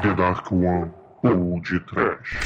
[0.00, 2.38] The Dark One ou de Trash.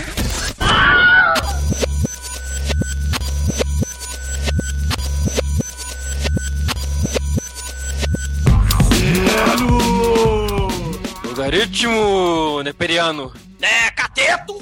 [11.24, 13.32] Logaritmo neperiano.
[13.60, 14.58] É, cateto!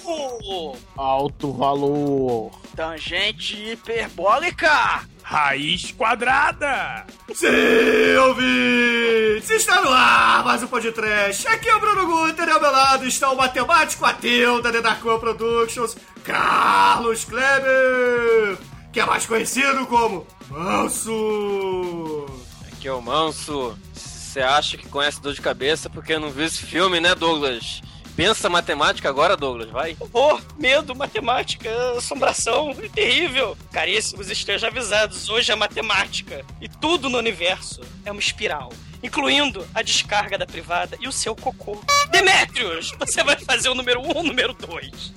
[0.96, 2.50] Alto valor.
[2.75, 5.09] Tangente hiperbólica!
[5.30, 7.06] Raiz quadrada!
[7.32, 9.48] Sim, ouvintes!
[9.48, 11.46] Está no ar mais um podcast.
[11.46, 14.80] Aqui é o Bruno Guter e ao meu lado está o matemático ateu da The
[14.80, 18.58] Dark One Productions, Carlos Kleber,
[18.92, 22.27] que é mais conhecido como Manso.
[22.72, 23.78] Aqui é o Manso.
[23.94, 27.80] Você acha que conhece dor de cabeça porque não viu esse filme, né, Douglas?
[28.16, 29.96] Pensa matemática agora, Douglas, vai.
[29.98, 33.56] Horror, medo, matemática, assombração, é terrível.
[33.73, 36.45] Caríssimos, estejam avisados, hoje é matemática.
[36.60, 38.70] E tudo no universo é uma espiral.
[39.03, 41.83] Incluindo a descarga da privada e o seu cocô.
[42.11, 45.14] Demetrius, você vai fazer o número 1 um, ou o número 2?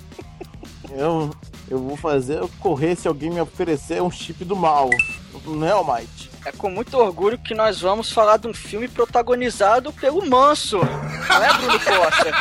[0.92, 1.36] Eu,
[1.70, 4.90] eu vou fazer correr se alguém me oferecer um chip do mal.
[5.46, 6.33] Não é, Almighty?
[6.46, 10.78] É com muito orgulho que nós vamos falar de um filme protagonizado pelo Manso.
[10.80, 12.32] Não é, Bruno Costa?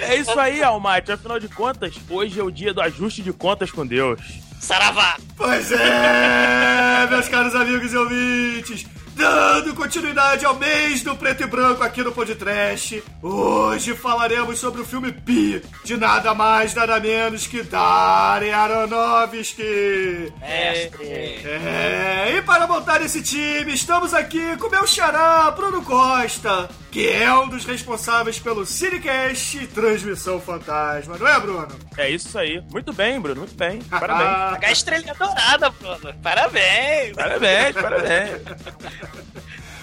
[0.00, 1.10] é isso aí, Almighty.
[1.12, 4.20] Afinal de contas, hoje é o dia do ajuste de contas com Deus.
[4.60, 5.16] Saravá!
[5.36, 8.86] Pois é, meus caros amigos e ouvintes.
[9.16, 14.84] Dando continuidade ao mês do preto e branco aqui no Podcast, hoje falaremos sobre o
[14.84, 20.30] filme Pi, de nada mais, nada menos que Darren Aronofsky.
[20.38, 21.06] Mestre.
[21.06, 27.32] É, e para montar esse time, estamos aqui com meu xará, Bruno Costa, que é
[27.32, 31.68] um dos responsáveis pelo Cinecast e Transmissão Fantasma, não é, Bruno?
[31.96, 32.62] É isso aí.
[32.70, 33.80] Muito bem, Bruno, muito bem.
[33.80, 34.28] Parabéns.
[34.52, 36.14] Pagar estrelinha dourada, Bruno.
[36.22, 37.16] Parabéns.
[37.16, 38.42] Parabéns, parabéns.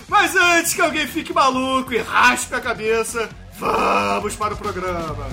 [0.08, 5.28] Mas antes que alguém fique maluco e raspe a cabeça, vamos para o programa.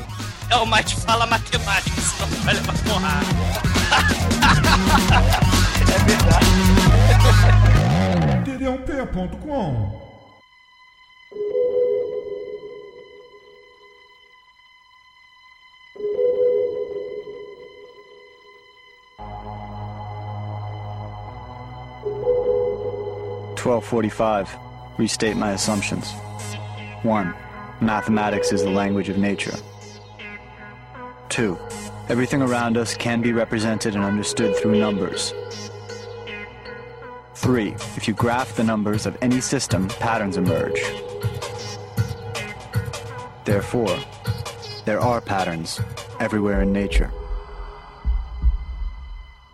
[0.48, 3.26] É o Mate fala matemática, senão vai levar porrada.
[5.94, 6.50] é verdade.
[23.64, 24.56] 1245.
[24.96, 26.12] Restate my assumptions.
[27.02, 27.34] 1.
[27.82, 29.54] Mathematics is the language of nature.
[31.28, 31.58] 2.
[32.08, 35.34] Everything around us can be represented and understood through numbers.
[37.34, 37.68] 3.
[37.96, 40.82] If you graph the numbers of any system, patterns emerge.
[43.44, 43.94] Therefore,
[44.86, 45.80] there are patterns
[46.18, 47.10] everywhere in nature.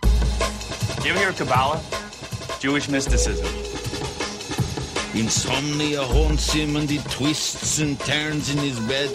[0.03, 1.83] Do you hear Kabbalah?
[2.61, 3.76] Jewish mysticism.
[5.19, 9.11] Insomnia haunts him and he twists and turns in his bed.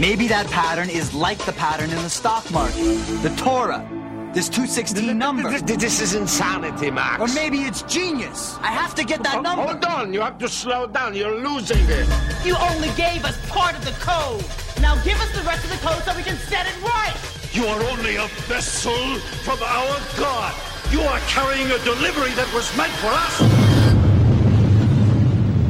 [0.00, 2.82] Maybe that pattern is like the pattern in the stock market.
[3.22, 3.86] The Torah.
[4.32, 5.60] This 216 number.
[5.60, 7.20] This is insanity, Max.
[7.20, 8.56] Or maybe it's genius.
[8.62, 9.64] I have to get that number.
[9.64, 11.14] Hold on, you have to slow down.
[11.14, 12.08] You're losing it.
[12.42, 14.42] You only gave us part of the code.
[14.80, 17.14] Now give us the rest of the code so we can set it right.
[17.52, 20.54] You are only a vessel from our God.
[20.90, 23.71] You are carrying a delivery that was meant for us.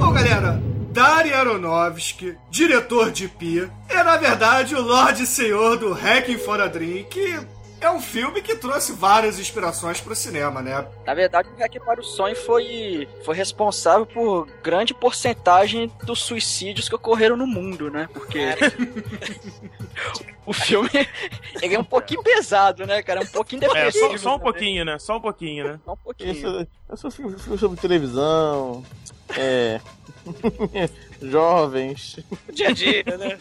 [0.02, 6.38] Bom, galera, Darren Aronofsky, diretor de Pi, é na verdade o Lorde Senhor do Hacking
[6.38, 7.38] for a Dream, que
[7.86, 10.86] é um filme que trouxe várias inspirações pro cinema, né?
[11.06, 16.88] Na verdade, o Hack para o Sonho foi, foi responsável por grande porcentagem dos suicídios
[16.88, 18.08] que ocorreram no mundo, né?
[18.12, 18.40] Porque
[20.46, 20.90] o filme
[21.60, 23.20] ele é um pouquinho pesado, né, cara?
[23.20, 24.10] É um pouquinho É, depressivo.
[24.12, 24.98] só, só um pouquinho, né?
[24.98, 25.80] Só um pouquinho, né?
[25.84, 26.32] Só um pouquinho.
[26.32, 28.84] Isso, eu sou filme, filme sobre televisão.
[29.36, 29.80] É.
[31.30, 32.18] Jovens.
[32.52, 33.38] Dia a dia, né?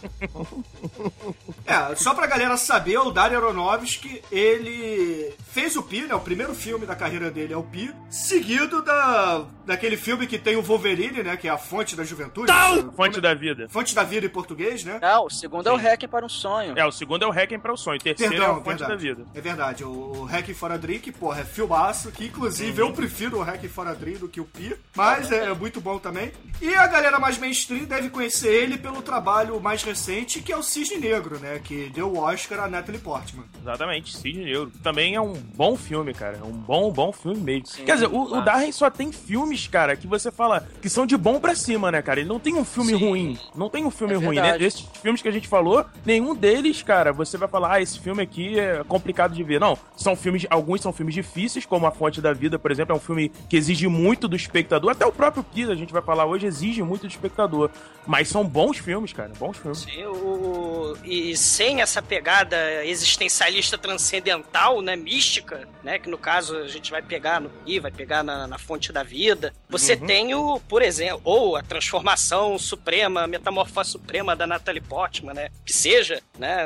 [1.66, 6.16] É, só pra galera saber, o Darren Aronofsky, ele fez o Pi, né?
[6.16, 10.56] O primeiro filme da carreira dele é o Pi, seguido da, daquele filme que tem
[10.56, 11.38] o Wolverine, né?
[11.38, 12.52] Que é a fonte da juventude.
[12.96, 13.68] Fonte da vida.
[13.70, 15.00] Fonte da vida em português, né?
[15.02, 16.78] Não, o segundo é o Hack para um Sonho.
[16.78, 17.98] É, o segundo é o Hacking para o sonho.
[17.98, 18.92] O terceiro Perdão, é a Fonte verdade.
[18.92, 19.26] da vida.
[19.34, 23.38] É verdade, o, o Hack for a Drink, porra, é filmaço, que inclusive eu prefiro
[23.40, 26.32] o Hack for a Drink do que o Pi, mas é, muito bom também.
[26.62, 30.64] E a galera mais mainstream deve conhecer ele pelo trabalho mais recente, que é o
[30.64, 31.60] Cisne Negro, né?
[31.64, 33.46] Que deu o Oscar a Natalie Portman.
[33.62, 34.72] Exatamente, Cisne Negro.
[34.84, 36.38] Também é um bom filme, cara.
[36.38, 37.68] É um bom, bom filme mesmo.
[37.68, 38.42] Sim, Quer dizer, o, o.
[38.42, 42.02] Darren só tem filmes, cara, que você fala que são de bom pra cima, né,
[42.02, 42.20] cara?
[42.20, 43.08] Ele não tem um filme Sim.
[43.08, 43.40] ruim.
[43.56, 44.58] Não tem um filme É ruim, né?
[44.58, 48.22] Desses filmes que a gente falou, nenhum deles cara, você vai falar, ah, esse filme
[48.22, 49.60] aqui é complicado de ver.
[49.60, 52.98] Não, são filmes, alguns são filmes difíceis, como A Fonte da Vida, por exemplo, é
[52.98, 54.92] um filme que exige muito do espectador.
[54.92, 57.61] Até o próprio Pisa, a gente vai falar hoje, exige muito do espectador.
[58.08, 59.82] Mas são bons filmes, cara, bons filmes.
[59.82, 60.98] Sim, o...
[61.04, 67.04] E sem essa pegada existencialista transcendental, né, mística, né, que no caso a gente vai
[67.04, 70.06] pegar no Pi, vai pegar na, na Fonte da Vida, você Uhum.
[70.08, 75.50] tem o, por exemplo, ou a transformação suprema, a metamorfose suprema da Natalie Portman, né,
[75.64, 76.66] que seja, né,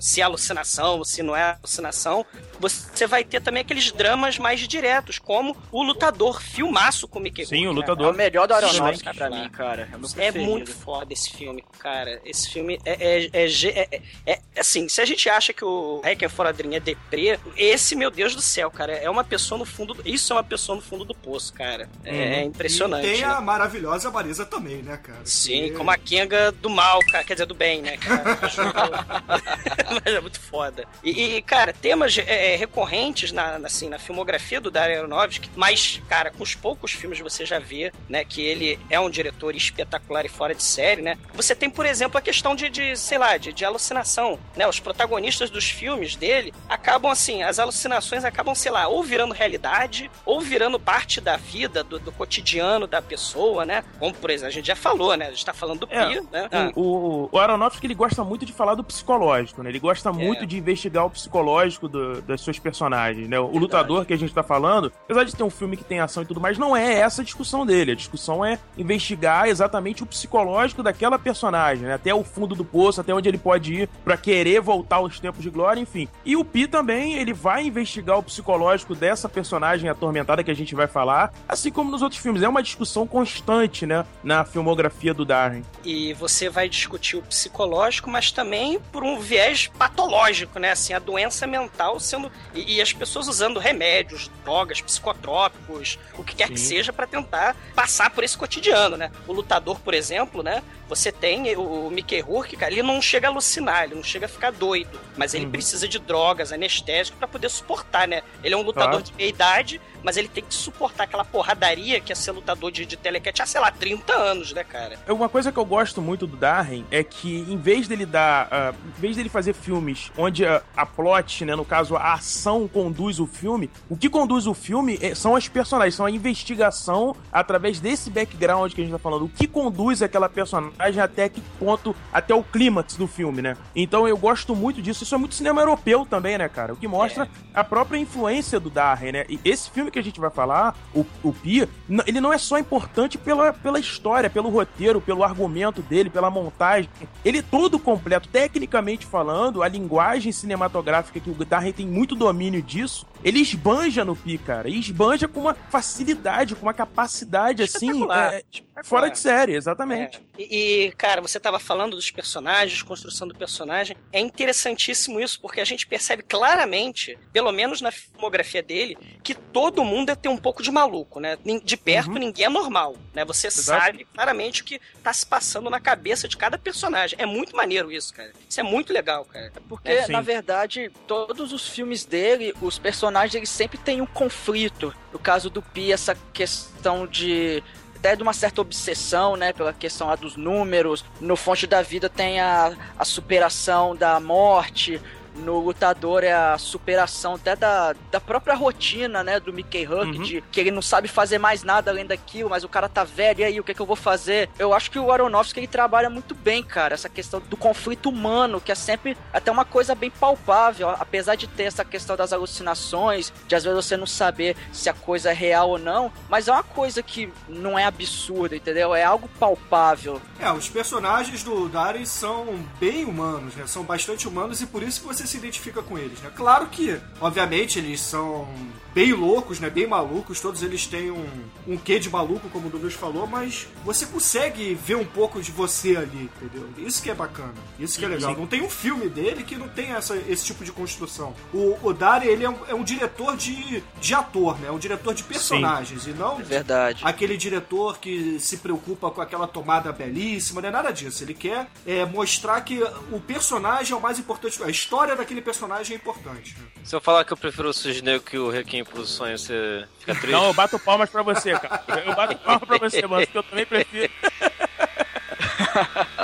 [0.00, 2.24] se é alucinação, se não é alucinação,
[2.58, 7.44] você vai ter também aqueles dramas mais diretos, como o Lutador, filmaço com o Mickey
[7.44, 8.08] Sim, o Rourke, Lutador.
[8.08, 9.88] É o melhor do Aronofsky pra mim, cara.
[10.16, 12.20] É, É muito foda esse filme, cara.
[12.24, 16.00] Esse filme é, é, é, é- é- é- assim, se a gente acha que o
[16.02, 19.58] Requiem for a Dream é deprê, esse, meu Deus do céu, cara, é uma pessoa
[19.58, 21.88] no fundo, do- isso é uma pessoa no fundo do poço, cara.
[22.04, 23.06] É, é impressionante.
[23.06, 23.26] E tem né?
[23.26, 25.20] a maravilhosa Marisa também, né, cara?
[25.24, 28.38] Sim, Que- como a Kenga do mal, cara, quer dizer, do bem, né, cara?
[30.04, 30.84] Mas é muito foda.
[31.02, 35.50] E, e, cara, temas é, é, recorrentes na, na, assim, na filmografia do Darren Aronofsky,
[35.56, 39.54] mas, cara, com os poucos filmes você já vê, né, que ele é um diretor
[39.54, 41.16] espetacular e fora de série, né?
[41.34, 44.66] Você tem, por exemplo, a questão de, de sei lá, de, de alucinação, né?
[44.66, 50.10] Os protagonistas dos filmes dele acabam, assim, as alucinações acabam, sei lá, ou virando realidade,
[50.24, 53.84] ou virando parte da vida, do, do cotidiano da pessoa, né?
[53.98, 55.26] Como, por exemplo, a gente já falou, né?
[55.26, 56.48] A gente tá falando do É, Pio, né?
[56.52, 56.70] Ah.
[56.74, 59.70] O, o, o Aronofsky ele gosta muito de falar do psicológico, né?
[59.70, 63.38] Ele gosta muito de investigar o psicológico do- das suas personagens, né?
[63.38, 66.22] O lutador que a gente tá falando, apesar de ter um filme que tem ação
[66.22, 67.92] e tudo mais, não é essa a discussão dele.
[67.92, 71.94] A discussão é investigar exatamente o psicológico daquela personagem, né?
[71.94, 75.42] Até o fundo do poço, até onde ele pode ir pra querer voltar aos tempos
[75.42, 76.08] de glória, enfim.
[76.24, 80.74] E o Pi também, ele vai investigar o psicológico dessa personagem atormentada que a gente
[80.74, 82.42] vai falar, assim como nos outros filmes.
[82.42, 84.04] É uma discussão constante, né?
[84.22, 85.62] Na filmografia do Darren.
[85.84, 90.72] E você vai discutir o psicológico, mas também por um viés patológico, né?
[90.72, 92.30] Assim, a doença mental sendo.
[92.54, 96.76] E, e as pessoas usando remédios, drogas, psicotrópicos, o que quer que Sim.
[96.76, 99.10] seja, pra tentar passar por esse cotidiano, né?
[99.26, 100.62] O lutador, por exemplo, né?
[100.90, 104.26] Você tem o, o Mickey Rourke, cara, ele não chega a alucinar, ele não chega
[104.26, 105.50] a ficar doido, mas ele Uhum.
[105.52, 108.22] precisa de drogas, anestésico pra poder suportar, né?
[108.42, 109.04] Ele é um lutador Claro.
[109.04, 112.84] de meia idade, mas ele tem que suportar aquela porradaria que é ser lutador de,
[112.84, 114.98] de telecat há, sei lá, 30 anos, né, cara?
[115.06, 118.48] É Uma coisa que eu gosto muito do Darren é que, em vez dele dar.
[118.50, 122.66] ah, em vez dele fazer filmes onde a, a plot, né, no caso, a ação
[122.66, 127.14] conduz o filme, o que conduz o filme é- são as personagens, são a investigação
[127.32, 129.26] através desse background que a gente tá falando.
[129.26, 133.56] O que conduz aquela personagem até que ponto, até o clímax do filme, né?
[133.74, 135.04] Então eu gosto muito disso.
[135.04, 136.72] Isso é muito cinema europeu também, né, cara?
[136.72, 139.24] O que mostra a própria influência do Darren, né?
[139.28, 141.68] E esse filme que a gente vai falar, o, o Pia,
[142.06, 146.88] ele não é só importante pela, pela história, pelo roteiro, pelo argumento dele, pela montagem.
[147.24, 152.62] Ele é todo completo, tecnicamente falando, a linguagem cinematográfica que o Darren tem muito domínio
[152.62, 154.68] disso, ele esbanja no Pi, cara.
[154.68, 158.34] E esbanja com uma facilidade, com uma capacidade, assim, Espetacular.
[158.34, 158.42] é,
[158.82, 160.20] fora de série, exatamente.
[160.38, 163.96] E, e, cara, você tava falando dos personagens, construção do personagem.
[164.12, 169.84] É interessantíssimo isso, porque a gente percebe claramente, pelo menos na filmografia dele, que todo
[169.84, 171.38] mundo é ter um pouco de maluco, né?
[171.64, 173.24] De perto, ninguém é normal, né?
[173.24, 173.80] Você Exato.
[173.80, 177.18] sabe claramente o que tá se passando na cabeça de cada personagem.
[177.20, 178.32] É muito maneiro isso, cara.
[178.48, 179.52] Isso é muito legal, cara.
[179.68, 184.94] Porque, É, na verdade, todos os filmes dele, os personagens, eles sempre têm um conflito.
[185.12, 187.62] No caso do Pi, essa questão de
[188.00, 191.04] até de uma certa obsessão, né, pela questão lá dos números.
[191.20, 195.00] No Fonte da Vida tem a, a superação da morte.
[195.40, 200.22] No Lutador é a superação até da, da própria rotina, né, do Mickey Rourke, Uhum.
[200.22, 203.40] de que ele não sabe fazer mais nada além daquilo, mas o cara tá velho,
[203.40, 204.48] e aí, o que, que eu vou fazer?
[204.58, 208.60] Eu acho que o Aronofsky, ele trabalha muito bem, cara, essa questão do conflito humano,
[208.60, 212.32] que é sempre até uma coisa bem palpável, ó, apesar de ter essa questão das
[212.32, 216.48] alucinações, de às vezes você não saber se a coisa é real ou não, mas
[216.48, 218.94] é uma coisa que não é absurda, entendeu?
[218.94, 220.20] É algo palpável.
[220.38, 223.66] É, os personagens do Darren são bem humanos, né?
[223.66, 226.30] São bastante humanos e por isso que você se identifica com eles, né?
[226.34, 228.48] Claro que, obviamente, eles são
[228.94, 229.70] bem loucos, né?
[229.70, 231.26] Bem malucos, todos eles têm um,
[231.66, 235.50] um quê de maluco, como o Douglas falou, mas você consegue ver um pouco de
[235.50, 236.68] você ali, entendeu?
[236.78, 238.34] Isso que é bacana, isso que é legal.
[238.34, 238.40] Sim.
[238.40, 241.34] Não tem um filme dele que não tem essa, esse tipo de construção.
[241.52, 244.68] O, o Darren, ele é um, é um diretor de, de ator, né?
[244.68, 247.00] É um diretor de personagens e não É verdade.
[247.04, 251.22] aquele diretor que se preocupa com aquela tomada belíssima, não é nada disso.
[251.22, 252.82] Ele quer é, mostrar que
[253.12, 256.54] o personagem é o mais importante, a história daquele personagem é importante.
[256.58, 256.66] né?
[256.84, 260.14] Se eu falar que eu prefiro o Cisneu que o Requiem pro Sonho, você fica
[260.14, 260.30] triste?
[260.32, 261.82] Não, eu bato palmas pra você, cara.
[262.06, 264.10] Eu bato palmas pra você, mano, porque eu também prefiro.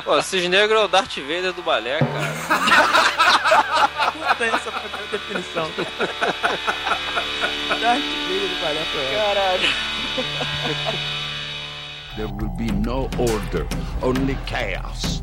[0.04, 2.32] Pô, o Cisne Negro é o Darth Vader do balé, cara.
[4.12, 5.70] Puta, essa foi a definição.
[7.80, 9.68] Darth Vader parece Caralho.
[12.16, 13.66] There will be no order,
[14.02, 15.22] only chaos.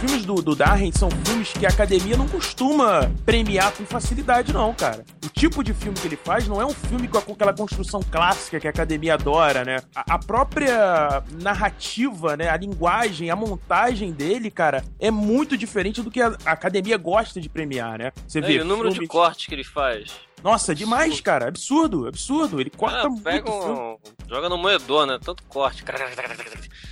[0.00, 4.72] Filmes do, do Darren são filmes que a academia não costuma premiar com facilidade, não,
[4.74, 5.04] cara.
[5.24, 8.58] O tipo de filme que ele faz não é um filme com, aquela construção clássica
[8.60, 9.76] que a academia adora, né?
[9.94, 12.48] A, a própria narrativa, né?
[12.48, 17.40] A linguagem, a montagem dele, cara, é muito diferente do que a, a academia gosta
[17.40, 18.12] de premiar, né?
[18.26, 18.52] Você É, vê.
[18.54, 20.12] e o número de filmes- cortes que ele faz.
[20.42, 21.48] Nossa, demais, cara.
[21.48, 22.60] Absurdo, absurdo.
[22.60, 23.22] Ele corta Ah, muito.
[23.22, 23.96] pega um.
[24.28, 25.18] Joga no moedor, né?
[25.22, 25.82] Tanto corte.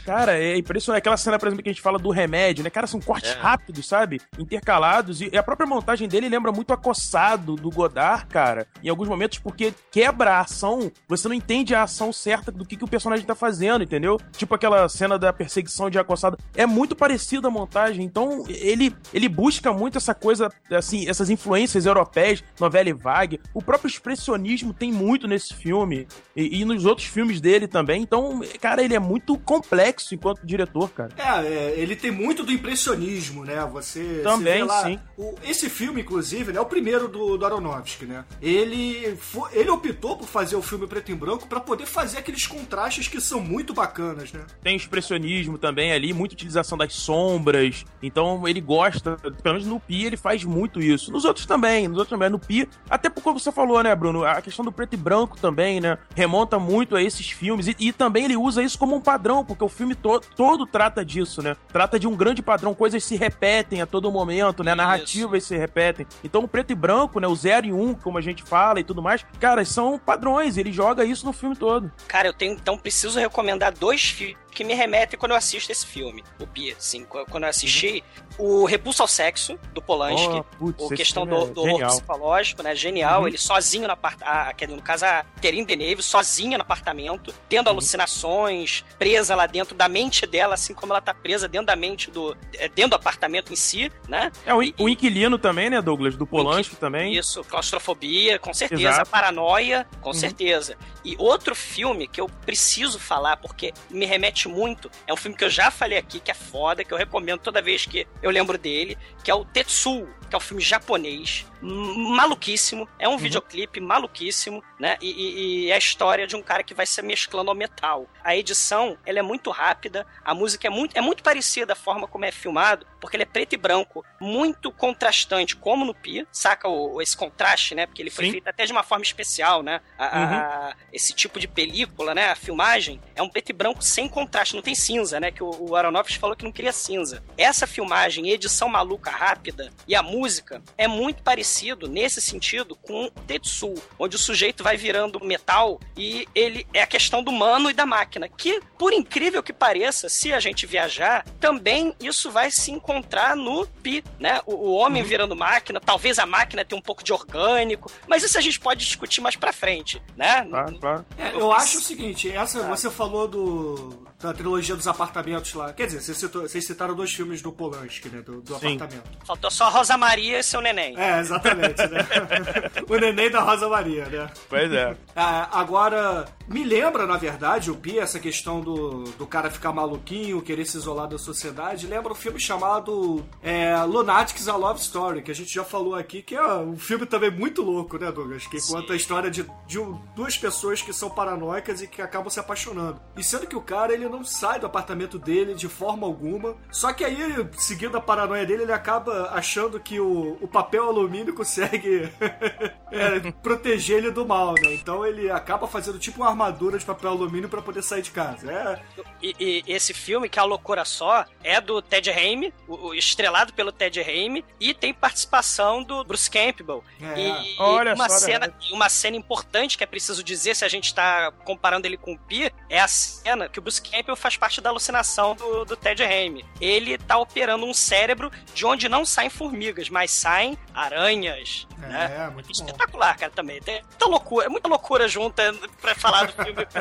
[0.05, 0.99] Cara, é impressionante.
[1.01, 2.71] Aquela cena, por exemplo, que a gente fala do remédio, né?
[2.71, 3.35] Cara, são cortes É.
[3.35, 4.21] rápidos, sabe?
[4.39, 5.21] Intercalados.
[5.21, 8.67] E a própria montagem dele lembra muito acossado do Godard, cara.
[8.83, 12.77] Em alguns momentos, porque quebra a ação, você não entende a ação certa do que,
[12.77, 14.21] que o personagem tá fazendo, entendeu?
[14.37, 16.39] Tipo aquela cena da perseguição de acossado.
[16.55, 18.05] É muito parecido a montagem.
[18.05, 23.36] Então, ele, ele busca muito essa coisa, assim, essas influências europeias, novela e vague.
[23.55, 26.07] O próprio expressionismo tem muito nesse filme.
[26.35, 28.03] E, e nos outros filmes dele também.
[28.03, 31.11] Então, cara, ele é muito complexo enquanto diretor, cara.
[31.17, 33.65] É, é, ele tem muito do impressionismo, né?
[33.73, 34.99] Você Também, você lá, sim.
[35.17, 38.25] o- esse filme, inclusive, né, é o primeiro do, do Aronofsky, né?
[38.41, 42.47] Ele, fo- ele optou por fazer o filme preto e branco pra poder fazer aqueles
[42.47, 44.45] contrastes que são muito bacanas, né?
[44.63, 47.85] Tem expressionismo também ali, muita utilização das sombras.
[48.03, 51.11] Então ele gosta, pelo menos no Pi ele faz muito isso.
[51.11, 52.31] Nos outros também, nos outros também.
[52.31, 54.25] No Pi, até por como você falou, né, Bruno?
[54.25, 55.99] A questão do preto e branco também, né?
[56.15, 57.67] Remonta muito a esses filmes.
[57.67, 61.05] E, e também ele usa isso como um padrão, porque o filme to todo trata
[61.05, 61.57] disso, né?
[61.73, 64.77] Trata de um grande padrão, coisas se repetem a todo momento, né?
[64.77, 66.07] Narrativas se repetem.
[66.23, 67.27] Então o preto e branco, né?
[67.27, 70.57] O zero e um, como a gente fala e tudo mais, cara, são padrões.
[70.57, 71.91] Ele joga isso no filme todo.
[72.07, 75.85] Cara, eu tenho então preciso recomendar dois filmes que me remetem quando eu assisto esse
[75.87, 76.25] filme.
[76.41, 78.03] O Pia, assim, qu- quando eu assisti
[78.39, 80.43] o Repulso ao Sexo, do Polanski.
[80.61, 82.75] Oh, esse questão filme do, é do horror psicológico, né?
[82.75, 83.21] Genial.
[83.23, 83.29] Uhum.
[83.29, 84.75] Ele sozinho no apartamento.
[84.75, 87.73] No caso, a Terine Deneuve sozinha no apartamento, tendo Uhum.
[87.75, 92.11] alucinações, presa lá dentro da mente dela, assim como ela tá presa dentro da mente
[92.11, 92.37] do.
[92.55, 94.33] é, dentro do apartamento em si, né?
[94.45, 96.17] É o, in- o inquilino também, né, Douglas?
[96.17, 97.15] Do Polanski também.
[97.15, 98.89] Isso, claustrofobia, com certeza.
[98.89, 99.11] Exato.
[99.11, 100.15] Paranoia, com Uhum.
[100.15, 100.77] certeza.
[101.05, 105.45] E outro filme que eu preciso falar, porque me remete muito, é um filme que
[105.45, 108.57] eu já falei aqui, que é foda, que eu recomendo toda vez que eu lembro
[108.59, 113.19] dele, que é o Tetsuo, que é um filme japonês, maluquíssimo, é um Uhum.
[113.19, 114.97] videoclipe maluquíssimo, né?
[115.01, 118.07] E, e- e é a história de um cara que vai se mesclando ao metal.
[118.23, 122.07] A edição, ela é muito rápida, a música é muito, é muito parecida a forma
[122.07, 126.69] como é filmado, porque ele é preto e branco, muito contrastante, como no Pia, saca
[126.69, 127.87] o, esse contraste, né?
[127.87, 128.33] Porque ele foi Sim.
[128.33, 129.81] feito até de uma forma especial, né?
[129.99, 132.31] A- a- a- esse tipo de película, né?
[132.31, 135.31] A filmagem é um preto e branco sem contraste, não tem cinza, né?
[135.31, 137.23] Que o, o Aronofsky falou que não queria cinza.
[137.37, 143.75] Essa filmagem, edição maluca rápida e a música é muito parecido nesse sentido com Tetsu,
[143.99, 147.87] onde o sujeito vai virando metal e ele é a questão do humano e da
[147.87, 153.37] máquina, que por incrível que pareça, se a gente viajar, também isso vai se encontrar
[153.37, 154.41] no Pi, né?
[154.45, 158.37] O, o homem virando máquina, talvez a máquina tenha um pouco de orgânico, mas isso
[158.37, 160.45] a gente pode discutir mais pra frente, né?
[160.47, 161.07] Claro, claro.
[161.17, 165.73] É, eu acho o seguinte, essa, você falou do, da trilogia dos apartamentos lá.
[165.73, 168.21] Quer dizer, vocês, citou- vocês citaram dois filmes do Polanski, né?
[168.23, 168.77] Do, do Sim.
[168.77, 169.09] apartamento.
[169.27, 170.99] Faltou só Rosa Maria e seu neném.
[170.99, 172.07] É, exatamente, né?
[172.89, 174.29] o neném da Rosa Maria, né?
[174.49, 174.97] Pois é.
[175.15, 180.41] Ah, agora, me lembra, na verdade, o Pia, essa questão do, do cara ficar maluquinho,
[180.41, 185.31] querer se isolar da sociedade, lembra um filme chamado é, Lunatics A Love Story, que
[185.31, 188.47] a gente já falou aqui, que é um filme também muito louco, né, Douglas?
[188.47, 189.79] Que conta a história de, de
[190.15, 193.01] duas pessoas que são paranoicas e que acabam se apaixonando.
[193.17, 196.93] E sendo que o cara, ele não sai do apartamento dele de forma alguma, só
[196.93, 197.19] que aí,
[197.59, 202.09] seguindo a paranoia dele, ele acaba achando que o, o papel alumínio consegue
[202.93, 204.75] é, proteger ele do mal, né?
[204.75, 208.53] Então ele acaba fazendo tipo uma armadura de papel alumínio pra poder sair de casa.
[208.53, 208.83] É,
[209.23, 212.95] E, e esse filme, que é a loucura só, é do Ted Raimi, o, o
[212.95, 216.85] estrelado pelo Ted Raimi, e tem participação do Bruce Campbell.
[217.01, 217.21] É.
[217.21, 220.69] E, Olha e uma, só, cena, uma cena importante que é preciso dizer se a
[220.69, 224.37] gente tá comparando ele com o Pi, é a cena que o Bruce Campbell faz
[224.37, 226.45] parte da alucinação do, do Ted Raimi.
[226.61, 231.67] Ele tá operando um cérebro de onde não saem formigas, mas saem aranhas.
[231.83, 232.31] é, né?
[232.33, 232.53] muito bom.
[232.53, 233.61] Espetacular, cara, também.
[233.61, 236.67] Tem muita loucura, é muita loucura junta pra falar filme.
[236.67, 236.75] Pi,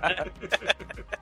[0.00, 1.08] né?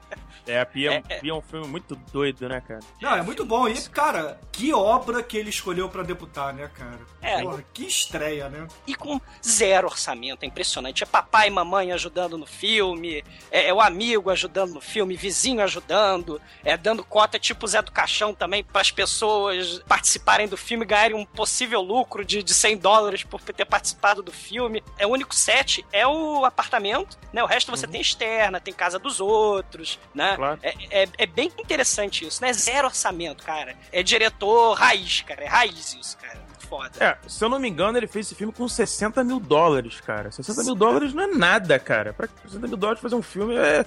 [0.46, 1.18] É, a Pia, É, é.
[1.18, 2.80] Pia é um filme muito doido, né, cara?
[3.02, 3.68] Não, é muito bom.
[3.68, 7.00] E, cara, que obra que ele escolheu pra debutar, né, cara?
[7.20, 7.42] É.
[7.42, 8.68] Porra, que estreia, né?
[8.86, 11.02] E com zero orçamento, é impressionante.
[11.02, 15.60] É papai e mamãe ajudando no filme, é, é o amigo ajudando no filme, vizinho
[15.62, 20.84] ajudando, é dando cota tipo Zé do Caixão também para as pessoas participarem do filme
[20.84, 24.82] e ganharem um possível lucro de, de 100 dólares por ter participado do filme.
[24.96, 27.42] É o único set, é o apartamento, né?
[27.42, 30.36] O resto você tem externa, tem casa dos outros, né?
[30.36, 30.60] Claro.
[30.62, 32.52] É, é, é bem interessante isso, né?
[32.52, 33.74] Zero orçamento, cara.
[33.90, 35.42] É diretor raiz, cara.
[35.42, 36.44] É raiz isso, cara.
[36.68, 36.92] Foda.
[36.98, 40.32] É, se eu não me engano, ele fez esse filme com 60 mil dólares, cara.
[40.32, 42.12] 60 mil dólares não é nada, cara.
[42.12, 43.84] Pra 60 mil dólares fazer um filme é.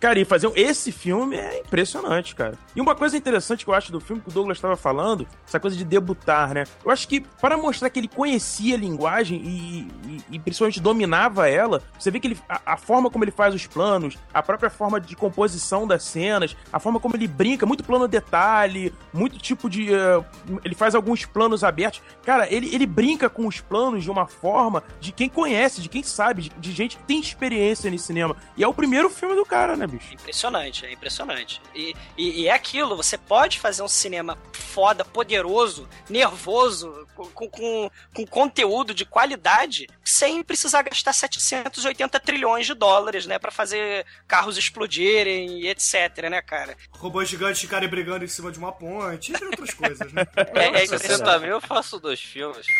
[0.00, 2.52] Cara, e fazer esse filme é impressionante, cara.
[2.74, 5.58] E uma coisa interessante que eu acho do filme que o Douglas estava falando, essa
[5.58, 6.64] coisa de debutar, né?
[6.84, 11.48] Eu acho que para mostrar que ele conhecia a linguagem e, e- e principalmente dominava
[11.48, 14.68] ela, você vê que ele, a, a forma como ele faz os planos, a própria
[14.68, 19.68] forma de composição das cenas, a forma como ele brinca, muito plano detalhe, muito tipo
[19.70, 19.92] de.
[19.94, 20.22] eh,
[20.62, 22.02] ele faz alguns planos abertos.
[22.22, 26.02] Cara, ele, ele brinca com os planos de uma forma de quem conhece, de quem
[26.02, 28.36] sabe, de, de gente que tem experiência nesse cinema.
[28.56, 30.14] E é o primeiro filme do cara, né, bicho?
[30.14, 31.60] Impressionante, é impressionante.
[31.74, 37.90] E, e, e é aquilo, você pode fazer um cinema foda, poderoso, nervoso, com, com,
[38.14, 44.58] com, conteúdo de qualidade, sem precisar gastar 780 trilhões de dólares, né, pra fazer carros
[44.58, 46.76] explodirem e etc, né, cara?
[46.90, 50.26] Robôs gigantes ficarem brigando em cima de uma ponte, entre outras coisas, né?
[50.54, 52.66] É, é 60 mil eu faço dois filmes.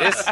[0.00, 0.30] Esse,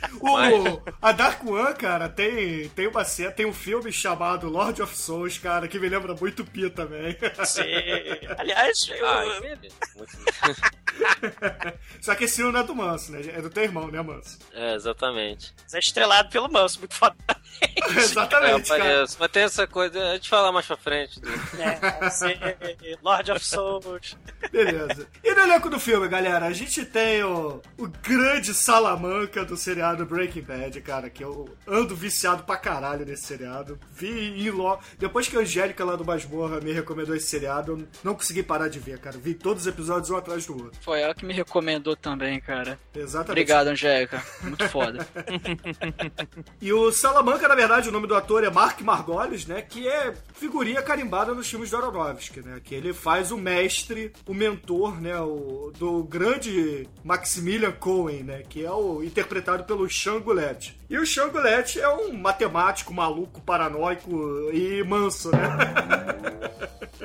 [0.20, 4.96] O, a Dark One, cara, tem, tem uma cena, tem um filme chamado Lord of
[4.96, 7.16] Souls, cara, que me lembra muito Pi também.
[7.44, 7.62] Sim.
[8.38, 9.72] Aliás, eu, ah, entendi.
[9.96, 10.16] Muito-
[12.00, 13.20] Só que esse filme não é do Manso, né?
[13.36, 14.38] É do teu irmão, né, Manso?
[14.52, 15.54] É, exatamente.
[15.72, 17.16] é estrelado pelo Manso, muito foda.
[17.96, 19.04] Exatamente, é, cara.
[19.18, 21.20] Mas tem essa coisa, a gente fala mais pra frente.
[21.20, 21.28] do-
[21.60, 22.34] É, sim,
[23.02, 24.16] Lord of Souls.
[24.50, 25.06] Beleza.
[25.24, 29.87] E no elenco do filme, galera, a gente tem o, o grande Salamanca do seriado
[29.96, 33.78] Breaking Bad, cara, que eu ando viciado pra caralho nesse seriado.
[33.92, 34.78] Vi em lo...
[34.98, 38.68] Depois que a Angélica lá do Masmorra me recomendou esse seriado, eu não consegui parar
[38.68, 39.18] de ver, cara.
[39.18, 40.80] Vi todos os episódios um atrás do outro.
[40.82, 42.78] Foi ela que me recomendou também, cara.
[42.94, 43.30] Exatamente.
[43.30, 44.22] Obrigado, Angélica.
[44.42, 45.06] Muito foda.
[46.60, 49.62] E o Salamanca, na verdade, o nome do ator é Mark Margolis, né?
[49.62, 52.60] Que é figurinha carimbada nos filmes do Aronofsky, né?
[52.62, 55.18] Que ele faz o mestre, o mentor, né?
[55.20, 58.42] O, do grande Maximilian Cohen, né?
[58.48, 60.74] Que é o interpretado pelo Sean Goulet.
[60.88, 64.10] E o Sean Goulet é um matemático maluco, paranoico
[64.52, 65.38] e manso, né?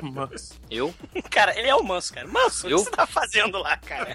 [0.02, 0.54] Manso.
[0.70, 0.92] Eu?
[1.30, 2.26] Cara, ele é o Manso, cara.
[2.26, 2.76] Manso, Eu?
[2.78, 4.14] o que você tá fazendo lá, cara?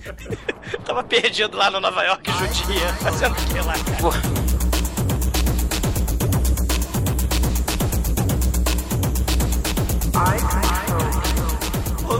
[0.84, 2.92] Tava perdido lá no Nova York judia.
[2.94, 4.06] Fazendo o que lá, cara?
[4.06, 4.74] Ô,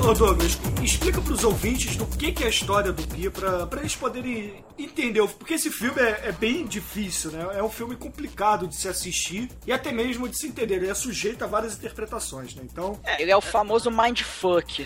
[0.02, 3.80] ô, Douglas, explica pros ouvintes do que, que é a história do Pi pra, pra
[3.80, 5.26] eles poderem entender.
[5.38, 7.46] Porque esse filme é, é bem difícil, né?
[7.58, 10.76] É um filme complicado de se assistir e até mesmo de se entender.
[10.76, 12.62] Ele é sujeito a várias interpretações, né?
[12.64, 12.98] Então.
[13.18, 14.84] Ele é o famoso mindfuck.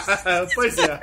[0.54, 1.00] pois é.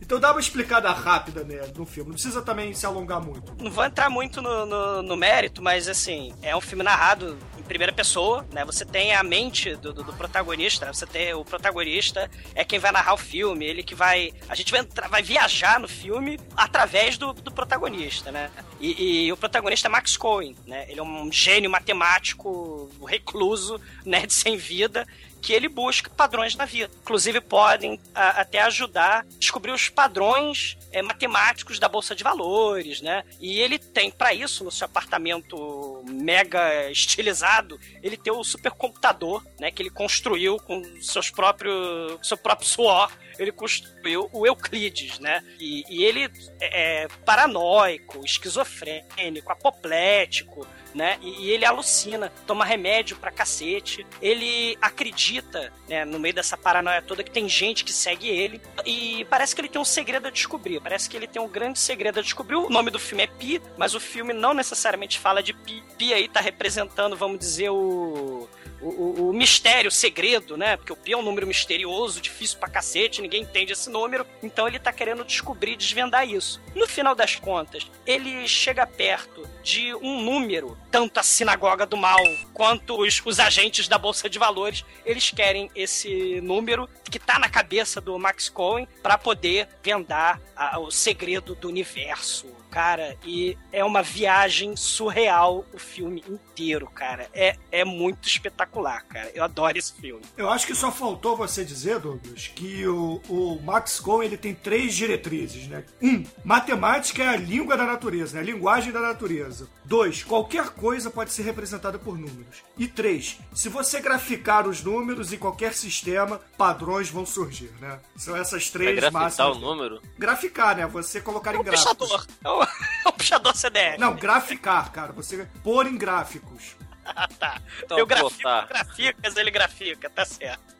[0.00, 2.08] Então dá uma explicada rápida né, no filme.
[2.10, 3.52] Não precisa também se alongar muito.
[3.62, 7.36] Não vou entrar muito no, no- no mérito, mas assim, é um filme narrado
[7.68, 8.64] primeira pessoa, né?
[8.64, 10.92] Você tem a mente do, do- do protagonista, né?
[10.92, 14.32] você tem o protagonista é quem vai narrar o filme, ele que vai.
[14.48, 18.50] A gente vai, vai viajar no filme através do, do protagonista, né?
[18.80, 20.86] E, e o protagonista é Max Cohen, né?
[20.88, 25.06] Ele é um gênio matemático, recluso, nerd sem vida
[25.40, 26.90] que ele busca padrões na vida.
[27.02, 33.00] Inclusive, podem a- até ajudar a descobrir os padrões é, matemáticos da Bolsa de Valores,
[33.02, 33.22] né?
[33.40, 39.70] E ele tem, para isso, no seu apartamento mega estilizado, ele tem o supercomputador, né?
[39.70, 43.10] Que ele construiu com seus próprios, seu próprio suor.
[43.38, 45.44] Ele construiu o Euclides, né?
[45.60, 46.24] E, e ele
[46.60, 50.66] é é paranoico, esquizofrênico, apoplético,
[50.98, 51.16] né?
[51.22, 54.04] E, e ele alucina, toma remédio pra cacete.
[54.20, 58.60] Ele acredita, né, no meio dessa paranoia toda, que tem gente que segue ele.
[58.84, 60.80] E parece que ele tem um segredo a descobrir.
[60.80, 62.56] Parece que ele tem um grande segredo a descobrir.
[62.56, 65.84] O nome do filme é Pi, mas o filme não necessariamente fala de Pi.
[65.96, 68.48] Pi aí tá representando, vamos dizer, o
[68.80, 70.76] o, o, o mistério, o segredo, né?
[70.76, 74.66] Porque o pi é um número misterioso, difícil pra cacete, ninguém entende esse número, então
[74.68, 76.60] ele tá querendo descobrir, desvendar isso.
[76.74, 82.18] No final das contas, ele chega perto de um número, tanto a sinagoga do mal
[82.54, 87.48] quanto os, os agentes da Bolsa de Valores, eles querem esse número que tá na
[87.48, 93.16] cabeça do Max Cohen para poder vendar a- o segredo do universo, cara.
[93.24, 97.28] E é uma viagem surreal o filme inteiro, cara.
[97.32, 99.30] É, é muito espetacular, cara.
[99.34, 100.22] Eu adoro esse filme.
[100.36, 104.54] Eu acho que só faltou você dizer, Douglas, que o, o Max Cohen ele tem
[104.54, 105.84] três diretrizes, né?
[106.02, 108.40] Um, matemática é a língua da natureza, né?
[108.40, 109.68] A linguagem da natureza.
[109.84, 112.62] Dois, qualquer coisa pode ser representada por números.
[112.76, 117.98] E três, se você graficar os números em qualquer sistema, padrões vão surgir, né?
[118.16, 119.56] São essas três grafitar máximas.
[119.56, 120.02] o número?
[120.18, 120.86] Graficar, né?
[120.86, 121.96] Você colocar em um gráficos.
[121.96, 122.26] puxador.
[122.44, 122.57] É um,
[123.04, 123.98] é um puxador CDF.
[123.98, 125.12] Não, graficar, cara.
[125.12, 126.76] Você pôr em gráficos.
[127.04, 127.60] Ah, tá.
[127.82, 128.68] Então, Eu grafico, plotar.
[128.68, 130.76] graficas, ele grafica, tá certo.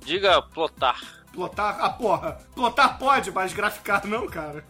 [0.00, 1.00] Diga plotar.
[1.32, 2.38] Plotar, ah, porra.
[2.54, 4.64] Plotar pode, mas graficar não, cara.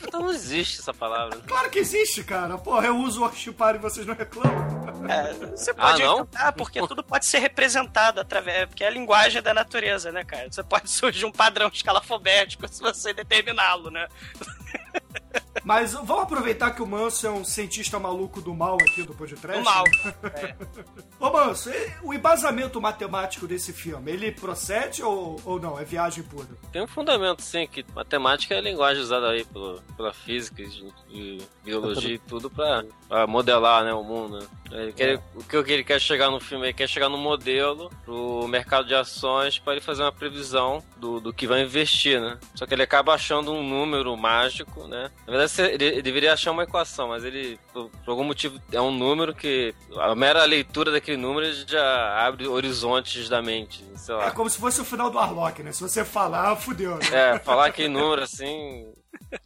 [0.00, 1.40] Então não existe essa palavra.
[1.40, 2.56] Claro que existe, cara.
[2.56, 4.86] Porra, eu uso o archipar e vocês não reclamam.
[5.10, 6.28] É, você pode Ah, não?
[6.36, 8.66] Ah, porque tudo pode ser representado através.
[8.66, 10.46] Porque é a linguagem da natureza, né, cara?
[10.50, 14.06] Você pode surgir um padrão escalafobético se você determiná-lo, né?
[15.64, 19.58] Mas vamos aproveitar que o Manso é um cientista maluco do mal aqui do podcast.
[19.58, 19.84] Do mal.
[21.18, 21.70] Ô, Manso,
[22.02, 25.78] o embasamento matemático desse filme, ele procede ou, ou não?
[25.78, 26.46] É viagem pura?
[26.72, 30.68] Tem um fundamento, sim, que matemática é a linguagem usada aí pelo, pela física e,
[31.10, 34.38] e biologia e tudo pra, pra modelar né, o mundo.
[34.38, 34.46] né?
[34.70, 36.66] Ele quer- O que ele quer chegar no filme?
[36.66, 41.20] Ele quer chegar no modelo pro mercado de ações pra ele fazer uma previsão do,
[41.20, 42.38] do que vai investir, né?
[42.54, 45.10] Só que ele acaba achando um número mágico, né?
[45.26, 48.80] Na verdade, você- ele, deveria achar uma equação, mas ele, por, por algum motivo, é
[48.80, 54.26] um número que a mera leitura daquele número já abre horizontes da mente, sei lá.
[54.26, 55.72] É como se fosse o final do Arlock, né?
[55.72, 56.96] Se você falar, fudeu.
[56.96, 57.06] Né?
[57.12, 58.92] É, falar aquele número assim,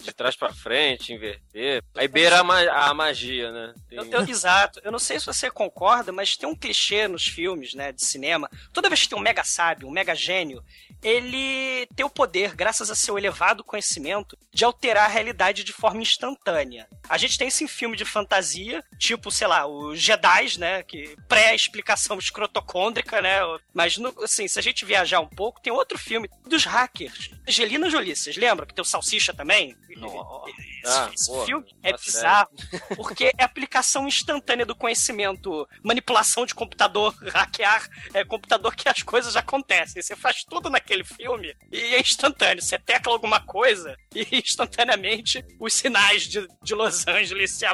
[0.02, 1.82] de trás pra frente, inverter.
[1.96, 3.74] Aí beira a, ma- a magia, né?
[3.88, 4.80] Tem- Eu, eu- exato.
[4.84, 8.48] Eu não sei se você concorda, mas tem um clichê nos filmes, né, de cinema.
[8.72, 10.62] Toda vez que tem um mega sábio, um mega gênio,
[11.02, 16.02] ele tem o poder, graças a seu elevado conhecimento, de alterar a realidade de forma
[16.02, 16.88] instantânea.
[17.08, 21.16] A gente tem isso em filme de fantasia, tipo, sei lá, os Jedi, né, que
[21.28, 23.40] pré-explicação escrotocôndrica, né?
[23.72, 27.30] Mas, assim, se a gente viajar um pouco, tem outro filme dos hackers.
[27.48, 29.76] Angelina Jolie, vocês lembram que tem o Salsicha também?
[29.90, 31.46] Esse, Ah, esse boa.
[31.46, 32.50] filme é bizarro,
[32.96, 39.36] porque é aplicação instantânea do conhecimento, manipulação de computador, hackear é, computador que as coisas
[39.36, 40.02] acontecem.
[40.02, 42.62] Você faz tudo naquele filme e é instantâneo.
[42.62, 47.66] Você tecla alguma coisa e instantaneamente os sinais de, de Los Angeles se,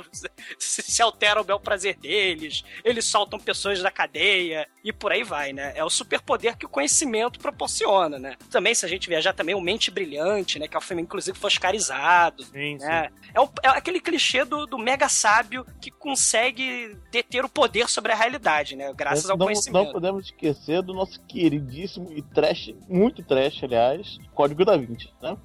[0.59, 5.25] se, se alteram ao bel prazer deles, eles soltam pessoas da cadeia e por aí
[5.25, 5.73] vai, né?
[5.75, 8.37] É o superpoder que o conhecimento proporciona, né?
[8.51, 10.69] Também, se a gente viajar também, o Mente Brilhante, né?
[10.69, 12.45] Que é um filme, inclusive, foscarizado.
[12.45, 12.96] Sim, né?
[13.35, 18.13] É, o- é aquele clichê do, do mega sábio que consegue deter o poder sobre
[18.13, 18.93] a realidade, né?
[18.95, 19.85] Graças ao não, conhecimento.
[19.85, 25.37] não podemos esquecer do nosso queridíssimo e trash, muito trash, aliás, Código da Vinci, né?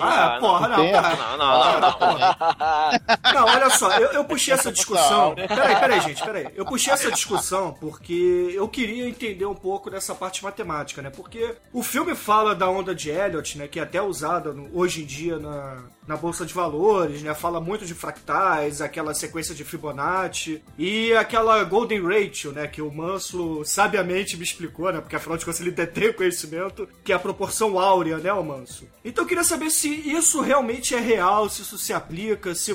[0.00, 0.76] Ah, porra, não.
[0.92, 3.32] Não, não, não, não.
[3.34, 5.34] Não, olha só, eu, eu puxei essa discussão.
[5.34, 6.48] Peraí, peraí, gente, peraí.
[6.54, 11.10] Eu puxei essa discussão porque eu queria entender um pouco dessa parte matemática, né?
[11.10, 13.66] Porque o filme fala da onda de Elliot, né?
[13.66, 17.34] Que é até usada no- hoje em dia na, na Bolsa de Valores, né?
[17.34, 22.66] Fala muito de fractais, aquela sequência de Fibonacci e aquela Golden Ratio, né?
[22.66, 25.00] Que o Manso sabiamente me explicou, né?
[25.00, 28.42] Porque afinal de contas ele detém o conhecimento, que é a proporção áurea, né, o
[28.42, 28.88] Manso?
[29.04, 32.72] Então eu queria saber se isso realmente é real, se isso se aplica, se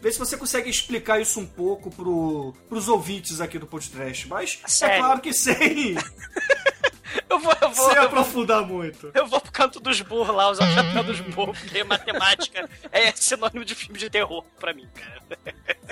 [0.00, 4.28] ver se você consegue explicar isso um pouco pro, pros ouvintes aqui do podcast.
[4.28, 4.98] Mas é Sério?
[4.98, 5.96] claro que sem,
[7.28, 9.10] Eu vou, eu vou, sem eu vou, aprofundar muito.
[9.14, 13.10] eu vou pro canto dos burros lá, usar o chapéu dos burros, porque matemática é
[13.12, 15.22] sinônimo de filme de terror pra mim, cara.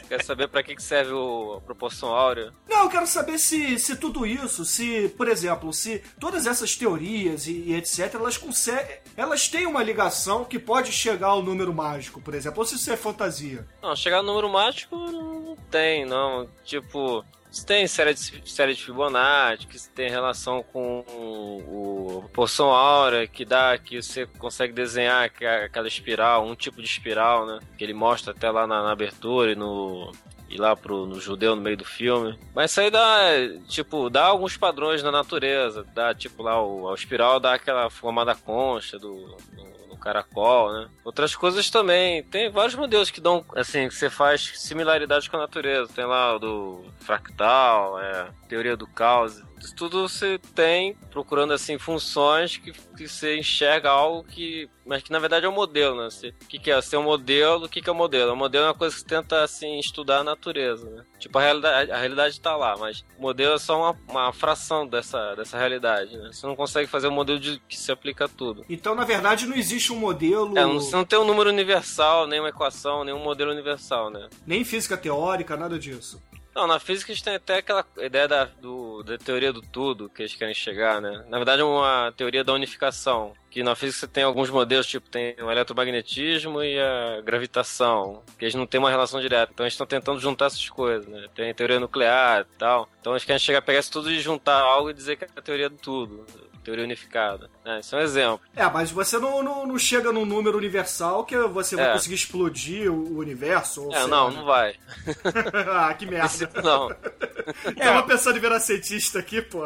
[0.09, 2.53] Quer saber pra que serve o, a proporção áurea?
[2.69, 7.47] Não, eu quero saber se, se tudo isso, se, por exemplo, se todas essas teorias
[7.47, 8.99] e, e etc, elas conseguem.
[9.17, 12.93] Elas têm uma ligação que pode chegar ao número mágico, por exemplo, ou se isso
[12.93, 13.67] é fantasia.
[13.83, 16.49] Não, chegar no número mágico não tem, não.
[16.65, 22.71] Tipo, se tem série de, série de Fibonacci, que tem relação com o, o porção
[22.71, 27.61] áurea, que dá, que você consegue desenhar é aquela espiral, um tipo de espiral, né?
[27.77, 30.11] Que ele mostra até lá na, na abertura e no,
[30.49, 32.39] ir lá pro, no judeu no meio do filme.
[32.55, 33.21] Mas isso aí dá,
[33.69, 35.85] tipo, dá alguns padrões na natureza.
[35.95, 40.89] Dá, tipo, lá o, o espiral dá aquela formada concha do, do caracol, né?
[41.05, 42.23] Outras coisas também.
[42.25, 45.93] Tem vários modelos que dão, assim, que você faz similaridade com a natureza.
[45.95, 49.43] Tem lá o do fractal, é, teoria do caos.
[49.77, 54.69] Tudo você tem procurando assim funções que, que você enxerga algo que.
[54.85, 56.11] Mas que na verdade é um modelo, né?
[56.11, 56.81] Você, o que, que é?
[56.83, 58.33] Ser um modelo, o que, que é um modelo?
[58.33, 61.05] O modelo é uma coisa que você tenta assim, estudar a natureza, né?
[61.19, 64.87] Tipo, a realidade, a realidade tá lá, mas o modelo é só uma, uma fração
[64.87, 66.31] dessa, dessa realidade, né?
[66.33, 68.65] Você não consegue fazer um modelo de, que se aplica a tudo.
[68.69, 70.59] Então, na verdade, não existe um modelo.
[70.59, 74.11] É, não, você não tem um número universal, nem uma equação, nem um modelo universal,
[74.11, 74.29] né?
[74.45, 76.21] Nem física teórica, nada disso.
[76.55, 80.11] Não, na física a gente tem até aquela ideia da, do, da teoria do tudo
[80.11, 81.25] que eles querem chegar, né?
[81.29, 83.33] Na verdade é uma teoria da unificação.
[83.51, 88.45] Que na física você tem alguns modelos, tipo, tem o eletromagnetismo e a gravitação, que
[88.45, 89.51] eles não têm uma relação direta.
[89.53, 91.27] Então eles estão tentando juntar essas coisas, né?
[91.35, 92.89] Tem a teoria nuclear e tal.
[93.01, 95.43] Então eles querem chegar, pegar isso tudo e juntar algo e dizer que é a
[95.43, 96.27] teoria do tudo
[96.63, 97.51] teoria unificada.
[97.65, 97.81] Né?
[97.81, 98.41] Isso é um exemplo.
[98.55, 101.93] É, mas você não, não, não chega num número universal que você vai É.
[101.93, 103.85] conseguir explodir o universo.
[103.85, 104.75] Ou É, sei não, lá, não vai.
[105.75, 106.51] ah, que merda.
[106.63, 106.89] Não.
[107.77, 109.65] Tava pensando em virar cientista aqui, pô.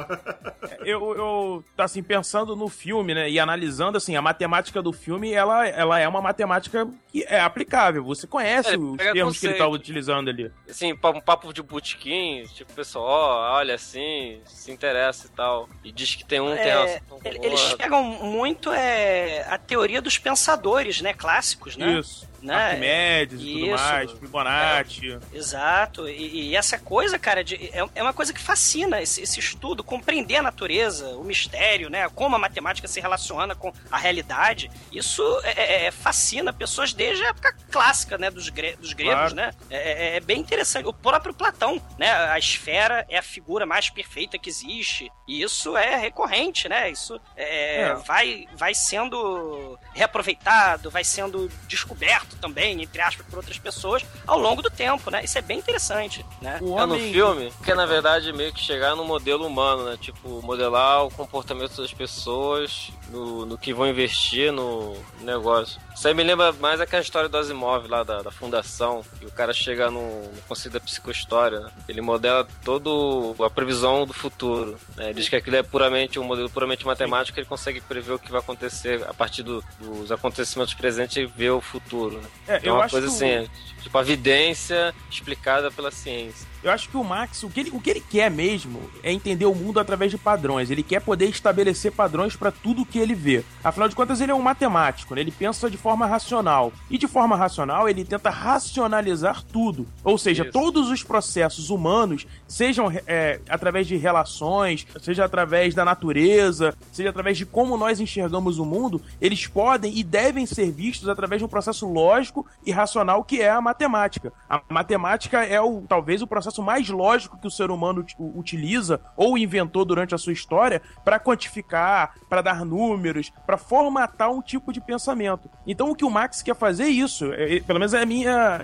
[0.84, 5.66] eu, eu assim, pensando no filme, né, e analisando, assim, a matemática do filme, ela,
[5.68, 8.04] ela é uma matemática que é aplicável.
[8.04, 9.52] Você conhece É, os termos que ele conceito.
[9.52, 10.50] estava utilizando ali.
[10.68, 15.68] Assim, um papo de botequim, tipo, o pessoal, ó, olha assim, se interessa e tal.
[15.84, 21.00] E diz que tem um tem É, eles pegam muito é, a teoria dos pensadores,
[21.00, 21.12] né?
[21.12, 21.98] Clássicos, né?
[21.98, 22.28] Isso.
[22.42, 22.54] Né?
[22.54, 25.18] Arquimedes e tudo mais, Fibonacci.
[25.32, 29.40] Exato, e, e essa coisa, cara, de- é, é uma coisa que fascina esse, esse
[29.40, 32.08] estudo, compreender a natureza, o mistério, né?
[32.14, 34.70] Como a matemática se relaciona com a realidade.
[34.92, 38.30] Isso é, é- é- fascina pessoas desde a época clássica, né?
[38.30, 39.34] Dos, gre- dos gregos, Claro.
[39.34, 39.52] né?
[39.70, 40.86] É, é- é bem interessante.
[40.86, 42.10] O próprio Platão, né?
[42.12, 45.10] A esfera é a figura mais perfeita que existe.
[45.26, 46.90] E isso é recorrente, né?
[46.90, 47.94] Isso é, É.
[47.94, 54.62] Vai, vai sendo reaproveitado, vai sendo descoberto também, entre aspas, por outras pessoas ao longo
[54.62, 55.24] do tempo, né?
[55.24, 56.58] Isso é bem interessante, né?
[56.60, 59.96] É no filme, que é na verdade meio que chegar no modelo humano, né?
[60.00, 65.80] Tipo, modelar o comportamento das pessoas no, no que vão investir no negócio.
[65.96, 69.30] Isso aí me lembra mais aquela história do Asimov lá da, da fundação, que o
[69.30, 71.70] cara chega no, no conceito da psicohistória, né?
[71.88, 74.78] Ele modela todo a previsão do futuro.
[74.94, 75.14] Né?
[75.14, 78.40] Diz que aquilo é puramente um modelo puramente matemático, ele consegue prever o que vai
[78.40, 82.20] acontecer a partir do- dos acontecimentos presentes e ver o futuro.
[82.20, 82.28] Né?
[82.48, 83.46] É, Então, eu uma acho coisa assim, é,
[83.82, 86.46] tipo a vidência explicada pela ciência.
[86.66, 89.46] Eu acho que o Max, o que, ele, o que ele quer mesmo é entender
[89.46, 90.68] o mundo através de padrões.
[90.68, 93.44] Ele quer poder estabelecer padrões para tudo que ele vê.
[93.62, 95.20] Afinal de contas, ele é um matemático, né?
[95.20, 96.72] ele pensa de forma racional.
[96.90, 99.86] E de forma racional, ele tenta racionalizar tudo.
[100.02, 100.50] Ou seja, Isso.
[100.50, 107.38] todos os processos humanos, sejam é, através de relações, seja através da natureza, seja através
[107.38, 111.48] de como nós enxergamos o mundo, eles podem e devem ser vistos através de um
[111.48, 114.32] processo lógico e racional que é a matemática.
[114.50, 119.00] A matemática é o talvez o processo mais lógico que o ser humano ut- utiliza
[119.16, 124.72] ou inventou durante a sua história para quantificar, para dar números, para formatar um tipo
[124.72, 125.48] de pensamento.
[125.66, 128.06] Então o que o Max quer fazer é isso, É- é- pelo menos é a
[128.06, 128.60] minha,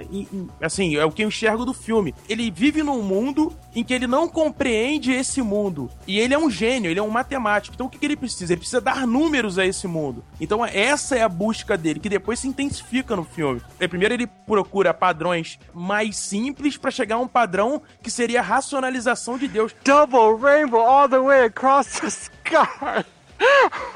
[0.61, 2.15] assim, é o que eu enxergo do filme.
[2.29, 6.51] Ele vive num mundo em que ele não compreende esse mundo e ele é um
[6.51, 7.75] gênio, ele é um matemático.
[7.75, 8.53] Então o que, que ele precisa?
[8.53, 10.25] Ele precisa dar números a esse mundo.
[10.41, 13.61] Então essa é a busca dele, que depois se intensifica no filme.
[13.79, 18.43] É, Primeiro ele procura padrões mais simples para chegar a um padrão que seria a
[18.43, 19.75] racionalização de Deus.
[19.85, 23.05] Double rainbow all the way across the sky.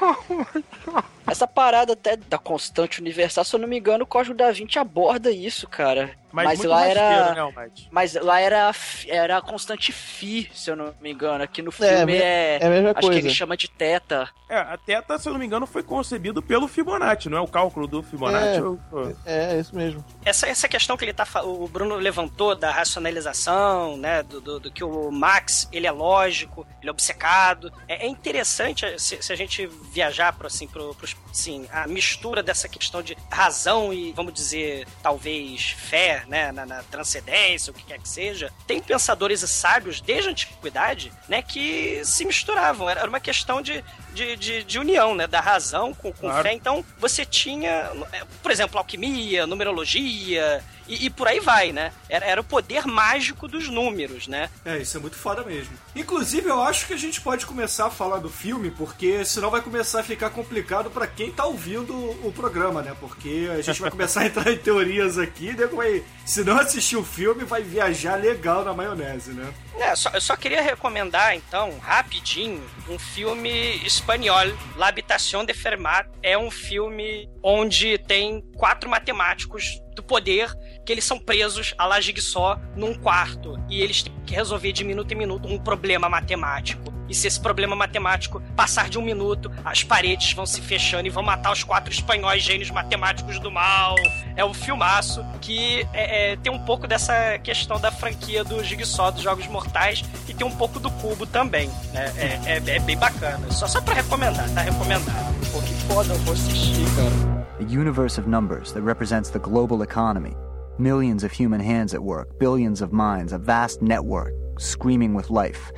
[0.01, 1.03] Oh my god.
[1.27, 4.79] Essa parada até da constante universal, se eu não me engano, o Código da Vinci
[4.79, 6.11] aborda isso, cara.
[6.37, 7.33] Mas Mas, muito lá era.
[7.33, 7.87] né, Almighty?
[7.91, 8.71] Mas lá era,
[9.07, 11.43] era a constante Φ, se eu não me engano.
[11.43, 12.59] Aqui no É, filme me- é.
[12.61, 13.19] é a mesma acho que coisa.
[13.19, 14.29] ele chama de teta.
[14.49, 17.47] É, a teta, se eu não me engano, foi concebido pelo Fibonacci, não é o
[17.47, 18.57] cálculo do Fibonacci?
[18.57, 18.59] É.
[18.59, 18.79] Eu-
[19.25, 20.03] É, é isso mesmo.
[20.23, 24.71] Essa, essa questão que ele tá o Bruno levantou da racionalização, né, do, do, do
[24.71, 27.71] que o Max, ele é lógico, ele é obcecado.
[27.87, 31.87] É, é interessante eh, se, se a gente viajar para assim, pro, pros, assim, a
[31.87, 37.73] mistura dessa questão de razão e, vamos dizer, talvez fé, né, na, na transcendência, o
[37.73, 38.51] que quer que seja.
[38.65, 42.89] Tem pensadores e sábios desde a antiguidade, né, que se misturavam.
[42.89, 46.43] Era uma questão de, de, de, de união, né, da razão com, com Claro.
[46.43, 46.53] fé.
[46.53, 51.91] Então, você tinha, eh, por exemplo, alquimia, numerologia E, e por aí vai, né?
[52.09, 54.49] Era, era o poder mágico dos números, né?
[54.65, 55.77] É, isso é muito foda mesmo.
[55.95, 59.61] Inclusive, eu acho que a gente pode começar a falar do filme, porque senão vai
[59.61, 61.93] começar a ficar complicado para quem tá ouvindo
[62.25, 62.95] o programa, né?
[62.99, 66.95] Porque a gente vai começar a entrar em teorias aqui, e vai, se não assistir
[66.95, 69.53] o filme, vai viajar legal na maionese, né?
[69.79, 76.07] É, só, eu só queria recomendar, então, rapidinho, um filme espanhol, La Habitación de Fermat.
[76.23, 80.51] É um filme onde tem quatro matemáticos do poder
[80.87, 84.85] que eles são presos a la Jigsaw num quarto e eles têm que resolver de
[84.85, 86.93] minuto em minuto um problema matemático.
[87.09, 91.09] E se esse problema matemático passar de um minuto, as paredes vão se fechando e
[91.09, 93.95] vão matar os quatro espanhóis gênios matemáticos do mal.
[94.37, 99.11] É um filmaço que é, é, tem um pouco dessa questão da franquia do Jigsaw
[99.11, 101.69] dos Jogos Mortais e tem um pouco do Cubo também.
[101.91, 102.13] Né?
[102.17, 103.51] É, é, é bem bacana.
[103.51, 105.51] Só, só pra recomendar, tá recomendado.
[105.51, 107.37] Pô, que foda, eu vou assistir, cara.
[107.59, 110.33] A universe of numbers that represents the global economy.
[110.79, 115.71] Millions of human hands at work, billions of minds, a vast network screaming with life.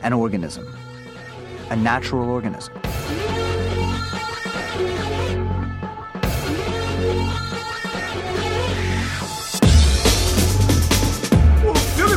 [0.00, 0.74] An organism.
[1.68, 2.72] A natural organism.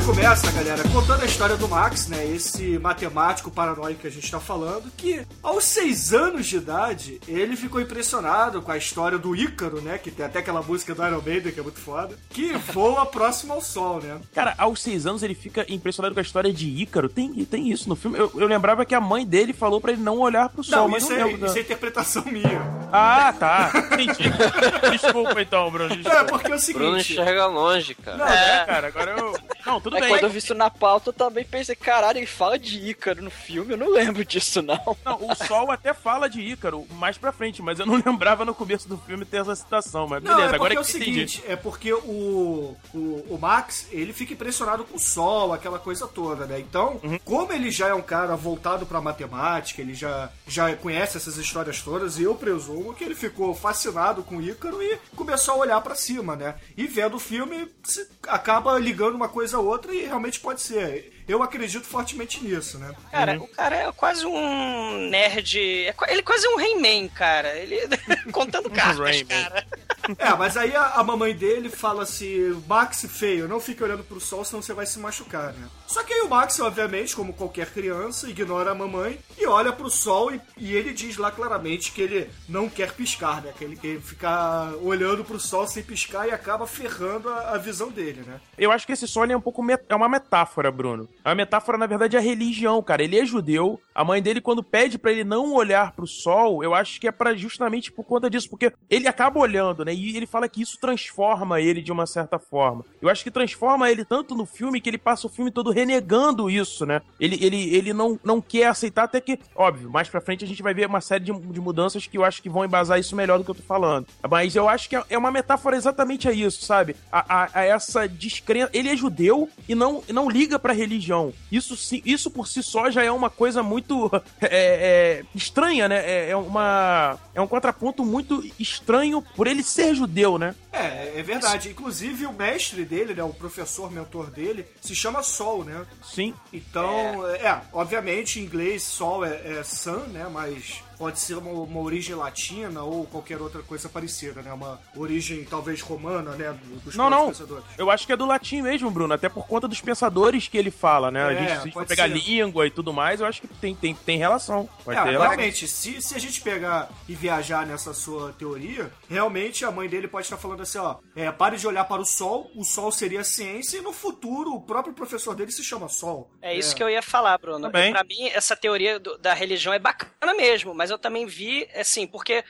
[0.09, 2.25] Começa, galera, contando a história do Max, né?
[2.25, 7.55] Esse matemático paranoico que a gente tá falando, que aos seis anos de idade, ele
[7.55, 9.99] ficou impressionado com a história do Ícaro, né?
[9.99, 13.53] Que tem até aquela música do Iron Maiden, que é muito foda, que voa próximo
[13.53, 14.19] ao sol, né?
[14.33, 17.07] Cara, aos seis anos ele fica impressionado com a história de Ícaro.
[17.07, 18.17] Tem, tem isso no filme.
[18.17, 20.87] Eu, eu lembrava que a mãe dele falou pra ele não olhar pro sol, Não,
[20.87, 22.79] mas isso, não é, isso é interpretação minha.
[22.91, 23.71] Ah, tá.
[23.93, 24.23] Entendi.
[24.89, 25.95] Desculpa então, Bruno.
[25.95, 26.17] Desculpa.
[26.17, 26.79] É, porque é o seguinte...
[26.79, 28.17] Bruno enxerga longe, cara.
[28.17, 29.35] Não, é, cara, agora eu.
[29.65, 30.09] Não, tudo é, bem.
[30.09, 33.29] quando eu vi isso na pauta, eu também pensei, caralho, ele fala de Ícaro no
[33.31, 34.79] filme, eu não lembro disso, não.
[35.05, 38.53] Não, o Sol até fala de Ícaro mais pra frente, mas eu não lembrava no
[38.55, 40.07] começo do filme ter essa citação.
[40.07, 41.27] Mas Não, beleza, é agora é é o que eu entendi.
[41.29, 46.07] seguinte, é porque o, o, o Max, ele fica impressionado com o sol, aquela coisa
[46.07, 46.59] toda, né?
[46.59, 47.19] Então, Uhum.
[47.23, 51.81] como ele já é um cara voltado pra matemática, ele já, já conhece essas histórias
[51.81, 55.81] todas, e eu presumo que ele ficou fascinado com o Ícaro e começou a olhar
[55.81, 56.55] pra cima, né?
[56.75, 61.11] E vendo o filme, se- acaba ligando uma coisa a outra e realmente pode ser.
[61.29, 62.93] Eu acredito fortemente nisso, né?
[63.11, 65.57] Cara, o cara é quase um nerd.
[65.59, 67.49] é Ele é quase um He-Man, cara.
[67.57, 67.79] Ele
[68.31, 69.27] contando cartas, Rayman.
[69.27, 69.65] cara.
[70.17, 74.19] É, mas aí a, a mamãe dele fala assim: Max, feio, não fique olhando pro
[74.19, 75.67] sol, senão você vai se machucar, né?
[75.85, 79.87] Só que aí o Max, obviamente, como qualquer criança, ignora a mamãe e olha pro
[79.89, 83.53] sol e, e ele diz lá claramente que ele não quer piscar, né?
[83.55, 87.89] Que ele quer ficar olhando pro sol sem piscar e acaba ferrando a, a visão
[87.89, 88.39] dele, né?
[88.57, 91.07] Eu acho que esse sonho é um pouco met- é uma metáfora, Bruno.
[91.29, 93.03] A metáfora, na verdade, é a religião, cara.
[93.03, 93.79] Ele é judeu.
[93.93, 97.11] A mãe dele, quando pede pra ele não olhar pro sol, eu acho que é
[97.11, 99.93] para justamente por conta disso, porque ele acaba olhando, né?
[99.93, 102.83] E ele fala que isso transforma ele de uma certa forma.
[103.01, 106.49] Eu acho que transforma ele tanto no filme que ele passa o filme todo renegando
[106.49, 107.01] isso, né?
[107.19, 110.63] Ele, ele, ele não, não quer aceitar, até que, óbvio, mais pra frente a gente
[110.63, 113.37] vai ver uma série de, de mudanças que eu acho que vão embasar isso melhor
[113.37, 114.07] do que eu tô falando.
[114.29, 116.95] Mas eu acho que é- é uma metáfora exatamente a isso, sabe?
[117.11, 118.69] A, a- a essa descrença.
[118.73, 121.18] Ele é judeu e não, não liga pra religião.
[121.51, 124.09] Isso, isso por si só já é uma coisa muito
[124.41, 125.97] é, é, estranha, né?
[125.97, 130.55] É, é uma, é um contraponto muito estranho por ele ser judeu, né?
[130.71, 131.69] É, é verdade.
[131.69, 133.23] Inclusive o mestre dele, né?
[133.23, 135.85] O professor mentor dele, se chama Sol, né?
[136.03, 136.33] Sim.
[136.53, 140.27] Então, é, obviamente em inglês Sol é, é sun, né?
[140.31, 144.51] Mas pode ser uma, uma origem latina ou qualquer outra coisa parecida, né?
[144.51, 146.51] Uma origem talvez romana, né?
[146.51, 147.27] do- Dos Não, não.
[147.27, 147.63] pensadores.
[147.77, 149.13] Eu acho que é do latim mesmo, Bruno.
[149.13, 151.23] Até por conta dos pensadores que ele fala, né?
[151.25, 152.13] a É, gente, se a gente pegar ser.
[152.17, 154.69] língua e tudo mais, eu acho que tem, tem, tem relação.
[154.83, 155.31] Pode É, ter relação.
[155.35, 160.07] realmente, se, se a gente pegar e viajar nessa sua teoria, realmente a mãe dele
[160.07, 163.21] pode estar falando assim, ó, é, pare de olhar para o sol, o sol seria
[163.21, 166.29] a ciência, e no futuro o próprio professor dele se chama sol.
[166.41, 167.69] É isso que eu ia falar, Bruno.
[167.91, 172.05] Pra mim, essa teoria do- da religião é bacana mesmo, mas eu também vi, assim,
[172.07, 172.43] porque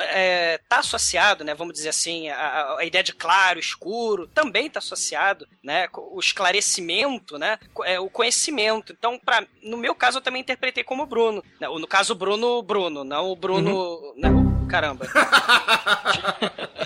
[0.00, 4.78] é, tá associado, né, vamos dizer assim, a, a ideia de claro, escuro, também tá
[4.78, 8.92] associado, né, com o esclarecimento, né, co- é, o conhecimento.
[8.92, 11.42] Então, pra, no meu caso, eu também interpretei como Bruno.
[11.60, 14.14] né, ou no caso, o Bruno, Bruno, não o Bruno...
[14.16, 15.06] né, o- caramba.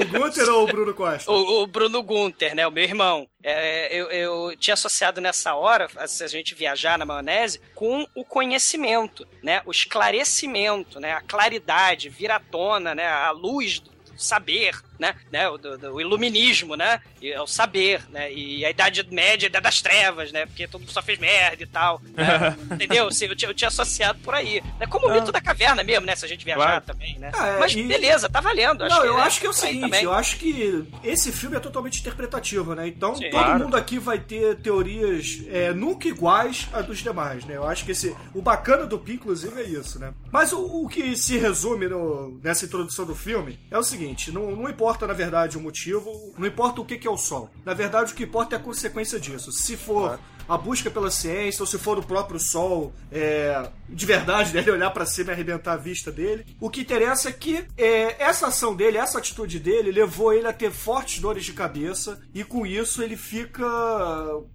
[0.00, 1.30] O Gunter ou o Bruno Costa?
[1.30, 2.66] O, o Bruno Gunter, né?
[2.66, 3.28] O meu irmão.
[3.42, 8.24] É, eu, eu tinha associado nessa hora, se a gente viajar na maionese, com o
[8.24, 9.62] conhecimento, né?
[9.64, 11.12] O esclarecimento, né?
[11.12, 13.06] A claridade, vir à tona, né?
[13.06, 14.74] A luz do saber.
[14.98, 15.14] Né?
[15.30, 17.00] né o, do, do iluminismo, né?
[17.20, 18.32] E é o saber, né?
[18.32, 20.46] E a Idade Média é das trevas, né?
[20.46, 22.00] Porque todo mundo só fez merda e tal.
[22.14, 22.56] Né?
[22.74, 23.08] Entendeu?
[23.08, 24.62] Assim, eu, tinha, eu tinha associado por aí.
[24.80, 26.14] É como o mito da caverna mesmo, né?
[26.16, 26.84] Se a gente viajar Claro.
[26.86, 27.30] também, né?
[27.34, 28.86] Ah, é, Mas e- beleza, tá valendo.
[28.88, 32.00] Não, eu é acho que é o seguinte, eu acho que esse filme é totalmente
[32.00, 32.86] interpretativo, né?
[32.88, 33.30] Então Sim.
[33.30, 33.58] todo Claro.
[33.64, 37.56] mundo aqui vai ter teorias é, nunca iguais a dos demais, né?
[37.56, 40.12] Eu acho que esse, o bacana do Pi, inclusive, é isso, né?
[40.30, 44.54] Mas o, o que se resume no- nessa introdução do filme é o seguinte: não,
[44.54, 47.50] não importa, na verdade, o motivo, não importa o que, que é o Sol.
[47.64, 49.50] Na verdade, o que importa é a consequência disso.
[49.50, 50.18] Se for
[50.48, 54.70] a busca pela ciência, ou se for o próprio Sol, é, de verdade, né, ele
[54.70, 56.46] olhar pra cima e arrebentar a vista dele.
[56.60, 60.52] O que interessa é que é, essa ação dele, essa atitude dele, levou ele a
[60.52, 63.66] ter fortes dores de cabeça, e com isso ele fica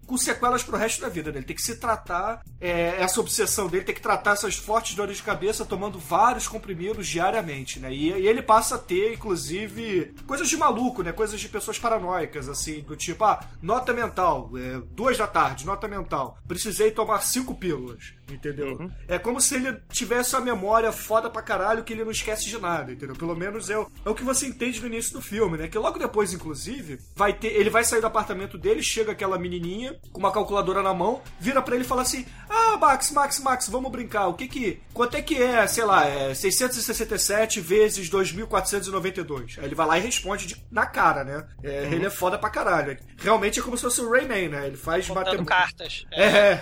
[0.05, 1.32] com sequelas pro resto da vida.
[1.32, 1.39] Né?
[1.39, 5.17] Ele tem que se tratar, é, essa obsessão dele, tem que tratar essas fortes dores
[5.17, 7.91] de cabeça tomando vários comprimidos diariamente, né?
[7.93, 11.11] E, e ele passa a ter, inclusive, coisas de maluco, né?
[11.11, 15.88] Coisas de pessoas paranoicas, assim, do tipo, ah, nota mental, é, duas da tarde, nota
[15.88, 16.38] mental.
[16.47, 18.89] Precisei tomar cinco pílulas, entendeu?
[19.07, 22.57] É como se ele tivesse uma memória foda pra caralho que ele não esquece de
[22.59, 23.15] nada, entendeu?
[23.15, 25.67] Pelo menos é o, é o que você entende no início do filme, né?
[25.67, 27.47] Que logo depois, inclusive, vai ter.
[27.49, 31.61] Ele vai sair do apartamento dele, chega aquela menininha com uma calculadora na mão, vira
[31.61, 34.27] pra ele e fala assim: Ah, Max, Max, Max, vamos brincar.
[34.27, 34.82] O que que.
[34.93, 39.57] Quanto é que é, sei lá, é 667 vezes 2492?
[39.59, 41.45] Aí ele vai lá e responde de- na cara, né?
[41.63, 41.93] É, Uhum.
[41.93, 42.97] Ele é foda pra caralho.
[43.17, 44.67] Realmente é como se fosse o Rayman, né?
[44.67, 45.45] Ele faz matemática.
[45.45, 46.05] cartas.
[46.11, 46.59] É.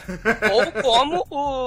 [0.51, 1.58] Ou como o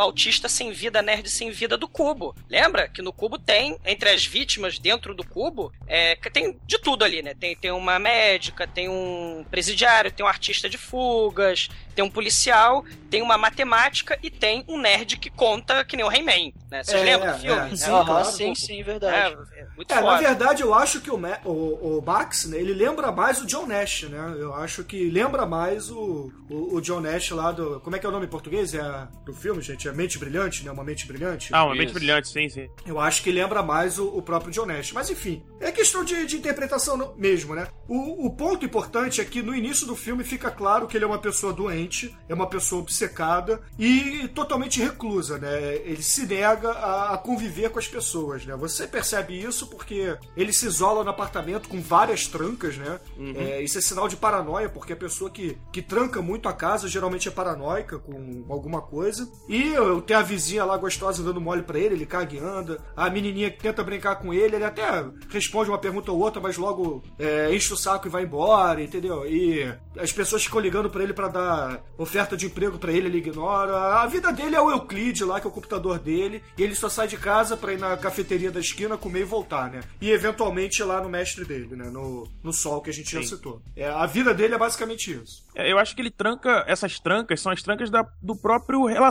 [0.00, 2.34] autista sem vida, nerd sem vida do cubo.
[2.48, 7.04] Lembra que no cubo tem, entre as vítimas dentro do cubo, é, tem de tudo
[7.04, 7.34] ali, né?
[7.34, 12.84] Tem, tem uma médica, tem um presidiário, tem um artista de fugas, tem um policial,
[13.10, 16.82] tem uma matemática e tem um nerd que conta que nem o Rayman, né?
[16.82, 17.72] Vocês É, lembram do é, filme?
[17.72, 17.76] é.
[17.76, 18.24] Sim, Aham, claro.
[18.24, 19.36] sim, sim, verdade.
[19.54, 22.74] É, é muito É, na verdade, eu acho que o, o, o Max, né, ele
[22.74, 24.36] lembra mais o John Nash, né?
[24.38, 27.80] Eu acho que lembra mais o, o, o John Nash lá do.
[27.80, 28.74] Como é que é o nome em português?
[28.74, 29.88] É do filme, gente?
[29.88, 30.70] É Mente Brilhante, né?
[30.70, 31.52] Uma Mente Brilhante?
[31.52, 32.70] Ah, uma mente brilhante, sim, sim.
[32.86, 34.92] Eu acho que lembra mais o, o próprio John Nash.
[34.92, 37.66] Mas enfim, é questão de, de interpretação no- mesmo, né?
[37.88, 41.08] O, o ponto importante é que no início do filme fica claro que ele é
[41.08, 45.74] uma pessoa doente, é uma pessoa obcecada e totalmente reclusa, né?
[45.84, 48.54] Ele se nega a, a conviver com as pessoas, né?
[48.56, 53.00] Você percebe isso porque ele se isola no apartamento com várias trancas, né?
[53.36, 56.88] É, isso é sinal de paranoia, porque a pessoa que, que tranca muito a casa
[56.88, 59.15] geralmente é paranoica com alguma coisa.
[59.48, 62.78] E eu tenho a vizinha lá gostosa dando mole pra ele, ele caga e anda.
[62.96, 66.56] A menininha que tenta brincar com ele, ele até responde uma pergunta ou outra, mas
[66.56, 69.26] logo é, enche o saco e vai embora, entendeu?
[69.26, 73.18] E as pessoas ficam ligando pra ele pra dar oferta de emprego pra ele, ele
[73.18, 74.00] ignora.
[74.02, 76.88] A vida dele é o Euclide lá, que é o computador dele, e ele só
[76.88, 79.80] sai de casa pra ir na cafeteria da esquina comer e voltar, né?
[80.00, 81.88] E eventualmente lá no mestre dele, né?
[81.90, 83.28] No, no sol que a gente já Sim.
[83.28, 83.62] citou.
[83.76, 85.44] É, a vida dele é basicamente isso.
[85.54, 86.64] É, Eu acho que ele tranca.
[86.66, 89.05] Essas trancas são as trancas da- do próprio relacionamento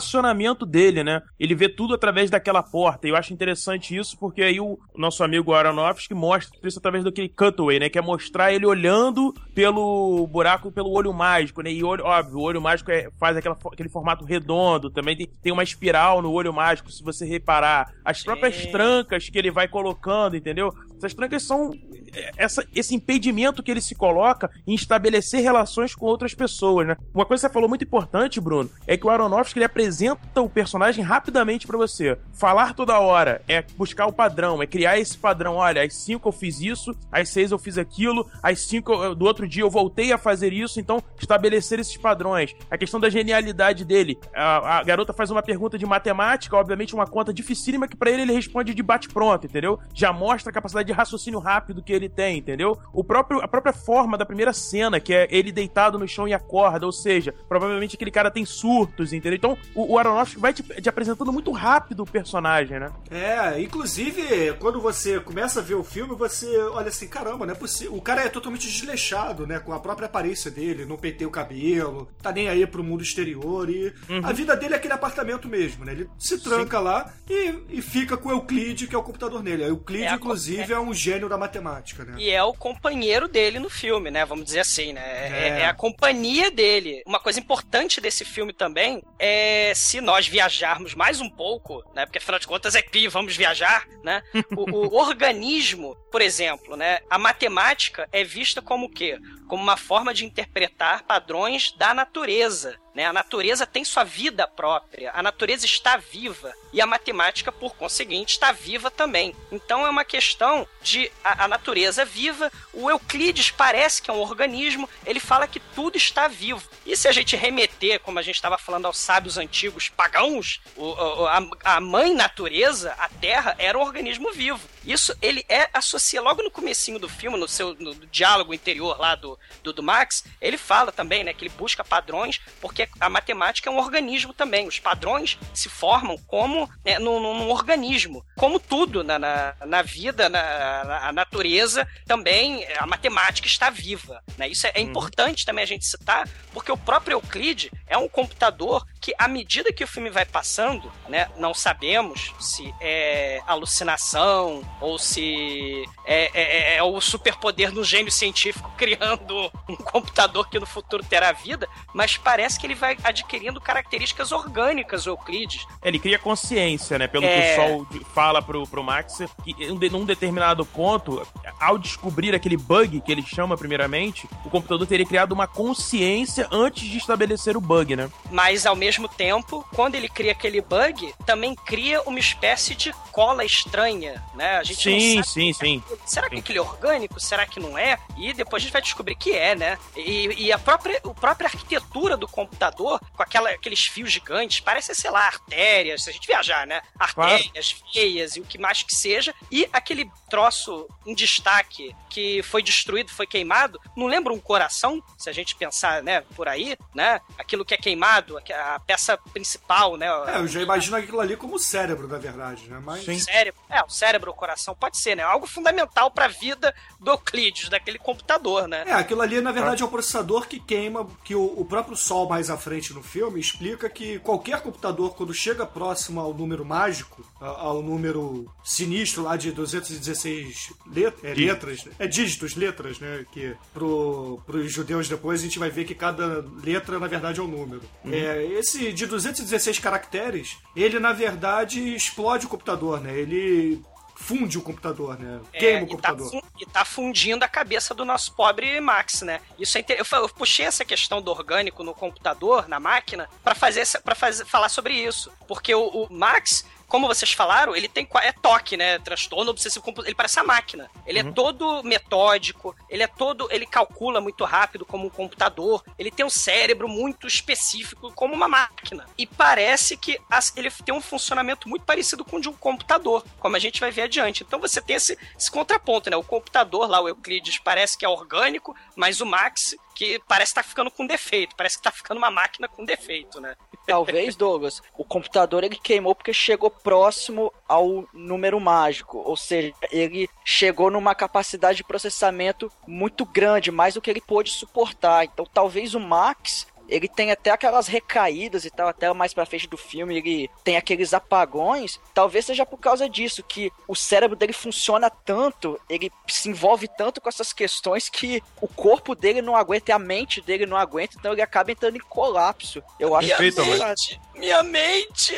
[0.65, 1.21] dele, né?
[1.39, 3.07] Ele vê tudo através daquela porta.
[3.07, 7.29] E eu acho interessante isso, porque aí o nosso amigo Aronofsky mostra isso através daquele
[7.29, 7.89] cutaway, né?
[7.89, 11.71] Que é mostrar ele olhando pelo buraco, pelo olho mágico, né?
[11.71, 14.89] E óbvio, o olho mágico é- faz aquela, aquele formato redondo.
[14.89, 17.93] Também tem, tem uma espiral no olho mágico, se você reparar.
[18.03, 20.73] As próprias trancas que ele vai colocando, entendeu?
[20.97, 22.04] Essas trancas são é,
[22.37, 26.97] essa, esse impedimento que ele se coloca em estabelecer relações com outras pessoas, né?
[27.13, 30.49] Uma coisa que você falou muito importante, Bruno, é que o Aronofsky ele apresenta o
[30.49, 32.17] personagem rapidamente pra você.
[32.33, 35.55] Falar toda hora é buscar o padrão, é criar esse padrão.
[35.55, 39.47] Olha, às 5 eu fiz isso, às 6 eu fiz aquilo, às 5 do outro
[39.47, 42.53] dia eu voltei a fazer isso, então estabelecer esses padrões.
[42.69, 44.17] A questão da genialidade dele.
[44.33, 48.23] A, a garota faz uma pergunta de matemática, obviamente uma conta dificílima que pra ele
[48.23, 49.79] ele responde de bate-pronto, entendeu?
[49.93, 52.77] Já mostra a capacidade de raciocínio rápido que ele tem, entendeu?
[52.93, 56.33] O próprio, a própria forma da primeira cena, que é ele deitado no chão e
[56.33, 59.37] acorda, ou seja, provavelmente aquele cara tem surtos, entendeu?
[59.37, 62.91] Então o, o Aronofsky vai te, te apresentando muito rápido o personagem, né?
[63.11, 67.57] É, inclusive, quando você começa a ver o filme, você olha assim, caramba, não é
[67.57, 67.95] possível.
[67.95, 69.59] O cara é totalmente desleixado, né?
[69.59, 73.69] Com a própria aparência dele, não penteia o cabelo, tá nem aí pro mundo exterior.
[73.69, 73.93] E
[74.23, 75.91] a vida dele é aquele apartamento mesmo, né?
[75.93, 79.63] Ele se tranca lá e, e fica com o Euclide, que é o computador nele.
[79.63, 82.15] O Euclide, É a- inclusive, é um gênio da matemática, né?
[82.17, 84.25] E é o companheiro dele no filme, né?
[84.25, 85.01] Vamos dizer assim, né?
[85.01, 85.59] É, É.
[85.61, 87.03] é a companhia dele.
[87.05, 92.05] Uma coisa importante desse filme também é se nós viajarmos mais um pouco, né?
[92.05, 94.21] Porque afinal de contas é pi, vamos viajar, né?
[94.55, 96.99] O, o organismo, por exemplo, né?
[97.09, 99.19] A matemática é vista como o quê?
[99.47, 102.75] Como uma forma de interpretar padrões da natureza.
[102.95, 103.05] Né?
[103.05, 108.33] A natureza tem sua vida própria, a natureza está viva e a matemática, por conseguinte,
[108.33, 109.35] está viva também.
[109.51, 112.49] Então é uma questão de a, a natureza viva.
[112.73, 116.67] O Euclides parece que é um organismo, ele fala que tudo está vivo.
[116.85, 120.83] E se a gente remeter, como a gente estava falando aos sábios antigos pagãos, o,
[120.83, 124.61] o, a, a mãe natureza, a Terra, era um organismo vivo.
[124.85, 128.99] Isso ele é associa logo no comecinho do filme, no seu no, no diálogo interior
[128.99, 133.09] lá do, do, do, Max, ele fala também, né, que ele busca padrões, porque a
[133.09, 134.67] matemática é um organismo também.
[134.67, 138.23] Os padrões se formam como né, num, num organismo.
[138.35, 144.23] Como tudo na, na, na vida, na, na, natureza, também a matemática está viva.
[144.37, 144.49] Né?
[144.49, 148.85] Isso é, é importante também a gente citar, porque o próprio Euclide é um computador
[149.05, 154.97] que, à medida que o filme vai passando, né, não sabemos se é alucinação ou
[154.97, 160.65] se é, é, é, é o superpoder do gênio científico criando um computador que no
[160.65, 165.67] futuro terá vida, mas parece que ele vai adquirindo características orgânicas, o Euclides.
[165.83, 167.07] Ele cria consciência, né?
[167.07, 167.55] Pelo que o É.
[167.55, 169.53] Sol fala pro, pro Max, que
[169.91, 171.21] num determinado ponto,
[171.59, 176.89] ao descobrir aquele bug que ele chama primeiramente, o computador teria criado uma consciência antes
[176.89, 178.09] de estabelecer o bug, né?
[178.31, 183.45] Mas ao mesmo tempo, quando ele cria aquele bug, também cria uma espécie de cola
[183.45, 184.57] estranha, né?
[184.57, 185.83] A gente Sim, não sabe sim, sim.
[186.05, 186.41] Será que Sim.
[186.41, 187.19] aquele é orgânico?
[187.19, 187.97] Será que não é?
[188.17, 189.77] E depois a gente vai descobrir que é, né?
[189.95, 194.93] E, e a, própria, a própria arquitetura do computador, com aquela, aqueles fios gigantes, parece,
[194.95, 196.81] sei lá, artérias, se a gente viajar, né?
[196.99, 199.33] Artérias, veias e o que mais que seja.
[199.51, 205.03] E aquele troço em destaque que foi destruído, foi queimado, não lembra um coração?
[205.17, 207.19] Se a gente pensar, né, por aí, né?
[207.37, 210.07] Aquilo que é queimado, a peça principal, né?
[210.27, 212.79] É, eu já imagino aquilo ali como cérebro, na verdade, né?
[212.83, 213.07] Mas.
[213.07, 215.23] O cérebro, é, o cérebro, o coração, pode ser, né?
[215.23, 218.83] Algo fundamental pra vida do Euclides, daquele computador, né?
[218.87, 222.27] É, aquilo ali, na verdade, é o processador que queima, que o, o próprio Sol,
[222.29, 227.25] mais à frente no filme, explica que qualquer computador, quando chega próximo ao número mágico,
[227.41, 233.25] a- ao número sinistro lá de 216 let é, letras, é dígitos, letras, né?
[233.31, 237.43] Que pro, pros judeus depois a gente vai ver que cada letra, na verdade, é
[237.43, 237.81] um número.
[238.03, 238.13] Uhum.
[238.13, 243.15] É, esse de 216 caracteres, ele, na verdade, explode o computador, né?
[243.15, 243.81] Ele
[244.15, 245.39] funde o computador, né?
[245.51, 246.43] Queima o e tá, computador.
[246.59, 249.41] e tá fundindo a cabeça do nosso pobre Max, né?
[249.59, 249.97] Isso é inter...
[249.99, 254.45] eu, eu puxei essa questão do orgânico no computador, na máquina, pra fazer para fazer
[254.45, 258.99] falar sobre isso, porque o, o Max como vocês falaram, ele tem é toque, né?
[258.99, 259.83] Transtorno obsessivo.
[260.05, 260.89] Ele parece a máquina.
[261.05, 261.29] Ele Uhum.
[261.29, 263.47] é todo metódico, ele é todo.
[263.51, 265.83] Ele calcula muito rápido como um computador.
[265.97, 269.05] Ele tem um cérebro muito específico como uma máquina.
[269.17, 273.23] E parece que as- ele tem um funcionamento muito parecido com o de um computador,
[273.39, 274.43] como a gente vai ver adiante.
[274.43, 276.15] Então você tem esse, esse contraponto, né?
[276.17, 280.63] O computador lá, o Euclides, parece que é orgânico, mas o Max, que parece estar
[280.63, 281.55] ficando com defeito.
[281.55, 283.55] Parece que tá ficando uma máquina com defeito, né?
[283.87, 290.29] Talvez, Douglas, o computador ele queimou porque chegou próximo ao número mágico, ou seja, ele
[290.43, 295.23] chegou numa capacidade de processamento muito grande, mais do que ele pôde suportar.
[295.23, 299.67] Então, talvez o Max ele tem até aquelas recaídas e tal, até mais pra frente
[299.67, 301.99] do filme ele tem aqueles apagões.
[302.13, 307.21] Talvez seja por causa disso que o cérebro dele funciona tanto, ele se envolve tanto
[307.21, 311.15] com essas questões que o corpo dele não aguenta e a mente dele não aguenta,
[311.17, 312.81] então ele acaba entrando em colapso.
[312.99, 314.19] Eu acho Perfeito, que Alex.
[314.35, 315.35] Minha mente!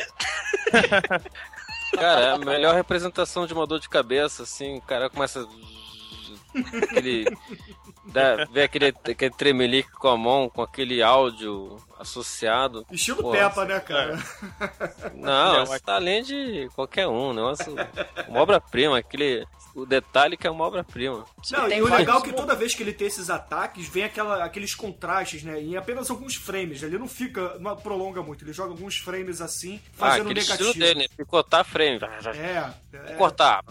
[1.94, 5.48] Cara, é a melhor representação de uma dor de cabeça, assim, o cara começa.
[6.84, 7.26] Aquele.
[8.08, 12.86] Dá, vê aquele, aquele tremelique com a mão, com aquele áudio associado.
[12.92, 14.18] Estilo Pô, Peppa, né, cara?
[15.16, 17.76] Não, isso tá além de qualquer um, negócio.
[18.28, 19.46] Uma obra-prima, aquele.
[19.76, 21.24] O detalhe que é uma obra-prima.
[21.52, 24.06] Não, tem e o legal é que toda vez que ele tem esses ataques, vem
[24.06, 25.62] aquela, aqueles contrastes, né?
[25.62, 26.82] Em apenas alguns frames.
[26.82, 28.44] Ele não fica, não prolonga muito.
[28.44, 30.70] Ele joga alguns frames assim, Ah, fazendo aquele negativo.
[30.70, 31.06] estilo dele, né?
[31.16, 32.00] Picotar frame.
[32.36, 32.74] É,
[33.12, 33.64] é, Cortar.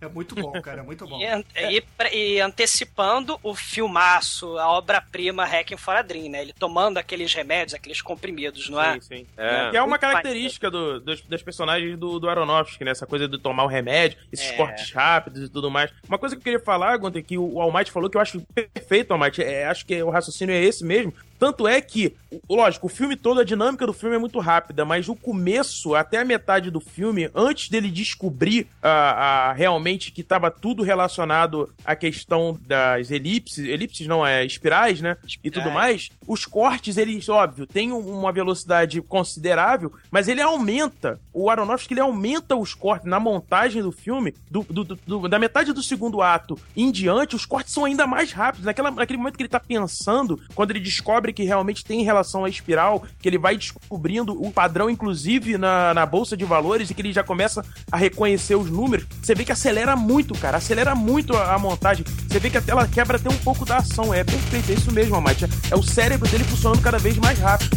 [0.00, 1.18] É muito bom, cara, é muito bom.
[1.20, 1.82] E, an- e
[2.12, 6.42] e antecipando o filmaço, a obra-prima Hacking for a Dream, né?
[6.42, 8.94] Ele tomando aqueles remédios, aqueles comprimidos, não é?
[8.94, 9.26] Sim, sim.
[9.36, 9.70] É.
[9.70, 12.90] Que é uma característica do, dos, dos personagens do, do Aronofsky, né?
[12.92, 14.56] Essa coisa de tomar o remédio, esses É.
[14.56, 15.90] cortes rápidos e tudo mais.
[16.08, 19.12] Uma coisa que eu queria falar, Gunter, que o Almighty falou que eu acho perfeito,
[19.12, 21.12] Almighty, é, acho que o raciocínio é esse mesmo.
[21.38, 22.14] Tanto é que,
[22.48, 26.18] lógico, o filme todo, a dinâmica do filme é muito rápida, mas o começo, até
[26.18, 31.94] a metade do filme, antes dele descobrir a, a- realmente que estava tudo relacionado à
[31.94, 35.16] questão das elipses, elipses não, é espirais, né?
[35.44, 35.72] E tudo Espirais.
[35.74, 41.94] mais, os cortes, eles, óbvio, têm um- uma velocidade considerável, mas ele aumenta, o Aronofsky,
[41.94, 46.20] ele aumenta os cortes na montagem do filme, do, do- do- da metade do segundo
[46.22, 48.66] ato em diante, os cortes são ainda mais rápidos.
[48.66, 52.44] Naquela, naquele momento que ele tá pensando, quando ele descobre descobre que realmente tem relação
[52.44, 56.94] à espiral, que ele vai descobrindo o padrão, inclusive, na, na bolsa de valores, e
[56.94, 60.56] que ele já começa a reconhecer os números, você vê que acelera muito, cara.
[60.56, 62.04] Acelera muito a, a montagem.
[62.28, 64.12] Você vê que a tela quebra até um pouco da ação.
[64.12, 65.44] É perfeito, é isso mesmo, Amate.
[65.70, 67.76] É o cérebro dele funcionando cada vez mais rápido.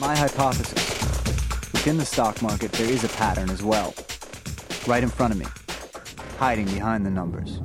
[0.00, 0.74] My hypothesis.
[1.72, 3.94] Within the stock market, there is a pattern as well.
[4.86, 5.46] Right in front of me,
[6.38, 7.60] hiding behind the numbers.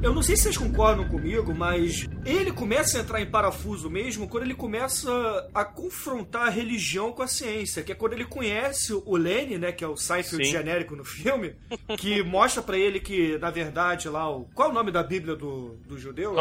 [0.00, 4.28] Eu não sei se vocês concordam comigo, mas ele começa a entrar em parafuso mesmo
[4.28, 5.10] quando ele começa
[5.52, 9.72] a confrontar a religião com a ciência, que é quando ele conhece o Lenny, né,
[9.72, 10.52] que é o Seinfeld Sim.
[10.52, 11.56] genérico no filme,
[11.98, 14.44] que mostra pra ele que, na verdade, lá, o...
[14.54, 16.32] qual é o nome da Bíblia do, do judeu?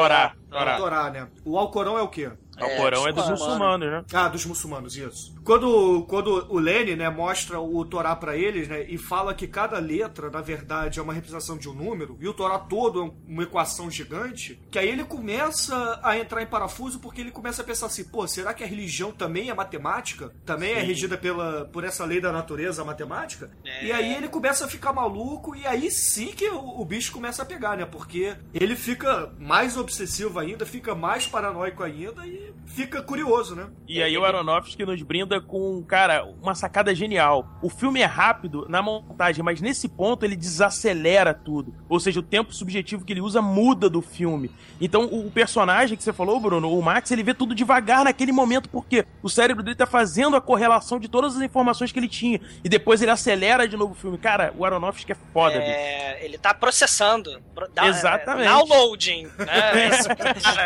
[0.49, 0.77] Torá.
[0.77, 1.27] Torá, né?
[1.43, 2.29] O Alcorão é o quê?
[2.59, 4.03] O Corão é dos muçulmanos, né?
[4.13, 5.35] Ah, dos muçulmanos, isso.
[5.43, 9.79] Quando, quando o Lenny, né, mostra o Torá pra eles, né, e fala que cada
[9.79, 13.43] letra, na verdade, é uma representação de um número, e o Torá todo é uma
[13.43, 17.85] equação gigante, que aí ele começa a entrar em parafuso porque ele começa a pensar
[17.85, 20.33] assim, pô, será que a religião também é matemática?
[20.45, 20.87] Também é Sim.
[20.87, 23.51] regida pela, por essa lei da natureza matemática?
[23.81, 27.43] E aí ele começa a ficar maluco, e aí sim que o, o bicho começa
[27.43, 33.01] a pegar, né, porque ele fica mais obsessivo ainda, fica mais paranoico ainda, e fica
[33.01, 33.67] curioso, né?
[33.87, 37.47] E aí o Aronofsky nos brinda com, cara, uma sacada genial.
[37.61, 41.73] O filme é rápido na montagem, mas nesse ponto ele desacelera tudo.
[41.89, 44.51] Ou seja, o tempo subjetivo que ele usa muda do filme.
[44.79, 48.69] Então o personagem que você falou, Bruno, o Max, ele vê tudo devagar naquele momento,
[48.69, 52.39] porque o cérebro dele tá fazendo a correlação de todas as informações que ele tinha.
[52.63, 54.17] E depois ele acelera de novo o filme.
[54.17, 55.71] Cara, o Aronofsky é foda, bicho.
[55.71, 57.41] É, ele tá processando.
[57.55, 58.47] Pro- dá- Exatamente.
[58.47, 59.27] é, Downloading.
[59.37, 59.87] Né?
[59.87, 60.09] Esse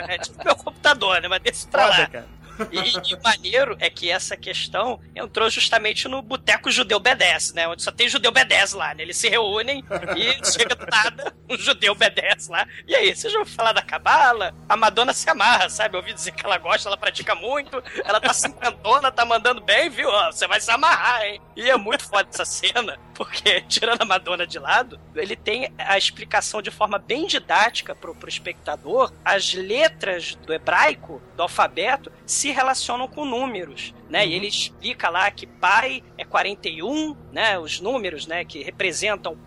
[0.10, 1.28] é tipo meu computador, né?
[1.28, 1.96] Mas deixa pra lá.
[1.96, 2.41] Foda, cara.
[2.72, 7.68] E, o maneiro é que essa questão entrou justamente no Boteco Judeu B10, né?
[7.68, 9.04] Onde só tem judeu B10 lá, né?
[9.04, 9.84] Eles se reúnem
[10.18, 12.68] e chega do nada um judeu B10 lá.
[12.88, 14.54] E aí, vocês vão falar da cabala?
[14.68, 15.96] A Madonna se amarra, sabe?
[15.96, 19.90] Eu ouvi dizer que ela gosta, ela pratica muito, ela tá cinquentona, tá mandando bem,
[19.90, 20.10] viu?
[20.32, 21.42] Você vai se amarrar, hein?
[21.56, 25.98] E é muito foda essa cena, porque tirando a Madonna de lado, ele tem a
[25.98, 29.12] explicação de forma bem didática pro, pro espectador.
[29.24, 34.26] As letras do hebraico, do alfabeto, se relacionam com números, né?
[34.28, 37.58] E ele explica lá que pai é 41, né?
[37.58, 38.46] Os números, né?
[38.46, 39.38] Que representam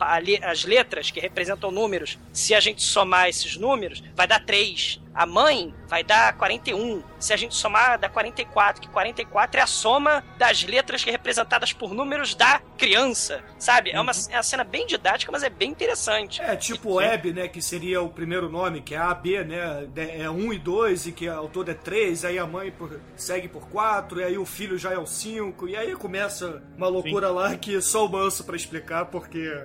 [0.42, 2.18] as letras que representam números.
[2.32, 5.00] Se a gente somar esses números, vai dar 3.
[5.14, 7.02] A mãe vai dar 41.
[7.20, 11.72] Se a gente somar, dá 44, que 44 é a soma das letras que representadas
[11.72, 13.90] por números da criança, sabe?
[13.90, 16.42] É uma, é uma cena bem didática, mas é bem interessante.
[16.42, 17.48] É tipo Web, né?
[17.48, 19.86] Que seria o primeiro nome, que é A, B, né?
[19.96, 23.48] É 1 e 2, e que ao todo é 3, aí a mãe por- segue
[23.48, 27.30] por 4, e aí o filho já é o 5, e aí começa uma loucura
[27.30, 29.64] lá que só o manso pra explicar, porque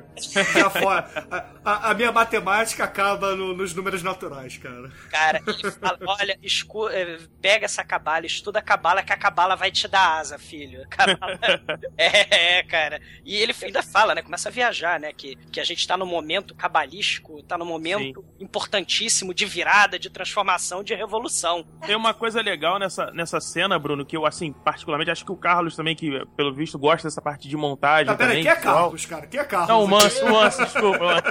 [0.56, 1.10] já fora.
[1.32, 4.90] A, a- a minha matemática acaba no- nos números naturais, cara.
[5.10, 9.56] Cara, ele fala, olha, escu- eh, pega essa cabala, estuda a cabala, que a cabala
[9.56, 10.86] vai te dar asa, filho.
[10.90, 11.40] Cabala...
[11.98, 13.02] é, é, cara.
[13.26, 14.22] E ele ainda fala, né?
[14.22, 15.12] Começa a viajar, né?
[15.14, 20.10] Que, que a gente tá no momento cabalístico, tá no momento importantíssimo de virada, de
[20.10, 21.66] transformação, de revolução.
[21.86, 25.38] Tem uma coisa legal nessa, nessa cena, Bruno, que eu, assim, particularmente acho que o
[25.38, 28.44] Carlos também, que pelo visto gosta dessa parte de montagem Ah, peraí, também.
[28.44, 28.56] quem é.
[28.56, 29.28] Carlos, cara?
[29.28, 29.70] Quem é Carlos?
[29.70, 29.88] Não, o?
[29.88, 31.24] Manso, o Manso, desculpa.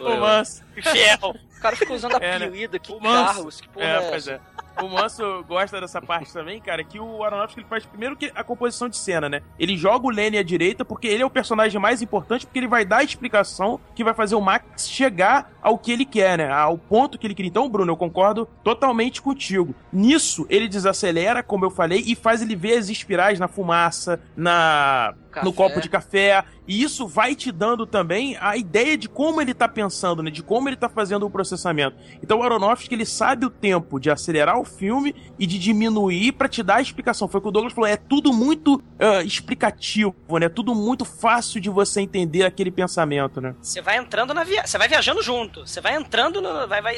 [0.00, 0.62] o Manso.
[0.78, 1.34] Fiel.
[1.58, 2.46] O cara fica usando É, né?
[2.46, 3.34] apelido aqui, O Manso.
[3.34, 3.60] Carlos.
[3.60, 4.40] Que porra É, é, pois é.
[4.80, 8.44] O Manso gosta dessa parte também, cara, que o Aronofsky ele faz primeiro que a
[8.44, 9.42] composição de cena, né?
[9.58, 12.68] Ele joga o Lenny à direita porque ele é o personagem mais importante, porque ele
[12.68, 16.48] vai dar a explicação que vai fazer o Max chegar ao que ele quer, né?
[16.52, 17.48] Ao ponto que ele queria.
[17.48, 19.74] Então, Bruno, eu concordo totalmente contigo.
[19.92, 25.12] Nisso, ele desacelera, como eu falei, e faz ele ver as espirais na fumaça, na
[25.42, 25.56] no Café.
[25.56, 26.44] copo de café.
[26.68, 30.30] E isso vai te dando também a ideia de como ele tá pensando, né?
[30.30, 31.96] De como ele tá fazendo o processamento.
[32.22, 36.48] Então o Aronofsky, ele sabe o tempo de acelerar o filme e de diminuir pra
[36.48, 37.26] te dar a explicação.
[37.26, 40.48] Foi o que o Douglas falou, é tudo muito ah, explicativo, né?
[40.48, 43.54] Tudo muito fácil de você entender aquele pensamento, né?
[43.62, 46.96] Você vai entrando na viagem, você vai viajando junto, você vai entrando, no, vai, vai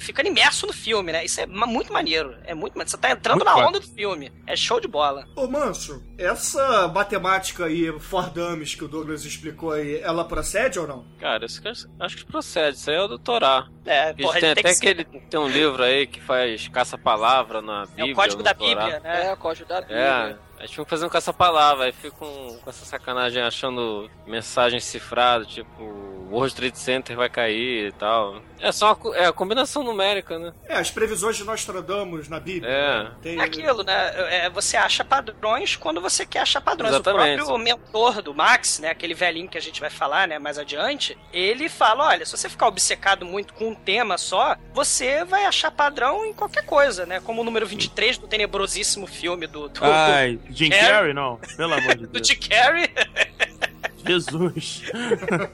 [0.00, 1.24] ficando imerso no filme, né?
[1.24, 2.90] Isso é muito maneiro, é muito maneiro.
[2.90, 3.68] Você tá entrando Muito na foda.
[3.68, 5.26] onda do filme, é show de bola.
[5.36, 10.86] Ô, Manso, essa matemática aí, for dummies, que o Douglas explicou aí, ela procede ou
[10.86, 11.04] não?
[11.18, 12.76] Cara, isso que eu acho que procede.
[12.76, 13.68] Isso aí é o do Torá.
[13.84, 15.04] É, porra, ele tem até que ser- aquele.
[15.28, 18.06] Tem um livro aí que faz caça-palavra na Bíblia.
[18.08, 18.68] É o código da Torá.
[18.84, 19.26] Bíblia, né?
[19.26, 20.38] É, o código da É, Bíblia.
[20.58, 25.82] a gente fica fazendo caça-palavra, aí fica com, com essa sacanagem achando mensagem cifrada, tipo,
[25.82, 28.40] o World Trade Center vai cair e tal.
[28.62, 30.52] É só uma, é a combinação numérica, né?
[30.68, 32.70] É, as previsões de Nostradamus na Bíblia.
[32.70, 33.02] É.
[33.04, 33.10] né?
[33.20, 34.12] Tem- É aquilo, né?
[34.44, 36.94] É, você acha padrões quando você quer achar padrões.
[36.94, 37.42] Exatamente.
[37.42, 38.90] O próprio mentor do Max, né?
[38.90, 40.38] Aquele velhinho que a gente vai falar, né?
[40.38, 45.24] Mais adiante, ele fala: olha, se você ficar obcecado muito com um tema só, você
[45.24, 47.20] vai achar padrão em qualquer coisa, né?
[47.20, 49.68] Como o número 23 do tenebrosíssimo filme do.
[49.68, 50.86] do Ai, Jim Carrey.
[50.92, 51.14] Carrey?
[51.14, 52.28] Não, pelo amor de do Deus.
[52.28, 52.88] Jim Carrey,
[54.06, 54.82] Jesus.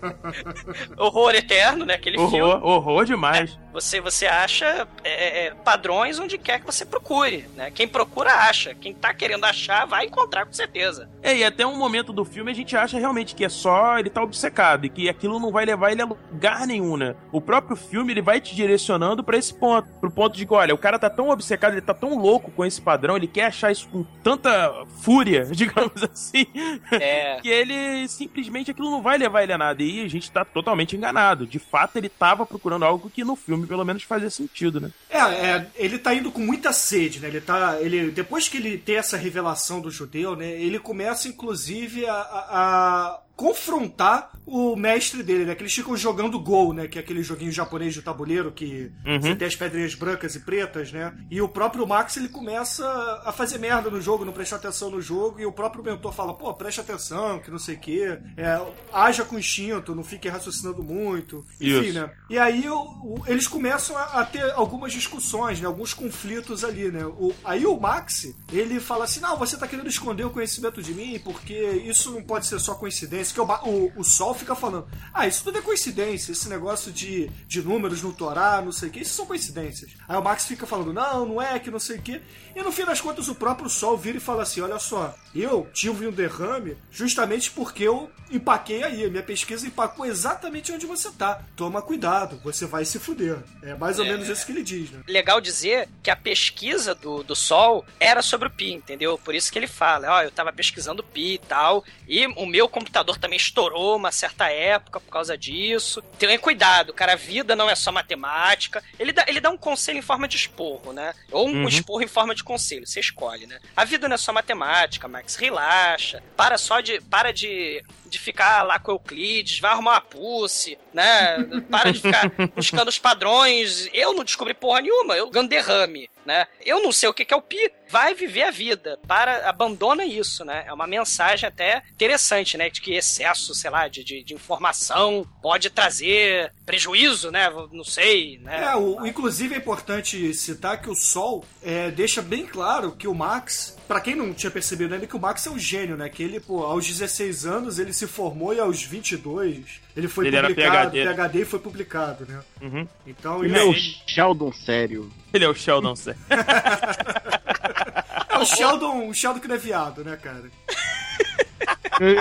[0.97, 1.95] Horror Eterno, né?
[1.95, 2.41] Aquele filme.
[2.41, 3.59] Horror, horror demais.
[3.73, 7.71] Você, você acha é, é, padrões onde quer que você procure, né?
[7.71, 8.75] Quem procura, acha.
[8.75, 11.09] Quem tá querendo achar, vai encontrar com certeza.
[11.23, 14.11] É, e até um momento do filme a gente acha realmente que é só ele
[14.11, 17.15] tá obcecado e que aquilo não vai levar ele a lugar nenhum, né?
[17.31, 20.75] O próprio filme ele vai te direcionando pra esse ponto, pro ponto de que, olha,
[20.75, 23.71] o cara tá tão obcecado, ele tá tão louco com esse padrão, ele quer achar
[23.71, 24.73] isso com tanta
[25.03, 26.47] fúria, digamos assim,
[26.91, 27.39] É.
[27.41, 28.38] que ele simplesmente
[28.71, 29.83] aquilo não vai levar ele a nada.
[29.83, 31.47] E a gente tá totalmente enganado.
[31.47, 34.91] De fato, ele tava procurando algo que no filme pelo menos fazia sentido, né?
[35.11, 37.29] É, é, ele tá indo com muita sede, né?
[37.29, 37.79] Ele tá.
[37.81, 40.47] Ele, depois que ele tem essa revelação do judeu, né?
[40.51, 45.55] Ele começa, inclusive, a- a confrontar o mestre dele, né?
[45.55, 46.89] Que eles ficam jogando gol, né?
[46.89, 49.21] Que é aquele joguinho japonês de tabuleiro que Uhum.
[49.21, 51.15] você tem as pedrinhas brancas e pretas, né?
[51.31, 52.85] E o próprio Max ele começa
[53.25, 56.33] a fazer merda no jogo, não prestar atenção no jogo, e o próprio mentor fala,
[56.35, 58.61] pô, preste atenção, que não sei o quê, é,
[58.93, 61.45] haja com instinto, não fique raciocinando muito.
[61.61, 62.01] Enfim, Isso.
[62.01, 62.11] né?
[62.31, 65.67] E aí o- o- eles começam a, a ter algumas discussões, né?
[65.67, 67.05] Alguns conflitos ali, né?
[67.05, 70.95] O- aí o Max, ele fala assim, não, você tá querendo esconder o conhecimento de
[70.95, 71.55] mim, porque
[71.87, 73.28] isso não pode ser só coincidência.
[73.33, 77.29] Que o, o, o Sol fica falando, ah, isso tudo é coincidência, esse negócio de,
[77.47, 79.91] de números no Torá, não sei o que, isso são coincidências.
[80.09, 82.21] Aí o Max fica falando, não, não é, que não sei o que.
[82.57, 85.69] E no fim das contas o próprio Sol vira e fala assim, olha só, eu
[85.73, 91.11] tive um derrame justamente porque eu empaquei aí, a minha pesquisa empacou exatamente onde você
[91.11, 91.43] tá.
[91.57, 93.39] Toma cuidado, você vai se fuder.
[93.63, 94.09] É mais ou É.
[94.11, 95.01] menos isso que ele diz, né?
[95.09, 99.19] Legal dizer que a pesquisa do, do Sol era sobre o Pi, entendeu?
[99.19, 102.69] Por isso que ele fala, ó, eu tava pesquisando Pi e tal, e o meu
[102.69, 106.01] computador também estourou uma certa época por causa disso.
[106.19, 108.83] Tenha cuidado, cara, a vida não é só matemática.
[108.99, 111.15] Ele dá, ele dá um conselho em forma de esporro, né?
[111.31, 111.69] Ou um Uhum.
[111.69, 113.59] esporro em forma de conselho, você escolhe, né?
[113.77, 118.63] A vida não é só matemática, Max, relaxa, para só de, para de, de ficar
[118.63, 121.39] lá com Euclides, vai arrumar uma pussy, né?
[121.71, 123.89] Para de ficar buscando os padrões.
[123.93, 126.47] Eu não descobri porra nenhuma, eu ganho derrame, né?
[126.65, 130.05] Eu não sei o que que é o pi, vai viver a vida, para, abandona
[130.05, 130.65] isso, né?
[130.67, 132.69] É uma mensagem até interessante, né?
[132.69, 137.49] De que excesso, sei lá, de, de, de informação pode trazer prejuízo, né?
[137.73, 138.65] Não sei, né?
[138.65, 143.15] É, o, inclusive é importante citar que o Sol é, deixa bem claro que o
[143.15, 146.09] Max, pra quem não tinha percebido ainda, que o Max é um gênio, né?
[146.11, 150.37] Que ele, pô, aos 16 anos ele se formou e aos 22 ele foi Ele
[150.37, 151.15] era publicado, PhD.
[151.15, 152.41] PhD e foi publicado, né?
[152.61, 152.87] Uhum.
[153.07, 155.11] Então Ele ele é o Sheldon sério.
[155.33, 156.21] Ele é o Sheldon sério.
[158.29, 160.45] é o Sheldon, o Sheldon que não é viado, né, cara?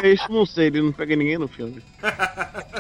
[0.04, 1.84] Isso não sei, ele não pega ninguém no filme.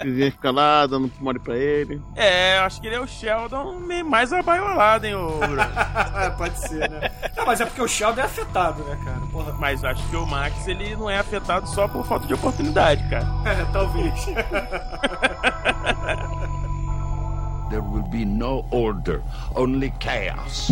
[0.00, 2.02] Ele fica lá, dando mole pra ele.
[2.14, 5.62] É, acho que ele é o Sheldon meio mais abaiolado, hein, ô Bruno?
[6.36, 7.10] Pode ser, né?
[7.36, 9.20] Não, mas é porque o Sheldon é afetado, né, cara?
[9.32, 9.52] Porra.
[9.58, 13.26] Mas acho que o Max, ele não é afetado só por falta de oportunidade, cara.
[13.46, 14.24] É, talvez.
[17.70, 19.22] There will be no order,
[19.54, 20.70] only chaos.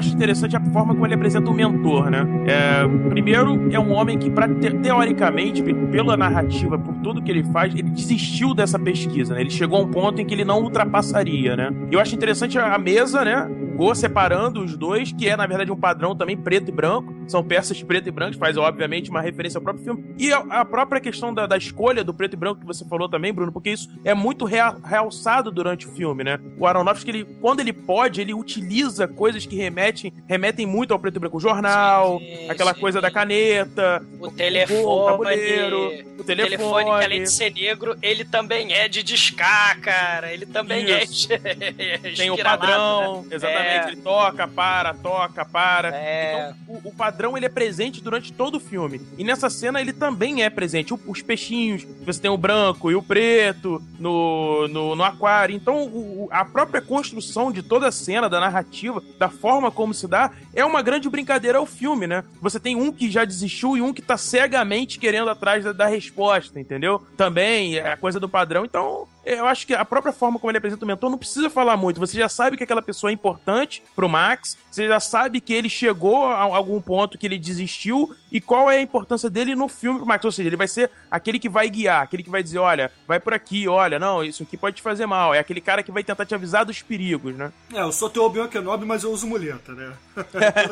[0.00, 2.26] Acho interessante a forma como ele apresenta o mentor, né?
[2.46, 7.30] É, primeiro, é um homem que, pra, te- teoricamente, pe- pela narrativa, por tudo que
[7.30, 9.40] ele faz, ele desistiu dessa pesquisa, né?
[9.42, 11.70] Ele chegou a um ponto em que ele não ultrapassaria, né?
[11.90, 13.48] Eu acho interessante a mesa, né?
[13.80, 17.14] O Go separando os dois, que é, na verdade, um padrão também preto e branco.
[17.26, 20.14] São peças preto e branco, faz, obviamente, uma referência ao próprio filme.
[20.18, 23.32] E a, própria questão da, da escolha do preto e branco que você falou também,
[23.32, 26.38] Bruno, porque isso é muito rea- realçado durante o filme, né?
[26.58, 31.16] O Aronofsky, ele, quando ele pode, ele utiliza coisas que remetem, remetem muito ao preto
[31.16, 31.38] e branco.
[31.38, 32.20] O jornal,
[32.50, 35.78] aquela coisa da caneta, O telefone, o tabuleiro,
[36.18, 36.84] o o telefone, telefone.
[36.98, 40.32] que além de ser negro, ele também é de discar, cara.
[40.32, 41.32] Ele também Isso.
[41.32, 41.98] é.
[42.14, 43.36] Tem o padrão, né?
[43.36, 43.69] exatamente.
[43.72, 45.88] Exatamente, ele toca, para, toca, para.
[45.94, 46.52] É.
[46.66, 49.00] Então, o, o padrão ele é presente durante todo o filme.
[49.18, 50.92] E nessa cena ele também é presente.
[50.94, 55.54] O- os peixinhos, você tem o branco e o preto no, no, no aquário.
[55.54, 60.06] Então, o- a própria construção de toda a cena, da narrativa, da forma como se
[60.06, 62.24] dá, é uma grande brincadeira ao filme, né?
[62.40, 65.86] Você tem um que já desistiu e um que tá cegamente querendo atrás da, da
[65.86, 67.02] resposta, entendeu?
[67.16, 68.64] Também é a coisa do padrão.
[68.64, 71.76] Então, eu acho que a própria forma como ele apresenta o mentor não precisa falar
[71.76, 72.00] muito.
[72.00, 75.68] Você já sabe que aquela pessoa é importante pro Max, você já sabe que ele
[75.68, 79.98] chegou a algum ponto que ele desistiu e qual é a importância dele no filme
[79.98, 80.24] pro Max.
[80.24, 83.20] Ou seja, ele vai ser aquele que vai guiar, aquele que vai dizer: olha, vai
[83.20, 85.34] por aqui, olha, não, isso aqui pode te fazer mal.
[85.34, 87.52] É aquele cara que vai tentar te avisar dos perigos, né?
[87.72, 89.92] É, eu sou teu Obi-Wan Kenobi, mas eu uso muleta, né?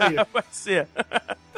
[0.01, 0.25] Aí.
[0.33, 0.89] Pode ser.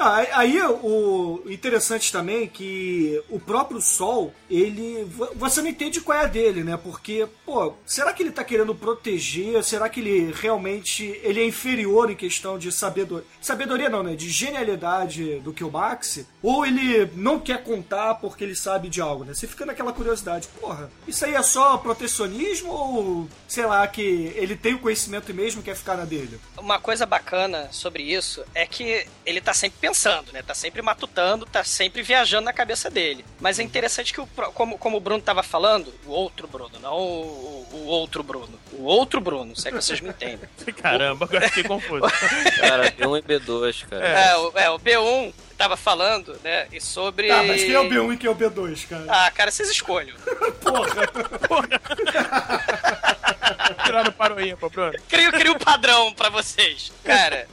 [0.02, 5.04] Ah, aí- o interessante também é que o próprio Sol, ele.
[5.04, 6.78] vo- Você não entende qual é a dele, né?
[6.82, 9.62] Porque, pô, será que ele tá querendo proteger?
[9.62, 11.04] Será que ele realmente.
[11.22, 13.26] Ele é inferior em questão de sabedoria.
[13.42, 14.14] Sabedoria não, né?
[14.16, 16.24] De genialidade do que o Max?
[16.42, 19.34] Ou ele não quer contar porque ele sabe de algo, né?
[19.34, 24.00] Você fica naquela curiosidade, porra, isso aí é só protecionismo ou, sei lá, que
[24.34, 26.40] ele tem o conhecimento e mesmo quer ficar na dele?
[26.56, 30.42] Uma coisa bacana sobre isso é que ele tá sempre pensando, né?
[30.42, 33.24] Tá sempre matutando, tá sempre viajando na cabeça dele.
[33.40, 36.96] Mas é interessante que, o, como, como o Bruno tava falando, o outro Bruno, não
[36.96, 38.58] o, o outro Bruno.
[38.72, 40.48] O outro Bruno, se é que vocês me entendem.
[40.80, 42.06] Caramba, agora fiquei confuso.
[42.60, 44.06] Cara, B1 e B2, cara.
[44.06, 46.68] É, o, é, o B1 tava falando, né?
[46.72, 47.28] E sobre.
[47.28, 49.04] Tá, mas quem é o B1 e quem é o B2, cara?
[49.08, 50.16] Ah, cara, vocês escolham.
[53.84, 54.98] Tiraram para o ímpar, Bruno.
[55.08, 56.92] Crio, crio um padrão pra vocês.
[57.04, 57.48] Cara,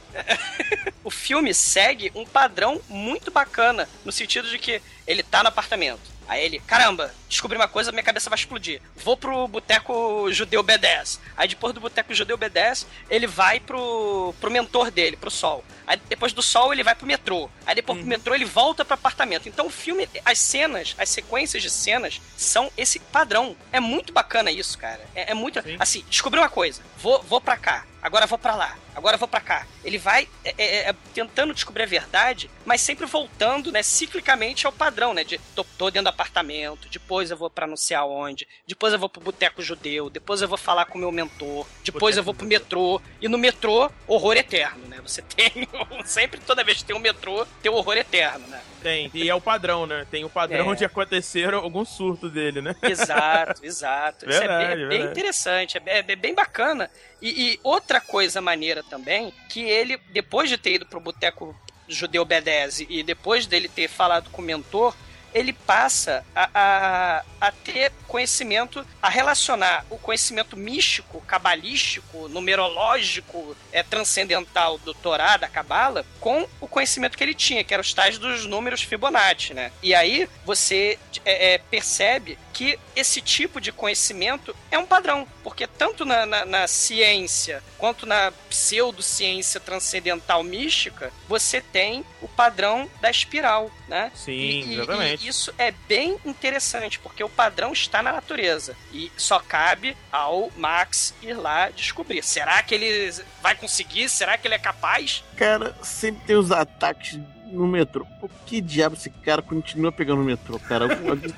[1.04, 6.18] o filme segue um padrão muito bacana, no sentido de que ele tá no apartamento.
[6.28, 8.82] Aí ele, caramba, descobri uma coisa, minha cabeça vai explodir.
[8.96, 11.18] Vou pro boteco judeu B10.
[11.34, 15.64] Aí depois do boteco judeu B10, ele vai pro, pro mentor dele, pro Sol.
[15.88, 17.48] Aí depois do Sol ele vai pro metrô.
[17.64, 19.48] Aí depois pro metrô ele volta pro apartamento.
[19.48, 23.56] Então o filme, as cenas, as sequências de cenas são esse padrão.
[23.72, 25.00] É muito bacana isso, cara.
[25.14, 25.58] É, é muito.
[25.78, 26.82] Assim, descobri uma coisa.
[26.98, 27.86] Vou, vou pra cá.
[28.02, 28.76] Agora vou pra lá.
[28.94, 29.66] Agora vou pra cá.
[29.84, 34.72] Ele vai é, é, é, tentando descobrir a verdade, mas sempre voltando, né, ciclicamente ao
[34.72, 35.22] padrão, né?
[35.24, 38.98] De tô, tô dentro do apartamento, depois eu vou pra não sei aonde, depois eu
[38.98, 42.34] vou pro boteco judeu, depois eu vou falar com o meu mentor, depois eu vou
[42.34, 44.98] pro metrô, e no metrô, horror eterno, né?
[45.02, 45.68] Você tem
[46.04, 48.60] sempre, toda vez que tem um metrô, tem o horror eterno, né?
[48.82, 50.06] Tem, e é o padrão, né?
[50.10, 50.76] Tem o padrão É.
[50.76, 52.76] de acontecer algum surto dele, né?
[52.82, 54.28] Exato, exato.
[54.28, 55.10] Isso é Verdade, bem, é bem verdade.
[55.18, 56.88] interessante, é bem, é bem bacana.
[57.20, 61.54] E, e outra coisa maneira também, que ele, depois de ter ido pro boteco
[61.88, 64.94] judeu B10 e depois dele ter falado com o mentor,
[65.34, 73.82] ele passa a, a, a ter conhecimento, a relacionar o conhecimento místico, cabalístico, numerológico, é,
[73.82, 78.18] transcendental do Torá, da Cabala, com o conhecimento que ele tinha, que eram os tais
[78.18, 79.70] dos números Fibonacci, né?
[79.82, 85.66] E aí você é, é, percebe que esse tipo de conhecimento é um padrão, porque
[85.66, 93.10] tanto na, na- na ciência quanto na pseudociência transcendental mística, você tem o padrão da
[93.10, 94.10] espiral, né?
[94.14, 95.14] Sim, E- exatamente.
[95.14, 100.50] E isso é bem interessante, porque o padrão está na natureza e só cabe ao
[100.56, 102.22] Max ir lá descobrir.
[102.22, 103.12] Será que ele
[103.42, 104.08] vai conseguir?
[104.08, 105.24] Será que ele é capaz?
[105.36, 107.18] Cara, sempre tem os ataques
[107.50, 108.06] no metrô.
[108.20, 110.84] Por que diabo esse cara continua pegando o metrô, cara?
[110.84, 111.34] Alguém-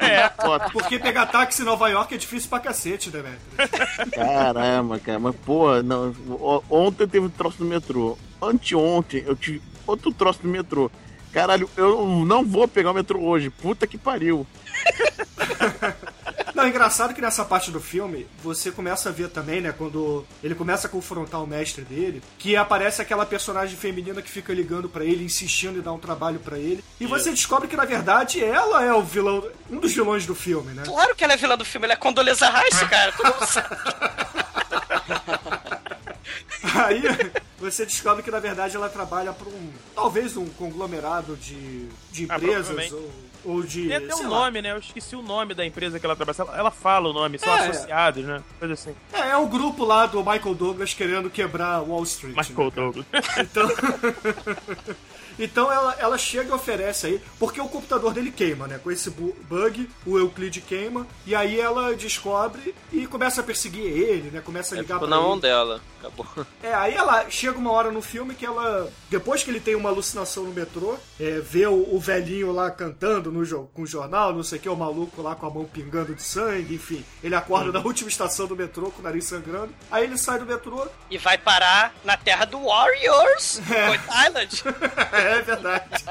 [0.00, 0.28] É,
[0.72, 4.08] porque pegar táxi em Nova York é difícil pra cacete, né, velho?
[4.10, 6.14] Caramba, cara, mas porra, não.
[6.68, 8.16] Ontem teve um troço no metrô.
[8.40, 10.90] Anteontem eu tive outro troço no metrô.
[11.32, 13.50] Caralho, eu não vou pegar o metrô hoje.
[13.50, 14.46] Puta que pariu.
[16.54, 20.26] Não, é engraçado que nessa parte do filme você começa a ver também, né, quando
[20.42, 24.86] ele começa a confrontar o mestre dele, que aparece aquela personagem feminina que fica ligando
[24.86, 28.44] pra ele, insistindo em dar um trabalho pra ele, e você descobre que na verdade
[28.44, 30.82] ela é o vilão, um dos vilões do filme, né?
[30.84, 33.12] Claro que ela é vilã do filme, ela é Condoleza Rice, cara.
[33.12, 33.76] Todo mundo sabe.
[36.74, 37.02] Aí
[37.60, 42.36] você descobre que na verdade ela trabalha para um, talvez um conglomerado de, de Ah,
[42.36, 43.10] empresas ou,
[43.44, 44.28] ou de, Tem até um lá.
[44.40, 44.72] nome, né?
[44.72, 46.58] Eu esqueci o nome da empresa que ela trabalha.
[46.58, 47.68] Ela, fala o nome, são É.
[47.68, 48.42] associados, né?
[48.58, 48.94] Coisa assim.
[49.12, 52.36] É, é o grupo lá do Michael Douglas querendo quebrar Wall Street.
[52.36, 52.72] Michael né?
[52.74, 53.06] Douglas.
[53.38, 53.68] Então,
[55.40, 58.78] Então ela, ela chega e oferece aí, porque o computador dele queima, né?
[58.78, 63.84] Com esse bu- bug, o Euclid queima, e aí ela descobre e começa a perseguir
[63.84, 64.40] ele, né?
[64.40, 65.26] Começa a É ligar tipo pra na ele.
[65.28, 65.80] mão dela.
[66.00, 66.26] Acabou.
[66.62, 69.90] É, aí ela chega uma hora no filme que ela, depois que ele tem uma
[69.90, 74.32] alucinação no metrô, é, vê o, o velhinho lá cantando no jo com o jornal,
[74.32, 77.04] não sei o que, o maluco lá com a mão pingando de sangue, enfim.
[77.22, 79.74] Ele acorda na última estação do metrô com o nariz sangrando.
[79.90, 80.86] Aí ele sai do metrô.
[81.10, 84.62] E vai parar na terra do Warriors, Coit Island.
[85.12, 86.04] é verdade.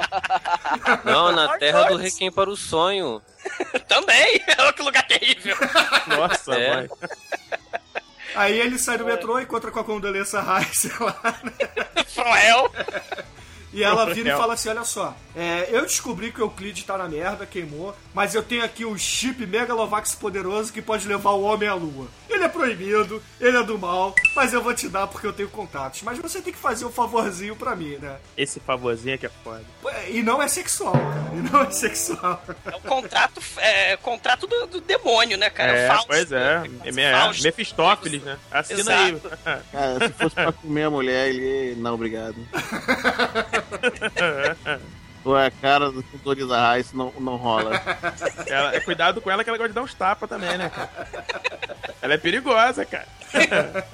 [1.06, 3.22] Não, na terra do Requiem para o Sonho.
[3.88, 5.56] Também, olha que lugar terrível.
[6.08, 6.76] Nossa, É.
[6.76, 6.90] mãe.
[8.36, 12.04] Aí ele sai do metrô, encontra com a Condoleezza Rice lá, né?
[12.06, 12.72] From Hell.
[13.72, 16.98] E ela vira e fala assim: olha só, é, eu descobri que o Euclid tá
[16.98, 21.44] na merda, queimou, mas eu tenho aqui o chip Megalovax poderoso que pode levar o
[21.44, 22.08] homem à lua.
[22.30, 25.50] Ele é proibido, ele é do mal, mas eu vou te dar porque eu tenho
[25.50, 26.02] contatos.
[26.04, 28.18] Mas você tem que fazer um favorzinho pra mim, né?
[28.38, 29.64] Esse favorzinho que é foda.
[30.10, 31.32] E não é sexual, cara.
[31.34, 32.42] E não é sexual.
[32.66, 35.72] É o contrato, é, contrato do, do demônio, né, cara?
[35.72, 36.08] é, Fausto.
[36.08, 36.64] pois é.
[36.84, 37.44] é, é Fausto.
[37.44, 38.38] Mefistófeles, né?
[38.52, 39.32] Assina Exato.
[39.46, 39.60] aí.
[39.72, 41.76] Cara, se fosse pra comer a mulher, ele.
[41.76, 42.36] Não, obrigado.
[45.26, 47.72] A cara do Condoleezza Rice não, não rola.
[48.48, 50.90] Ela, é, cuidado com ela que ela gosta de dar uns tapas também, né, cara?
[52.02, 53.08] Ela é perigosa, cara.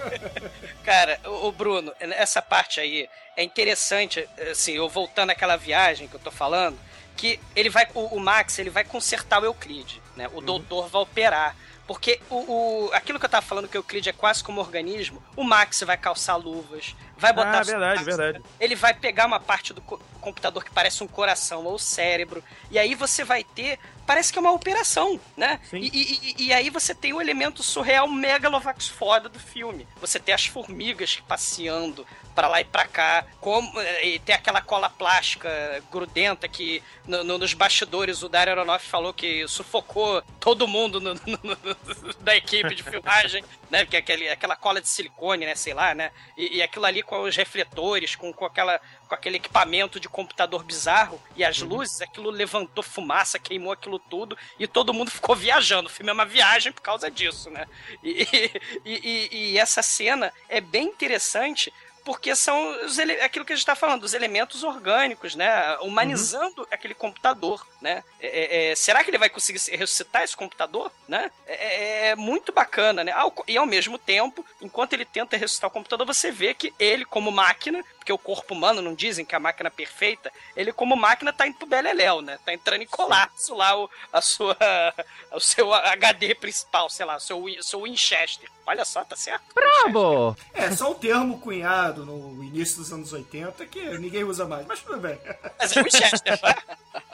[0.85, 6.15] Cara, o o Bruno, essa parte aí é interessante, assim, eu voltando àquela viagem que
[6.15, 6.77] eu tô falando,
[7.17, 10.29] que ele vai, o, o Max, ele vai consertar o Euclide, né?
[10.33, 11.55] O doutor vai operar.
[11.87, 15.23] Porque o, o, aquilo que eu tava falando que o Euclide é quase como organismo,
[15.35, 16.95] o Max vai calçar luvas,
[17.25, 17.59] vai botar...
[17.59, 18.45] Ah, verdade, verdade.
[18.59, 22.79] Ele vai pegar uma parte do co- computador que parece um coração ou cérebro, e
[22.79, 23.79] aí você vai ter.
[24.07, 25.59] Parece que é uma operação, né?
[25.73, 29.87] E, e- e- e aí você tem o elemento surreal megalovax foda do filme.
[29.99, 32.05] Você tem as formigas passeando
[32.35, 33.71] pra lá e pra cá, como,
[34.03, 35.49] e tem aquela cola plástica
[35.91, 41.15] grudenta que no- no- nos bastidores o Dario Aronoff falou que sufocou todo mundo no-
[42.19, 43.85] da equipe de filmagem, né?
[43.85, 45.55] Que é aquele, aquela cola de silicone, né?
[45.55, 46.11] Sei lá, né?
[46.37, 50.63] E, e aquilo ali com os refletores, com, com aquela com aquele equipamento de computador
[50.63, 55.87] bizarro e as luzes, aquilo levantou fumaça, queimou aquilo tudo e todo mundo ficou viajando.
[55.87, 57.67] O filme é uma viagem por causa disso, né?
[58.03, 58.27] E,
[58.85, 61.71] e- e- e essa cena é bem interessante
[62.05, 65.75] porque são os aquilo que a gente está falando, os elementos orgânicos, né?
[65.81, 68.03] Humanizando aquele computador, né?
[68.19, 71.31] É- é- é, será que ele vai conseguir se- ressuscitar esse computador, né?
[71.47, 73.11] É, é muito bacana, né?
[73.11, 77.03] Ao- e ao mesmo tempo, enquanto ele tenta ressuscitar o computador, você vê que ele,
[77.05, 80.95] como máquina, porque o corpo humano não dizem que a máquina é perfeita, ele como
[80.95, 82.37] máquina tá indo pro beleléu, né?
[82.45, 84.55] Tá entrando em colapso lá o, a sua,
[85.33, 88.47] o seu HD principal, sei lá, o seu, Win- seu Winchester.
[88.67, 89.43] Olha só, tá certo?
[89.53, 90.35] Bravo!
[90.53, 94.79] É, só o termo cunhado no início dos anos 80 que ninguém usa mais, mas
[94.81, 95.19] tudo bem.
[95.59, 96.39] Mas é Winchester,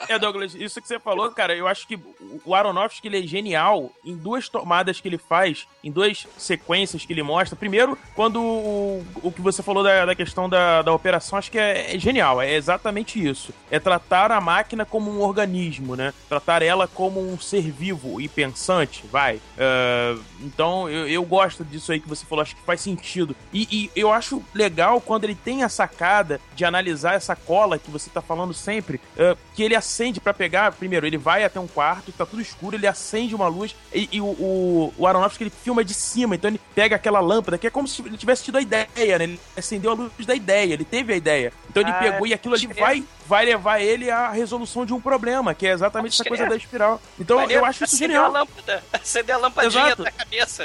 [0.07, 1.99] É, Douglas, isso que você falou, cara, eu acho que
[2.45, 7.11] o Aronofsky ele é genial em duas tomadas que ele faz, em duas sequências que
[7.11, 7.55] ele mostra.
[7.57, 11.59] Primeiro, quando o, o que você falou da, da questão da, da operação, acho que
[11.59, 13.53] é, é genial, é exatamente isso.
[13.69, 16.13] É tratar a máquina como um organismo, né?
[16.27, 19.39] Tratar ela como um ser vivo e pensante, vai.
[19.57, 23.35] É, então, eu, eu gosto disso aí que você falou, acho que faz sentido.
[23.53, 27.91] E, e eu acho legal quando ele tem a sacada de analisar essa cola que
[27.91, 30.71] você tá falando sempre, é, que ele acende pra pegar.
[30.73, 34.21] Primeiro, ele vai até um quarto, tá tudo escuro, ele acende uma luz e, e
[34.21, 37.69] o, o, o Aronofsky ele filma de cima, então ele pega aquela lâmpada, que é
[37.69, 39.23] como se ele tivesse tido a ideia, né?
[39.23, 41.53] Ele acendeu a luz da ideia, ele teve a ideia.
[41.69, 44.99] Então ele Ah, pegou e aquilo ali vai, vai levar ele à resolução de um
[45.01, 47.01] problema, que é exatamente essa coisa da espiral.
[47.19, 48.25] Então Maneiro, eu acho isso genial.
[48.25, 50.03] a lâmpada, acendeu a lampadinha Exato.
[50.03, 50.63] da cabeça.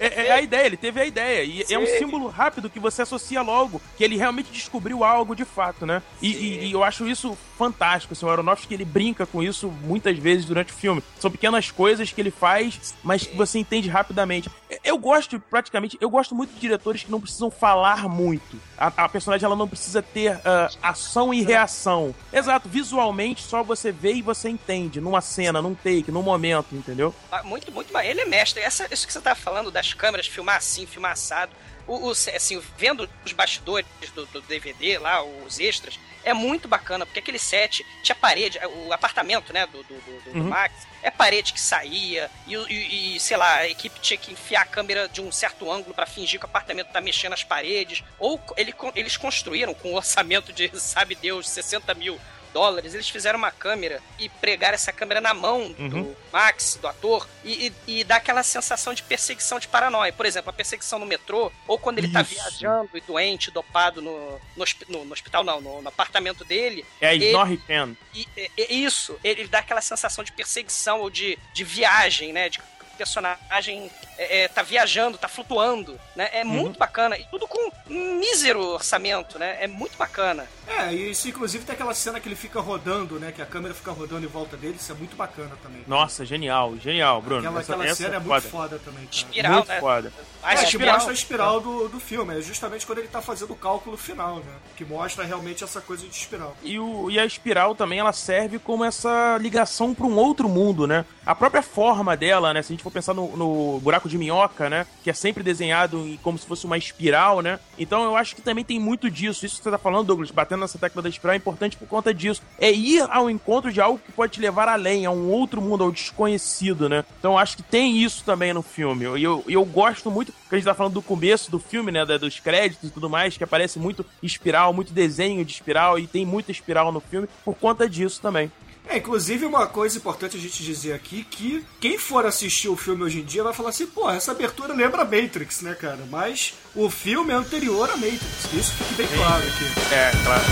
[0.00, 1.44] É, é a ideia, ele teve a ideia.
[1.44, 1.98] E é um Sim.
[1.98, 6.02] símbolo rápido que você associa logo, que ele realmente descobriu algo de fato, né?
[6.22, 10.16] E, e- e eu acho isso fantástico, assim, o Aronofsky ele brinca com isso muitas
[10.16, 11.02] vezes durante o filme.
[11.18, 14.48] São pequenas coisas que ele faz, mas que você entende rapidamente.
[14.84, 18.56] Eu gosto, praticamente, eu gosto muito de diretores que não precisam falar muito.
[18.78, 21.97] A, a personagem ela não precisa ter ah, ação e reação.
[22.32, 27.14] Exato, visualmente só você vê e você entende, numa cena, num take, num momento, entendeu?
[27.30, 27.96] Ah, Muito, muito.
[27.98, 28.62] Ele é mestre.
[28.62, 31.52] Essa, isso que você tá falando das câmeras, filmar assim, filmar assado.
[31.86, 37.06] O, o- assim, vendo os bastidores do, do DVD lá, os extras, é muito bacana,
[37.06, 40.48] porque aquele set tinha parede, o apartamento, né, do, do, do- do Uhum.
[40.48, 44.62] Max, é parede que saía, e, e- e, sei lá, a equipe tinha que enfiar
[44.62, 48.02] a câmera de um certo ângulo pra fingir que o apartamento tá mexendo as paredes.
[48.18, 52.18] Ou ele, eles construíram com um orçamento de, sabe Deus, 60 mil,
[52.48, 55.88] dólares, eles fizeram uma câmera e pregaram essa câmera na mão Uhum.
[55.88, 60.12] do Max, do ator, e, e, e dá aquela sensação de perseguição de paranoia.
[60.12, 62.34] Por exemplo, a perseguição no metrô, ou quando ele tá Isso.
[62.34, 66.84] viajando e doente, dopado no, no, no- no hospital, não, no, no apartamento dele.
[67.00, 67.96] É a ele- Snorri-Pen.
[68.14, 72.48] e- e- e- isso, ele dá aquela sensação de perseguição ou de, de viagem, né?
[72.48, 76.28] De que o personagem é, é, tá viajando, tá flutuando, né?
[76.32, 77.16] É muito bacana.
[77.16, 79.56] E tudo com um mísero orçamento, né?
[79.60, 80.46] É muito bacana.
[80.68, 83.32] É, e isso inclusive tem aquela cena que ele fica rodando, né?
[83.32, 85.82] Que a câmera fica rodando em volta dele, isso é muito bacana também.
[85.86, 87.40] Nossa, genial, genial, Bruno.
[87.40, 89.10] Aquela, essa, aquela essa cena é muito foda também, cara.
[89.16, 89.80] Espiral, Muito né?
[89.80, 90.12] foda.
[90.42, 90.94] Ah, é, essa que espiral.
[90.94, 94.36] mostra a espiral do, do filme, é justamente quando ele tá fazendo o cálculo final,
[94.36, 94.52] né?
[94.76, 96.56] Que mostra realmente essa coisa de espiral.
[96.62, 100.86] E, o, e a espiral também ela serve como essa ligação para um outro mundo,
[100.86, 101.04] né?
[101.26, 102.62] A própria forma dela, né?
[102.62, 104.86] Se a gente for pensar no, no buraco de minhoca, né?
[105.02, 107.58] Que é sempre desenhado em- como se fosse uma espiral, né?
[107.78, 109.44] Então eu acho que também tem muito disso.
[109.44, 112.12] Isso que você tá falando, Douglas, batendo nessa tecla da espiral é importante por conta
[112.12, 112.42] disso.
[112.58, 115.84] É ir ao encontro de algo que pode te levar além, a um outro mundo,
[115.84, 117.04] ao desconhecido, né?
[117.18, 119.04] Então eu acho que tem isso também no filme.
[119.18, 122.04] E eu, eu gosto muito, que a gente tá falando do começo do filme, né?
[122.04, 126.24] Dos créditos e tudo mais, que aparece muito espiral, muito desenho de espiral, e tem
[126.24, 128.50] muita espiral no filme por conta disso também.
[128.88, 133.04] É, inclusive uma coisa importante a gente dizer aqui que quem for assistir o filme
[133.04, 135.98] hoje em dia vai falar assim, pô, essa abertura lembra Matrix, né, cara?
[136.10, 139.94] Mas o filme é anterior a Matrix, isso fique bem claro aqui.
[139.94, 140.44] É, claro.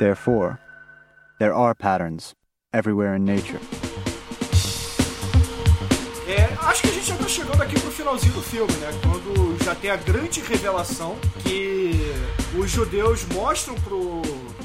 [0.00, 0.58] Therefore,
[1.38, 2.34] there are patterns
[2.74, 3.60] everywhere in nature.
[6.26, 8.90] É, acho que a gente já tá chegando aqui pro finalzinho do filme, né?
[9.00, 11.92] Quando já tem a grande revelação que
[12.58, 14.22] os judeus mostram pro.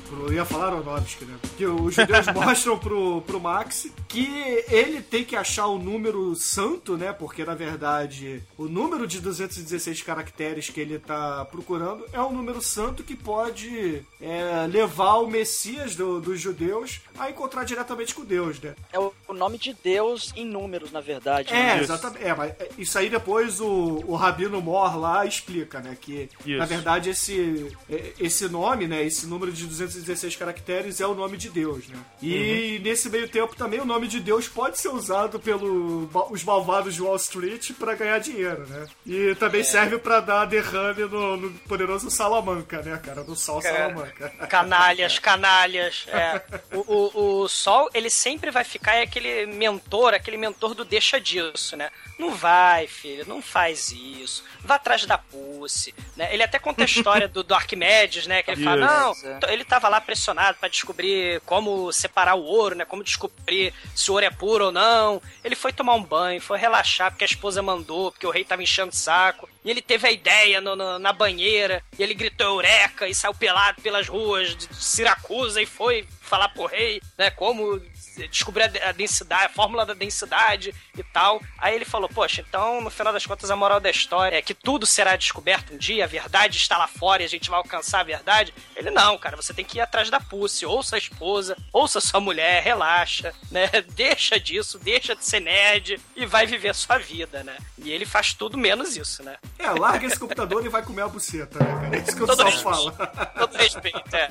[0.09, 1.35] pro ia falar Aronofsky, né?
[1.57, 6.95] Que os judeus mostram pro, pro Max que ele tem que achar o número santo,
[6.97, 7.11] né?
[7.13, 12.61] Porque na verdade o número de 216 caracteres que ele tá procurando é um número
[12.61, 18.59] santo que pode é, levar o Messias do- dos judeus a encontrar diretamente com Deus,
[18.59, 18.75] né?
[18.93, 21.49] É o, nome de Deus em números, na verdade.
[21.53, 21.81] É, né?
[21.81, 22.23] exatamente.
[22.23, 25.97] É, mas é, isso aí depois o, o Rabino Mor lá explica, né?
[25.99, 26.57] Que Isso.
[26.57, 29.03] na verdade esse, é, esse nome, né?
[29.03, 31.97] Esse número de 216 caracteres é o nome de Deus, né?
[32.21, 37.01] E nesse meio tempo também o nome de Deus pode ser usado pelos malvados de
[37.01, 38.85] Wall Street pra ganhar dinheiro, né?
[39.05, 43.23] E também serve pra dar derrame no, no poderoso Salamanca, né, cara?
[43.23, 44.29] No Sol Cara, Salamanca.
[44.47, 46.05] Canalhas, canalhas.
[46.09, 46.41] É.
[46.75, 51.21] O, o, o Sol, ele sempre vai ficar é aquele mentor, aquele mentor do deixa
[51.21, 51.89] disso, né?
[52.17, 54.43] Não vai, filho, não faz isso.
[54.61, 56.33] Vá atrás da Pussy, né?
[56.33, 58.41] Ele até conta a história do, do Arquimedes, né?
[58.41, 59.13] Que ele fala, não,
[59.49, 62.85] ele tava lá pressionado pra descobrir como separar o ouro, né?
[62.85, 65.21] Como descobrir se o ouro é puro ou não.
[65.43, 68.63] Ele foi tomar um banho, foi relaxar porque a esposa mandou, porque o rei tava
[68.63, 69.47] enchendo o saco.
[69.63, 73.33] E ele teve a ideia no- no- na banheira, e ele gritou eureka e saiu
[73.35, 77.81] pelado pelas ruas de Siracusa e foi falar pro rei, né, como
[78.29, 81.41] descobrir a de- a densidade, a fórmula da densidade e tal.
[81.57, 84.53] Aí ele falou, poxa, então no final das contas a moral da história é que
[84.53, 87.99] tudo será descoberto um dia, a verdade está lá fora e a gente vai alcançar
[88.01, 88.53] a verdade.
[88.75, 92.19] Ele, não, cara, você tem que ir atrás da Pussy, ouça a esposa, ouça sua
[92.19, 97.43] mulher, relaxa, né, deixa disso, deixa de ser nerd e vai viver a sua vida,
[97.43, 97.57] né.
[97.77, 99.37] E ele faz tudo menos isso, né.
[99.59, 101.95] É, larga esse computador e vai comer a buceta, né, cara?
[101.95, 102.93] É isso que o Todo Sol respeito.
[102.97, 103.25] fala.
[103.27, 104.29] Todo respeito, é.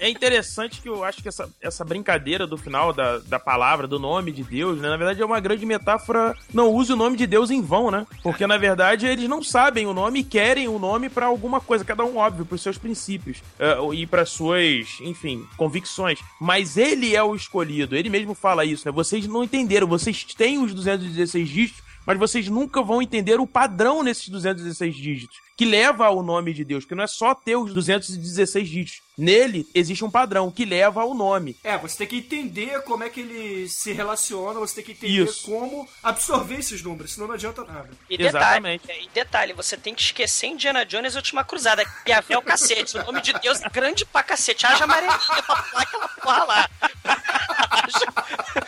[0.00, 3.98] É interessante que eu acho que essa, essa brincadeira do final da, da palavra, do
[3.98, 4.88] nome de Deus, né?
[4.88, 6.34] Na verdade é uma grande metáfora.
[6.52, 8.06] Não use o nome de Deus em vão, né?
[8.22, 11.84] Porque na verdade eles não sabem o nome e querem o nome pra alguma coisa,
[11.84, 16.20] cada um óbvio, pros seus princípios eh, e para suas, enfim, convicções.
[16.40, 18.92] Mas ele é o escolhido, ele mesmo fala isso, né?
[18.92, 24.02] Vocês não entenderam, vocês têm os 216 dígitos, mas vocês nunca vão entender o padrão
[24.02, 27.74] nesses 216 dígitos, que leva ao nome de Deus, porque não é só ter os
[27.74, 29.02] 216 dígitos.
[29.18, 31.54] Nele existe um padrão que leva ao nome.
[31.62, 35.24] É, você tem que entender como é que ele se relaciona, você tem que entender
[35.24, 35.44] Isso.
[35.50, 37.90] como absorver esses números, senão não adianta nada.
[38.08, 41.84] E detalhe, é, e detalhe, você tem que esquecer Indiana Jones e a Última Cruzada.
[42.06, 42.96] Piavé é o cacete.
[42.96, 44.64] O nome de Deus é grande pra cacete.
[44.64, 46.70] Haja amarelinha pra pular aquela porra lá.
[48.58, 48.67] Yavé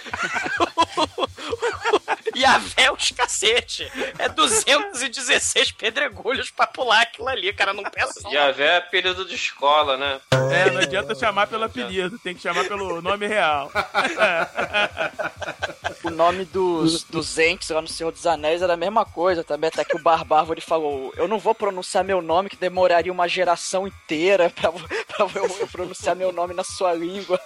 [2.76, 3.91] é os cacete.
[4.18, 7.72] É 216 pedregulhos pra pular aquilo ali, cara.
[7.72, 8.28] Não peça.
[8.30, 10.20] Javé é período de escola, né?
[10.53, 13.70] É, não adianta chamar pelo apelido, tem que chamar pelo nome real.
[16.03, 19.68] O nome dos, dos entes lá no Senhor dos Anéis era a mesma coisa também,
[19.68, 23.86] até que o Barbárvore falou: Eu não vou pronunciar meu nome, que demoraria uma geração
[23.86, 27.41] inteira pra, pra eu, eu pronunciar meu nome na sua língua.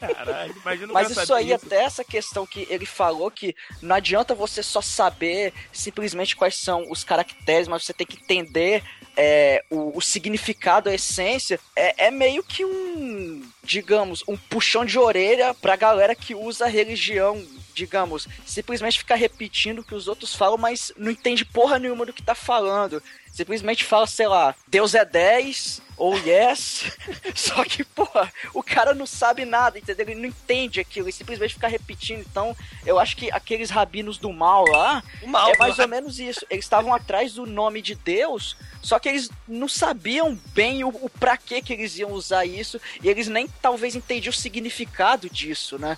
[0.00, 4.34] Caralho, imagina o Mas isso aí, até essa questão que ele falou, que não adianta
[4.34, 8.82] você só saber simplesmente quais são os caracteres, mas você tem que entender
[9.14, 14.98] é, o, o significado, a essência, é, é meio que um, digamos, um puxão de
[14.98, 17.44] orelha pra galera que usa a religião
[17.74, 22.12] digamos, simplesmente ficar repetindo o que os outros falam, mas não entende porra nenhuma do
[22.12, 23.02] que tá falando.
[23.32, 26.84] Simplesmente fala, sei lá, Deus é 10 ou yes.
[27.34, 30.08] Só que, porra, o cara não sabe nada, entendeu?
[30.08, 32.20] Ele não entende aquilo, ele simplesmente fica repetindo.
[32.20, 36.44] Então, eu acho que aqueles rabinos do mal lá mal, é mais ou menos isso.
[36.50, 41.08] Eles estavam atrás do nome de Deus, só que eles não sabiam bem o, o
[41.08, 45.78] pra que que eles iam usar isso, e eles nem talvez entendiam o significado disso,
[45.78, 45.96] né?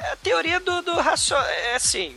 [0.00, 2.16] É a teoria do, do é assim,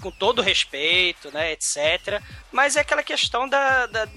[0.00, 2.20] com todo respeito, né, etc.
[2.50, 4.12] Mas é aquela questão da, da, da,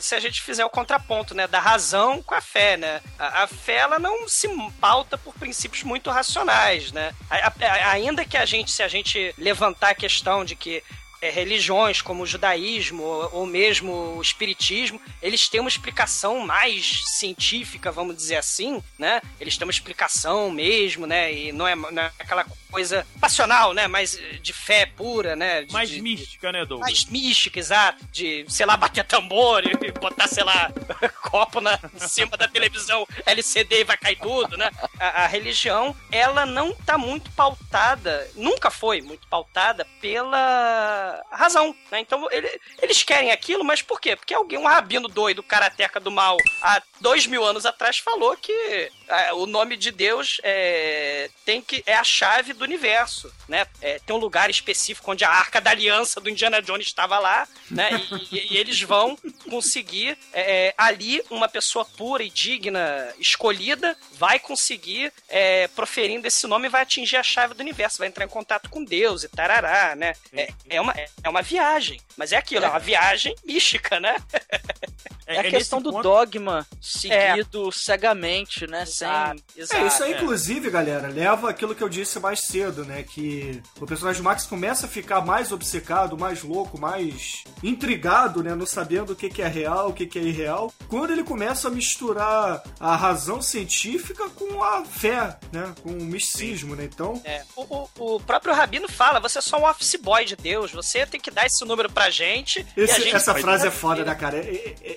[0.00, 3.00] se a gente fizer o contraponto, né, da razão com a fé, né?
[3.18, 4.48] A, a fé ela não se
[4.80, 7.14] pauta por princípios muito racionais, né?
[7.30, 10.82] A, a, ainda que a gente, se a gente levantar a questão de que
[11.22, 17.92] é, religiões como o judaísmo ou mesmo o espiritismo, eles têm uma explicação mais científica,
[17.92, 19.22] vamos dizer assim, né?
[19.40, 21.32] Eles têm uma explicação mesmo, né?
[21.32, 23.86] E não é, não é aquela coisa passional, né?
[23.86, 25.62] Mais de fé pura, né?
[25.62, 26.90] De, mais de, mística, né, Douglas?
[26.90, 28.04] Mais mística, exato.
[28.10, 30.72] De, sei lá, bater tambor e botar, sei lá,
[31.22, 34.70] copo na, em cima da televisão LCD e vai cair tudo, né?
[34.98, 42.00] A, a religião, ela não tá muito pautada, nunca foi muito pautada pela razão, né?
[42.00, 42.48] Então ele,
[42.80, 44.16] eles querem aquilo, mas por quê?
[44.16, 48.90] Porque alguém, um rabino doido, karateca do mal, há dois mil anos atrás falou que
[49.08, 53.66] é, o nome de Deus é, tem que é a chave do universo, né?
[53.80, 57.46] É, tem um lugar específico onde a Arca da Aliança do Indiana Jones estava lá,
[57.70, 57.90] né?
[58.30, 59.18] E, e eles vão
[59.48, 66.68] conseguir é, ali uma pessoa pura e digna, escolhida, vai conseguir é, proferindo esse nome
[66.68, 70.14] vai atingir a chave do universo, vai entrar em contato com Deus e tarará, né?
[70.32, 74.16] É, é uma é uma viagem, mas é aquilo, é, uma viagem mística, né?
[75.36, 76.02] É, a questão do ponto...
[76.02, 78.82] dogma seguido cegamente, né?
[78.82, 79.62] Exato, Sem...
[79.62, 83.02] Exato, é, isso aí, inclusive, galera, leva aquilo que eu disse mais cedo, né?
[83.02, 88.54] Que o personagem Max começa a ficar mais obcecado, mais louco, mais intrigado, né?
[88.54, 90.72] Não sabendo o que, que é real, o que, que é irreal.
[90.88, 95.72] Quando ele começa a misturar a razão científica com a fé, né?
[95.82, 96.84] Com o misticismo, né?
[96.84, 97.20] Então.
[97.24, 100.72] É, o, o, o, próprio Rabino fala: você é só um office boy de Deus,
[100.72, 102.66] você tem que dar esse número pra gente.
[102.76, 104.42] Esse, gente essa frase é foda, né, cara?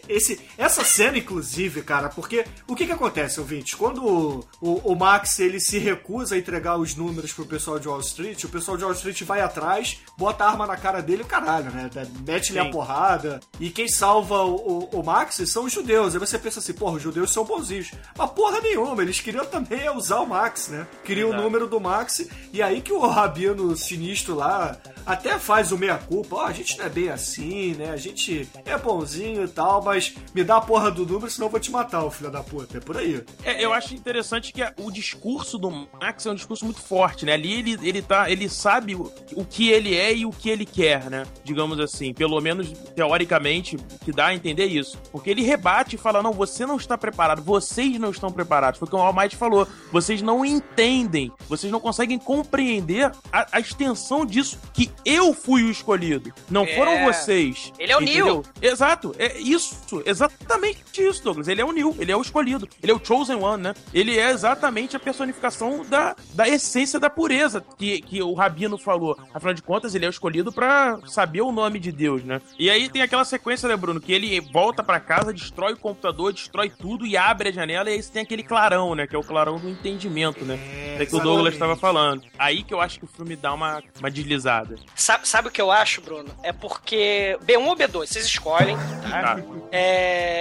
[0.07, 0.24] Esse,
[0.57, 3.75] essa cena, inclusive, cara, porque o que que acontece, ouvinte?
[3.75, 7.87] Quando o, o, o, Max ele se recusa a entregar os números pro pessoal de
[7.87, 11.23] Wall Street, o pessoal de Wall Street vai atrás, bota a arma na cara dele
[11.23, 11.89] e caralho, né?
[12.25, 13.39] Mete-lhe a porrada.
[13.59, 16.13] E quem salva o, o, o, Max são os judeus.
[16.13, 17.91] Aí você pensa assim, porra, os judeus são bonzinhos.
[18.17, 20.87] Mas porra nenhuma, eles queriam também usar o Max, né?
[21.03, 22.27] Queriam o número do Max.
[22.51, 26.35] E aí que o Rabino sinistro lá até faz o meia-culpa.
[26.35, 27.91] Ó, oh, a gente não é bem assim, né?
[27.91, 31.51] A gente é bonzinho e tal, mas me dá a porra do número, senão eu
[31.51, 32.77] vou te matar, o filho da puta.
[32.77, 33.23] É por aí.
[33.43, 37.33] É, eu acho interessante que o discurso do Max é um discurso muito forte, né?
[37.33, 40.65] Ali ele, ele, tá, ele sabe o, o que ele é e o que ele
[40.65, 41.25] quer, né?
[41.43, 44.97] Digamos assim, pelo menos teoricamente, que dá a entender isso.
[45.11, 48.79] Porque ele rebate e fala: não, você não está preparado, vocês não estão preparados.
[48.79, 49.67] Foi o que o Almighty falou.
[49.91, 55.71] Vocês não entendem, vocês não conseguem compreender a, a extensão disso que eu fui o
[55.71, 56.33] escolhido.
[56.49, 56.75] Não é.
[56.75, 57.71] foram vocês.
[57.79, 58.43] Ele é o Neil.
[58.61, 59.15] Exato.
[59.17, 59.94] É isso.
[60.05, 61.47] Exatamente isso, Douglas.
[61.47, 61.95] Ele é o Neil.
[61.99, 62.67] Ele é o escolhido.
[62.81, 63.73] Ele é o Chosen One, né?
[63.93, 69.17] Ele é exatamente a personificação da, da essência da pureza que, que o Rabino falou.
[69.33, 72.41] Afinal de contas, ele é o escolhido para saber o nome de Deus, né?
[72.57, 73.99] E aí tem aquela sequência, né, Bruno?
[73.99, 77.89] Que ele volta para casa, destrói o computador, destrói tudo e abre a janela.
[77.89, 79.07] E aí você tem aquele clarão, né?
[79.07, 80.59] Que é o clarão do entendimento, né?
[80.97, 82.23] É, é que o Douglas estava falando.
[82.37, 84.75] Aí que eu acho que o filme dá uma, uma deslizada.
[84.95, 86.29] Sabe, sabe o que eu acho, Bruno?
[86.43, 87.37] É porque.
[87.45, 88.77] B1 ou B2, vocês escolhem.
[89.09, 89.37] Tá?
[89.71, 89.84] É,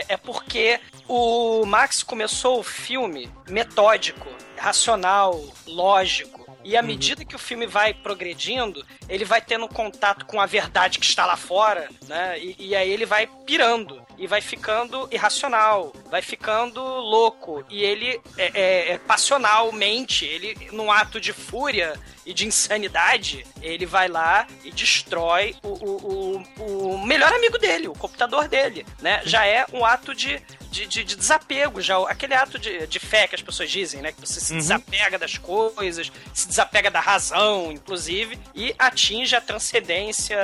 [0.09, 6.44] é porque o Max começou o filme metódico, racional, lógico.
[6.65, 6.87] E à uhum.
[6.87, 11.27] medida que o filme vai progredindo, ele vai tendo contato com a verdade que está
[11.27, 12.39] lá fora, né?
[12.39, 17.65] E, e aí ele vai pirando e vai ficando irracional, vai ficando louco.
[17.69, 23.85] E ele é, é, é passionalmente, ele, num ato de fúria e de insanidade, ele
[23.85, 29.21] vai lá e destrói o, o, o, o melhor amigo dele, o computador dele, né?
[29.25, 30.41] Já é um ato de,
[30.75, 34.11] de, de, de, desapego, já aquele ato de, de fé que as pessoas dizem, né?
[34.11, 34.59] Que você se uhum.
[34.59, 40.37] desapega das coisas, se desapega da razão, inclusive, e atinge a transcendência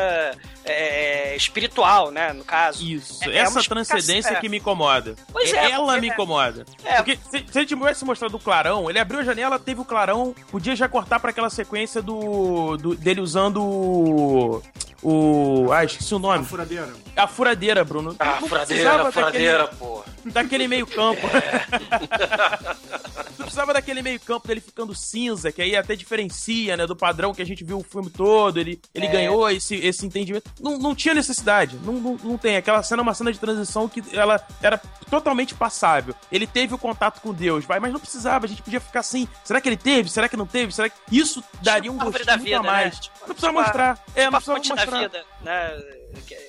[0.65, 2.33] é, espiritual, né?
[2.33, 2.85] No caso.
[2.85, 5.17] Isso, é, essa é transcendência que me incomoda.
[5.33, 6.65] Pois é, ela me incomoda.
[6.85, 6.97] É.
[6.97, 9.85] Porque se, se a gente tivesse mostrado o clarão, ele abriu a janela, teve o
[9.85, 14.63] clarão, podia já cortar para aquela sequência do, do dele usando
[15.03, 15.69] o.
[15.73, 16.43] Ah, esqueci o nome.
[16.43, 16.89] A furadeira.
[17.17, 18.15] A furadeira, Bruno.
[18.19, 20.05] Ah, Não furadeira, precisava furadeira, daquele- porra.
[20.27, 21.21] Daquele meio campo.
[21.27, 21.31] Não
[23.51, 27.43] precisava daquele meio campo dele ficando cinza, que aí até diferencia, né, do padrão que
[27.43, 28.59] a gente viu o filme todo.
[28.59, 29.11] Ele, ele É.
[29.11, 30.49] ganhou esse, esse entendimento.
[30.61, 31.77] Não, não tinha necessidade.
[31.85, 32.57] Não, não, não tem.
[32.57, 34.79] Aquela cena é uma cena de transição que ela era
[35.11, 36.15] totalmente passável.
[36.31, 38.47] Ele teve o contato com Deus, vai, mas não precisava.
[38.47, 39.27] A gente podia ficar assim.
[39.45, 40.09] Será que ele teve?
[40.09, 40.73] Será que não teve?
[40.73, 42.95] Será que isso daria um gostinho vida, a mais?
[43.01, 43.01] né?
[43.21, 44.05] Não precisa Tipo mostrar.
[44.15, 45.01] É, tipo não a precisava fonte da mostrar.
[45.01, 46.00] vida, né?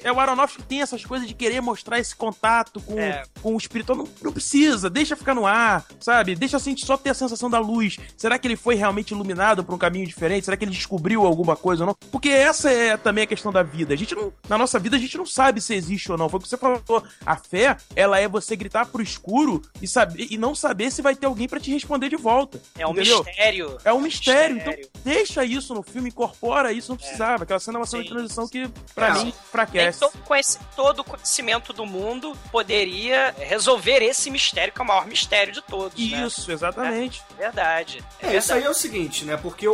[0.03, 3.23] É, o Aronofsky tem essas coisas de querer mostrar esse contato com, É.
[3.41, 3.93] com o espírito.
[3.95, 6.35] Não, não precisa, deixa ficar no ar, sabe?
[6.35, 7.97] Deixa assim, só ter a sensação da luz.
[8.17, 10.45] Será que ele foi realmente iluminado por um caminho diferente?
[10.45, 11.95] Será que ele descobriu alguma coisa ou não?
[12.11, 13.93] Porque essa é também a questão da vida.
[13.93, 16.27] A gente não, na nossa vida, a gente não sabe se existe ou não.
[16.29, 16.81] Foi o que você falou.
[17.25, 21.15] A fé, ela é você gritar pro escuro e, saber, e não saber se vai
[21.15, 22.61] ter alguém pra te responder de volta.
[22.77, 23.23] É um entendeu?
[23.23, 23.77] mistério.
[23.85, 24.55] É um mistério.
[24.55, 24.79] Mistério.
[24.89, 27.43] Então, deixa isso no filme, incorpora isso, não precisava.
[27.43, 29.23] Aquela cena é uma cena de transição que, pra É.
[29.23, 29.99] mim, Nem enfraquece.
[29.99, 35.05] to- conhece- todo o conhecimento do mundo poderia resolver esse mistério, que é o maior
[35.05, 35.97] mistério de todos.
[36.11, 36.25] né?
[36.25, 37.21] Isso, exatamente.
[37.37, 38.03] É verdade.
[38.21, 39.35] É, isso aí é o seguinte, né?
[39.37, 39.73] Porque o,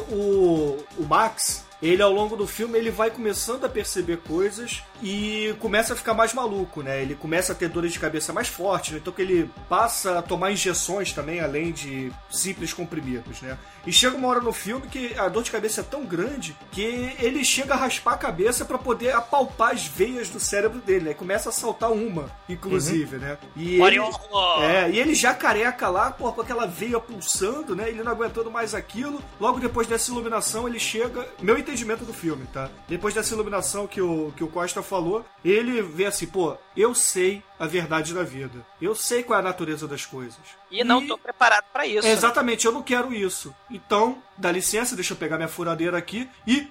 [0.97, 5.93] o Max, ele ao longo do filme, ele vai começando a perceber coisas e começa
[5.93, 7.01] a ficar mais maluco, né?
[7.01, 8.99] Ele começa a ter dores de cabeça mais fortes, né?
[8.99, 13.57] então que ele passa a tomar injeções também, além de simples comprimidos, né?
[13.85, 17.15] E chega uma hora no filme que a dor de cabeça é tão grande que
[17.19, 21.11] ele chega a raspar a cabeça pra poder apalpar as veias do cérebro dele, né?
[21.11, 23.37] E começa a saltar uma, inclusive, né?
[23.55, 23.99] E ele,
[24.61, 27.87] é, e ele já careca lá, pô, com aquela veia pulsando, né?
[27.87, 29.21] Ele não aguentando mais aquilo.
[29.39, 31.25] Logo depois dessa iluminação, ele chega.
[31.41, 32.69] Meu entendimento do filme, tá?
[32.87, 37.43] Depois dessa iluminação que o, que o Costa falou, ele vê assim, pô, eu sei
[37.59, 38.65] a verdade da vida.
[38.81, 40.37] Eu sei qual é a natureza das coisas.
[40.71, 42.07] E não tô preparado pra isso.
[42.07, 43.53] Exatamente, eu não quero isso.
[43.69, 46.67] Então, dá licença, deixa eu pegar minha furadeira aqui e.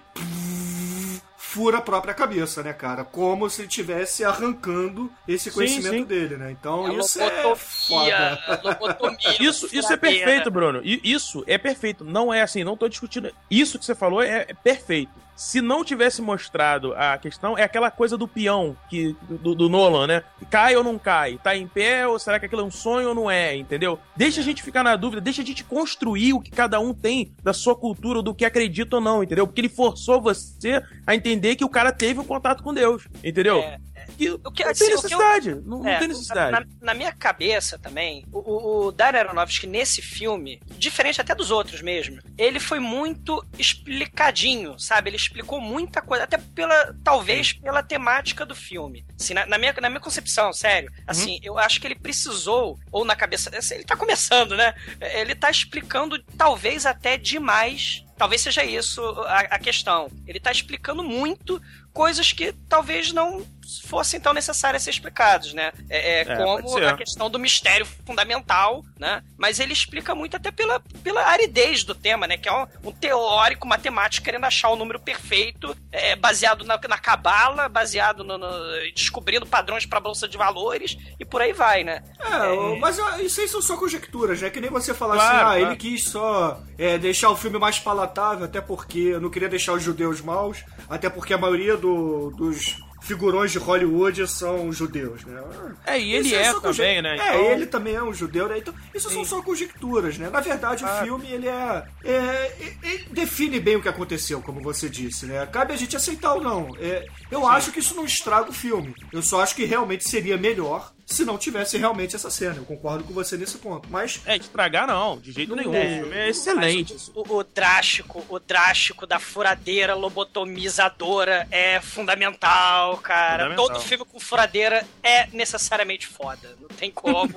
[1.38, 3.02] Fura a própria cabeça, né, cara?
[3.02, 6.04] Como se ele estivesse arrancando esse Sim, conhecimento sim.
[6.04, 6.50] dele, né?
[6.50, 8.60] Então, É isso é foda.
[8.62, 10.82] lobotomia, Isso, isso é perfeito, Bruno.
[10.84, 12.04] Isso é perfeito.
[12.04, 13.32] Não é assim, não tô discutindo.
[13.50, 15.12] Isso que você falou é, é perfeito.
[15.36, 20.06] Se não tivesse mostrado a questão, é aquela coisa do peão que, do, do Nolan,
[20.06, 20.22] né?
[20.50, 21.38] Cai ou não cai?
[21.42, 23.54] Tá em pé ou será que aquilo é um sonho ou não é?
[23.54, 23.98] Entendeu?
[24.16, 27.34] Deixa a gente ficar na dúvida, deixa a gente construir o que cada um tem
[27.42, 29.46] da sua cultura, do que acredita ou não, entendeu?
[29.46, 33.58] Porque ele forçou você a entender que o cara teve um contato com Deus, entendeu?
[33.58, 33.78] É,
[34.16, 35.54] Que O que- não assim, tem o que eu- necessidade.
[35.66, 36.52] Não, não É, tem necessidade.
[36.52, 41.82] Na, na minha cabeça também, o, o, Darren Aronofsky nesse filme, diferente até dos outros
[41.82, 43.44] mesmo, ele foi muito
[43.90, 45.10] explicadinho, sabe?
[45.10, 49.04] Ele explicou muita coisa, até pela, talvez pela temática do filme.
[49.18, 53.04] Assim, na, na minha, na minha concepção, sério, assim, eu acho que ele precisou, ou
[53.04, 54.74] na cabeça, assim, ele tá começando, né?
[55.00, 60.10] Ele tá explicando talvez até demais Talvez seja isso a, a questão.
[60.26, 61.60] Ele tá explicando muito
[61.92, 63.46] coisas que talvez não
[63.84, 65.72] fossem tão necessárias ser explicadas, né?
[65.88, 69.22] É, é, É, como a questão do mistério fundamental, né?
[69.36, 72.36] Mas ele explica muito até pela, pela aridez do tema, né?
[72.36, 76.98] Que é um, um teórico matemático querendo achar o número perfeito, é, baseado na, na
[76.98, 78.48] cabala, baseado no, no-
[78.94, 82.02] descobrindo padrões para bolsa de valores e por aí vai, né?
[82.20, 84.50] É, mas ó, isso aí são só conjecturas, né?
[84.50, 85.60] Que nem você falar Claro, assim, ah, claro.
[85.62, 89.72] ele quis só é, deixar o filme mais palatável, até porque eu não queria deixar
[89.72, 92.76] os judeus maus, até porque a maioria do- dos
[93.06, 95.40] figurões de Hollywood são judeus, né?
[95.86, 97.16] É, e ele Isso é conje- também, né?
[97.18, 98.58] É, Então- ele também é um judeu, né?
[98.58, 100.28] Então, isso são só conjecturas, né?
[100.28, 102.52] Na verdade, o filme, ele é, é-
[102.82, 105.46] ele define bem o que aconteceu, como você disse, né?
[105.46, 106.68] Cabe a gente aceitar ou não.
[106.80, 108.94] É, eu acho que isso não estraga o filme.
[109.12, 112.56] Eu só acho que realmente seria melhor se não tivesse realmente essa cena.
[112.56, 113.88] Eu concordo com você nesse ponto.
[113.88, 114.20] Mas.
[114.26, 115.72] É, estragar não, de jeito nenhum.
[115.72, 115.84] É.
[115.84, 116.96] O filme é excelente.
[117.14, 123.44] O, o, o drástico, o drástico da furadeira lobotomizadora é fundamental, cara.
[123.44, 123.66] Fundamental.
[123.68, 126.56] Todo filme com furadeira é necessariamente foda.
[126.60, 127.32] Não tem como.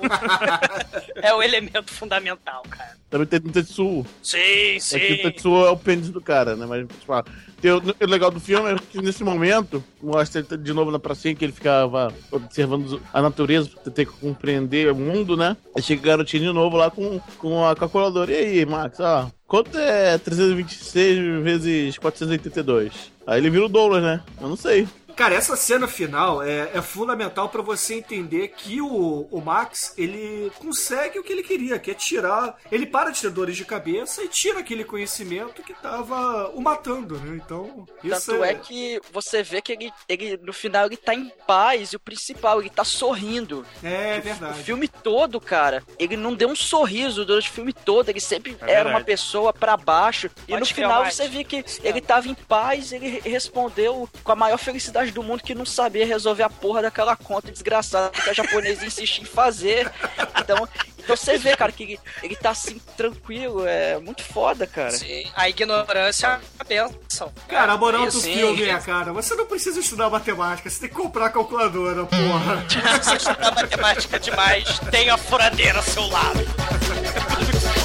[1.14, 2.98] é o elemento fundamental, cara.
[3.08, 4.04] Também tem no Tetsuo.
[4.22, 4.96] Sim, sim.
[4.96, 6.66] É que o Tetsuo é o pênis do cara, né?
[6.66, 7.12] Mas, tipo,
[7.68, 11.34] o, legal do filme é que nesse momento, mostra ele tá de novo na pracinha
[11.34, 15.56] que ele ficava observando a natureza pra ter que compreender o mundo, né?
[15.76, 18.32] Aí chega o garotinho novo lá com, com a calculadora.
[18.32, 23.12] E aí, Max, ó, quanto é 326 vezes 482?
[23.26, 24.22] Aí ele vira o Douglas, né?
[24.40, 24.88] Eu não sei.
[25.20, 30.50] Cara, essa cena final é, é fundamental pra você entender que o, o Max, ele
[30.58, 32.56] consegue o que ele queria, que é tirar.
[32.72, 37.18] Ele para de ter dores de cabeça e tira aquele conhecimento que tava o matando,
[37.18, 37.38] né?
[37.44, 38.54] Então, isso Tanto é...
[38.54, 42.58] que você vê que ele, ele, no final, ele tá em paz e o principal,
[42.58, 43.66] ele tá sorrindo.
[43.84, 44.62] É, O verdade.
[44.62, 48.70] filme todo, cara, ele não deu um sorriso durante o filme todo, ele sempre É
[48.72, 48.94] era verdade.
[48.96, 50.30] uma pessoa pra baixo.
[50.48, 51.14] E Pode no criar final mais.
[51.14, 55.22] você vê que ele tava em paz, ele re- respondeu com a maior felicidade do
[55.22, 59.26] mundo que não sabia resolver a porra daquela conta desgraçada que a japonesa insistia em
[59.26, 59.90] fazer.
[60.38, 60.68] Então,
[60.98, 64.92] então você vê, cara, que ele, ele tá assim, tranquilo, é muito foda, cara.
[64.92, 67.32] Sim, a ignorância é uma benção.
[67.48, 68.70] Cara, a moral do Sim, filme sim.
[68.70, 72.64] é, cara, você não precisa estudar matemática, você tem que comprar a calculadora, porra.
[72.70, 76.40] Se você estudar matemática demais, tem a furadeira ao seu lado.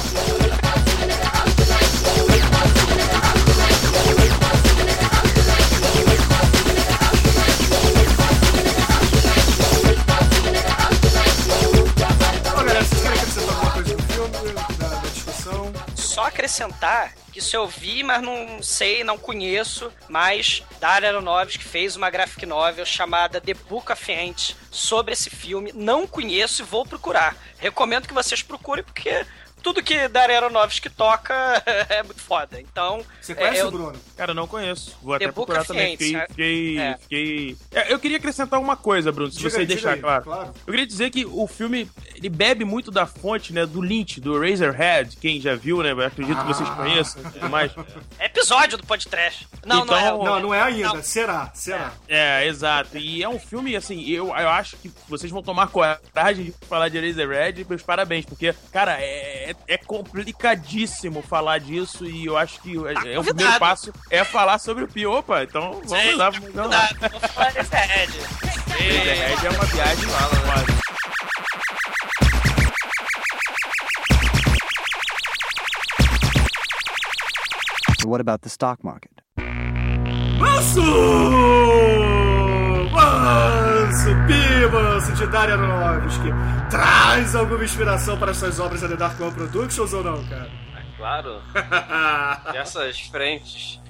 [16.16, 21.94] Só acrescentar que isso eu vi, mas não sei, não conheço, mas Daria Aronofsky fez
[21.94, 25.72] uma graphic novel chamada The Book of Ants sobre esse filme.
[25.74, 27.36] Não conheço e vou procurar.
[27.58, 29.26] Recomendo que vocês procurem porque
[29.66, 31.34] tudo que Daria Aronofsky toca
[31.90, 32.60] é muito foda.
[32.60, 33.92] Então, Você conhece é, o eu- Bruno?
[34.16, 34.96] Cara, não conheço.
[35.02, 35.96] Vou The até Book procurar of também.
[35.96, 36.12] Fiquei.
[36.12, 36.26] né?
[36.28, 36.96] fiquei, É.
[36.98, 40.22] fiquei- É, eu queria acrescentar uma coisa, Bruno, se Diga você aí, deixar aí, claro.
[40.22, 40.52] claro.
[40.64, 44.38] Eu queria dizer que o filme ele bebe muito da fonte, né, do Lynch, do
[44.40, 45.90] Razorhead, quem já viu, né?
[46.06, 47.72] Acredito que vocês conheçam e tudo mais.
[48.20, 49.48] é episódio do podcast.
[49.66, 50.00] Não, não é.
[50.06, 51.02] Então- Não, não é ainda.
[51.02, 51.92] Será, será.
[52.08, 52.96] É, exato.
[52.96, 56.88] E é um filme, assim, eu, eu acho que vocês vão tomar coragem de falar
[56.88, 62.76] de Razorhead, meus parabéns, porque, cara, é, é complicadíssimo falar disso e eu acho que
[62.76, 65.12] é, é o primeiro passo é falar sobre o Pio.
[65.12, 66.88] Opa, então vamos Sim, lá, vamos lá.
[67.10, 68.46] Vou falar desse Red.
[68.76, 70.86] Razorhead é uma viagem quase.
[78.00, 79.10] So what about the stock market?
[80.38, 80.82] Manso!
[82.92, 86.28] Manso, Pi, Manso, de Daria Aronofsky.
[86.70, 90.50] Traz alguma inspiração para suas obras da The Dark One Productions ou não, cara?
[90.96, 91.42] Claro.
[92.52, 93.80] Dessas frentes.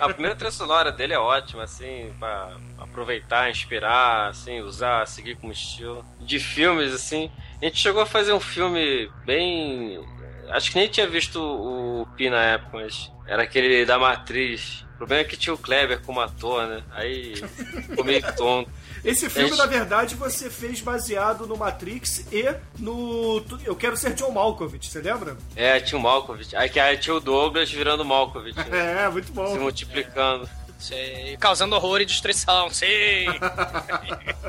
[0.00, 5.52] A primeira trilha sonora dele é ótima, assim, pra aproveitar, inspirar, assim, usar, seguir como
[5.52, 6.04] estilo.
[6.20, 7.30] De filmes, assim.
[7.60, 10.04] A gente chegou a fazer um filme bem.
[10.50, 14.84] Acho que nem tinha visto o Pi na época, mas era aquele da Matriz.
[14.94, 16.82] O problema é que tinha o Kleber como ator, né?
[16.92, 18.70] Aí ficou meio tonto.
[19.04, 19.58] Esse filme, Gente.
[19.58, 22.44] na verdade, você fez baseado no Matrix e
[22.78, 25.36] no Eu Quero Ser John Malkovich, você lembra?
[25.56, 26.54] É, tinha o Malkovich.
[26.54, 28.56] Aí, que aí tinha o Douglas virando Malkovich.
[28.56, 28.66] né?
[29.04, 29.46] É, muito bom.
[29.48, 30.48] Se multiplicando.
[30.78, 32.86] Sei, causando horror e destruição, sim.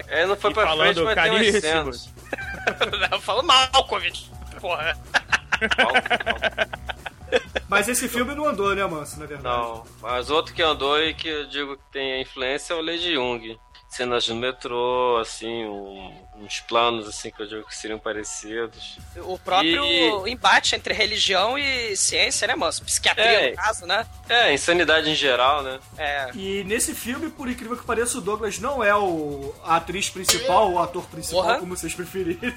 [0.07, 2.09] É, não foi E pra frente, falando mas tem umas.
[3.11, 4.31] Eu falo Malkovich.
[4.59, 4.97] Porra.
[7.67, 9.43] Mas esse filme não andou, né, Manso, na verdade?
[9.55, 12.81] Não, mas outro que andou e que eu digo que tem a influência é o
[12.81, 13.57] Lady Jung.
[13.93, 18.97] Cenas no metrô, assim, um- uns planos assim que eu digo que seriam parecidos.
[19.17, 22.83] O próprio E- embate entre religião e ciência, né, moço?
[22.83, 23.49] Psiquiatria, É.
[23.51, 24.05] no caso, né?
[24.27, 25.79] É, insanidade em geral, né?
[25.97, 26.31] É.
[26.33, 30.71] E nesse filme, por incrível que pareça, o Douglas não é o, a atriz principal,
[30.71, 31.59] o ator principal, Porra.
[31.59, 32.39] como vocês preferirem.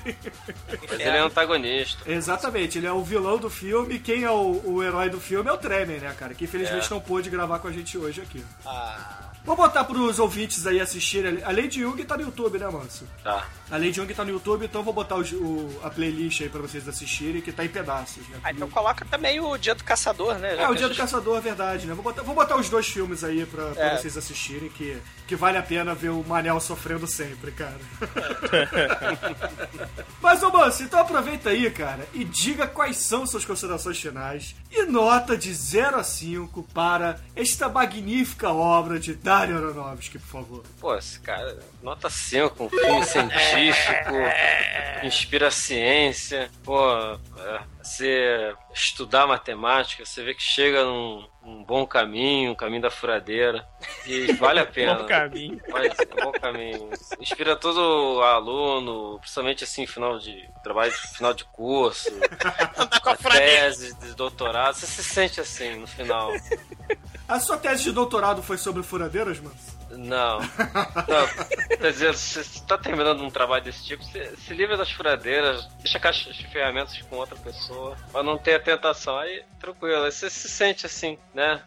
[0.89, 2.11] Mas ele é antagonista.
[2.11, 3.99] Exatamente, ele é o vilão do filme.
[3.99, 6.35] Quem é o, o herói do filme é o Tremer, né, cara?
[6.35, 6.91] Que infelizmente É.
[6.91, 8.45] não pôde gravar com a gente hoje aqui.
[8.65, 9.25] Ah.
[9.47, 11.41] Vou botar pros ouvintes aí assistirem.
[11.45, 13.07] A Lady Jung tá no YouTube, né, Manso?
[13.23, 13.47] Tá.
[13.71, 16.61] A Lady Jung tá no YouTube, então vou botar os- o- a playlist aí pra
[16.61, 18.39] vocês assistirem, que tá em pedaços, né?
[18.43, 20.57] Ah, então coloca também o Dia do Caçador, né?
[20.57, 21.95] Já É, o Dia do gente- Caçador, é verdade, né?
[21.95, 23.97] Vou botar, vou botar os dois filmes aí pra, pra É.
[23.97, 24.97] vocês assistirem, que,
[25.29, 27.77] que vale a pena ver o Manel sofrendo sempre, cara.
[30.21, 34.83] Mas, ô Manso, então aproveita aí, cara, e diga quais são suas considerações finais e
[34.85, 40.65] nota de 0 a 5 para esta magnífica obra de Dario Aronofsky, por favor.
[40.81, 44.15] Pô, esse cara, nota 5, um filme científico,
[45.05, 46.81] inspira a ciência, pô,
[47.39, 52.91] é, você estudar matemática, você vê que chega num, num bom caminho, um caminho da
[52.91, 53.67] furadeira,
[54.07, 54.97] e vale a pena.
[54.97, 55.61] Bom caminho.
[55.71, 56.91] Vai, um bom caminho.
[57.19, 62.11] Inspira todo aluno, principalmente assim, final de trabalho, final de curso,
[63.33, 66.33] tese de doutorado, você se sente assim no final.
[67.27, 69.57] A sua tese de doutorado foi sobre furadeiras, mano?
[69.91, 70.41] Não.
[71.09, 71.77] Não.
[71.79, 75.67] Quer dizer, se você tá terminando um trabalho desse tipo, se, se livra das furadeiras,
[75.79, 79.17] deixa a caixa de ferramentas com outra pessoa, pra não ter a tentação.
[79.19, 81.63] Aí, tranquilo, aí você se sente assim, né?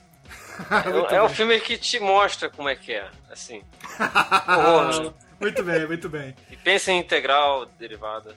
[1.11, 3.63] É, é um filme que te mostra como é que é, assim.
[4.47, 5.13] Horror, né?
[5.39, 6.35] Muito bem, muito bem.
[6.51, 8.35] E pensa em integral, derivada.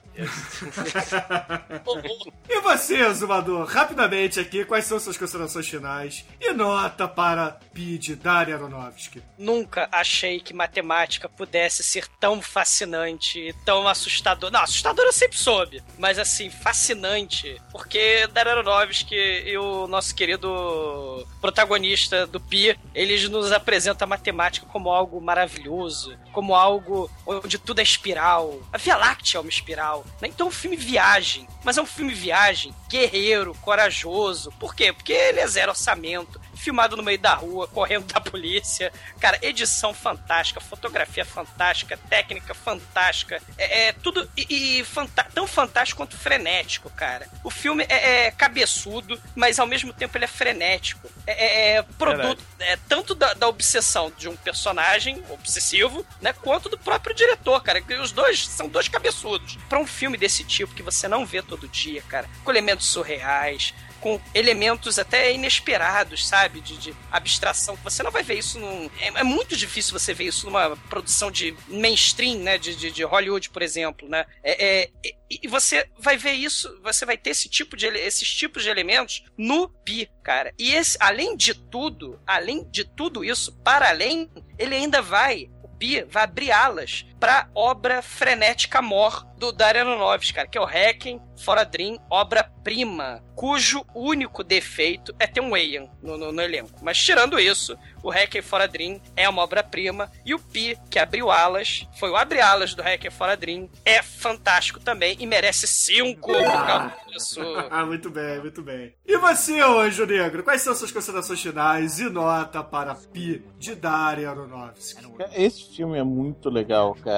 [2.49, 8.15] E você, Zumador, rapidamente aqui, quais são suas considerações finais e nota para Pi de
[8.15, 9.21] Daria Aronofsky?
[9.37, 14.49] Nunca achei que matemática pudesse ser tão fascinante e tão assustador.
[14.49, 17.61] Não, assustador eu sempre soube, mas assim, fascinante.
[17.71, 24.65] Porque Daria Aronofsky e o nosso querido protagonista do Pi, eles nos apresentam a matemática
[24.67, 26.92] como algo maravilhoso, como algo
[27.25, 28.59] onde tudo é espiral.
[28.71, 30.05] A Via Láctea é uma espiral.
[30.21, 30.27] Né?
[30.27, 34.51] Então um filme viagem, mas é um filme viagem guerreiro, corajoso.
[34.59, 34.91] Por quê?
[34.93, 38.91] Porque ele é zero orçamento filmado no meio da rua, correndo da polícia.
[39.19, 43.41] Cara, edição fantástica, fotografia fantástica, técnica fantástica.
[43.57, 47.27] É, é tudo e, e fanta tão fantástico quanto frenético, cara.
[47.43, 51.09] O filme é, é, cabeçudo, mas ao mesmo tempo ele é frenético.
[51.27, 56.77] É, é produto é, tanto da, da, obsessão de um personagem obsessivo, né, quanto do
[56.77, 57.81] próprio diretor, cara.
[57.81, 59.57] Que os dois são dois cabeçudos.
[59.67, 63.73] Para um filme desse tipo que você não vê todo dia, cara, com elementos surreais,
[64.03, 66.59] com elementos até inesperados, sabe?
[66.59, 67.75] De, de abstração.
[67.83, 68.89] Você não vai ver isso num.
[68.99, 72.57] É, é, muito difícil você ver isso numa produção de mainstream, né?
[72.57, 74.25] De, de, de Hollywood, por exemplo, né?
[74.43, 74.89] É, é,
[75.31, 79.23] e você vai ver isso, você vai ter esse tipo de, esses tipos de elementos
[79.37, 80.53] no Pi, cara.
[80.59, 85.49] E esse, além de tudo, além de tudo isso, para além, ele ainda vai
[85.83, 90.65] Pi vai abrir alas pra obra frenética mor do Darren Aronofsky, cara, que é o
[90.65, 96.79] Hacking Fora Dream, obra-prima, cujo único defeito é ter um Wayne no, no, no, elenco.
[96.81, 101.31] Mas tirando isso, o Hacker Fora Dream é uma obra-prima e o Pi, que abriu
[101.31, 106.31] alas, foi o abre alas do Hacker Fora Dream, é fantástico também e merece cinco
[106.35, 106.95] ah.
[107.71, 108.93] ah, muito bem, muito bem.
[109.05, 114.25] E você, Anjo Negro, quais são suas considerações finais e nota para Pi de Darren
[114.25, 115.05] Aronofsky?
[115.33, 117.12] Esse filme é muito legal, cara.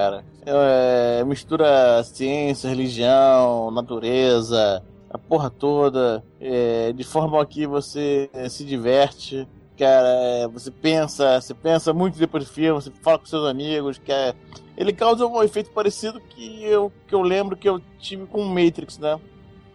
[0.45, 8.63] É, mistura ciência, religião, natureza, a porra toda, é, de forma que você é, se
[8.65, 9.47] diverte.
[9.77, 13.97] Cara, é, você pensa, você pensa muito depois do filme, você fala com seus amigos,
[13.97, 14.34] que é,
[14.77, 18.49] ele causa um efeito parecido que eu, que eu lembro que eu tive com o
[18.49, 19.19] Matrix, né?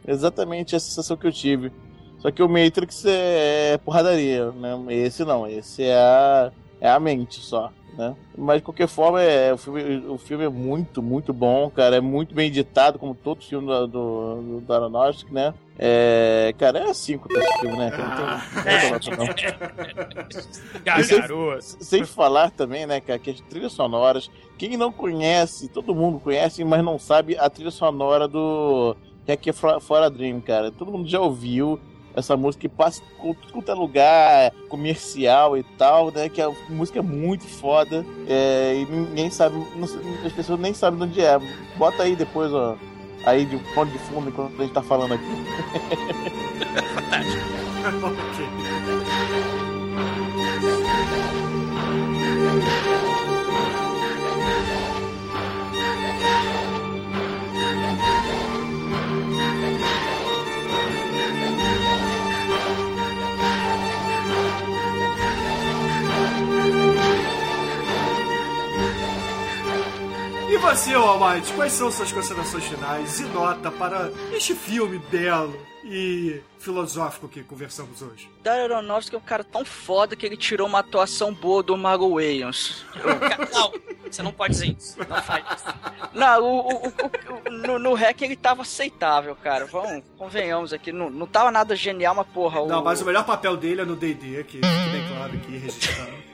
[0.06, 1.72] Exatamente a sensação que eu tive.
[2.18, 4.76] Só que o Matrix é, é porradaria, né?
[4.90, 7.70] Esse não, esse é a, é a mente só
[8.00, 8.16] né?
[8.36, 11.96] Mas de qualquer forma, é, o, filme, o filme é muito, muito bom, cara.
[11.96, 15.52] É muito bem editado, como todo filme do, do, do Aronofsky, né?
[15.78, 17.90] É, cara, é cinco desse filme, né?
[17.90, 19.26] Não tem, não.
[21.60, 26.18] sem, sem falar também, né, cara, que as trilhas sonoras, quem não conhece, todo mundo
[26.18, 28.96] conhece, mas não sabe a trilha sonora do
[29.26, 30.70] Hack Fora Dream, cara.
[30.70, 31.80] Todo mundo já ouviu,
[32.20, 36.28] essa música que passa em tudo é lugar, comercial e tal, né?
[36.28, 39.88] Que a música é muito foda é, e ninguém sabe, não,
[40.24, 41.38] as pessoas nem sabem de onde é.
[41.76, 42.76] Bota aí depois, ó,
[43.24, 45.24] aí de ponto de fundo enquanto a gente tá falando aqui.
[46.94, 47.60] Fantástico.
[52.96, 52.99] E
[70.70, 77.28] você, Almighty, quais são suas considerações finais e nota para este filme belo e filosófico
[77.28, 78.30] que conversamos hoje?
[78.40, 82.06] Darren Aronofsky é um cara tão foda que ele tirou uma atuação boa do Mago
[82.06, 82.84] Williams.
[83.52, 83.72] Não,
[84.08, 84.96] você não pode dizer isso.
[84.96, 85.64] Não faz isso.
[86.14, 89.66] Não, o, o, o, no, no REC ele tava aceitável, cara.
[89.66, 90.92] Vamos, convenhamos aqui.
[90.92, 92.64] Não, não tava nada genial, mas porra.
[92.64, 96.29] Não, mas o melhor papel dele é no DD, que bem claro aqui, registrado.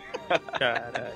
[0.59, 1.13] Caralho.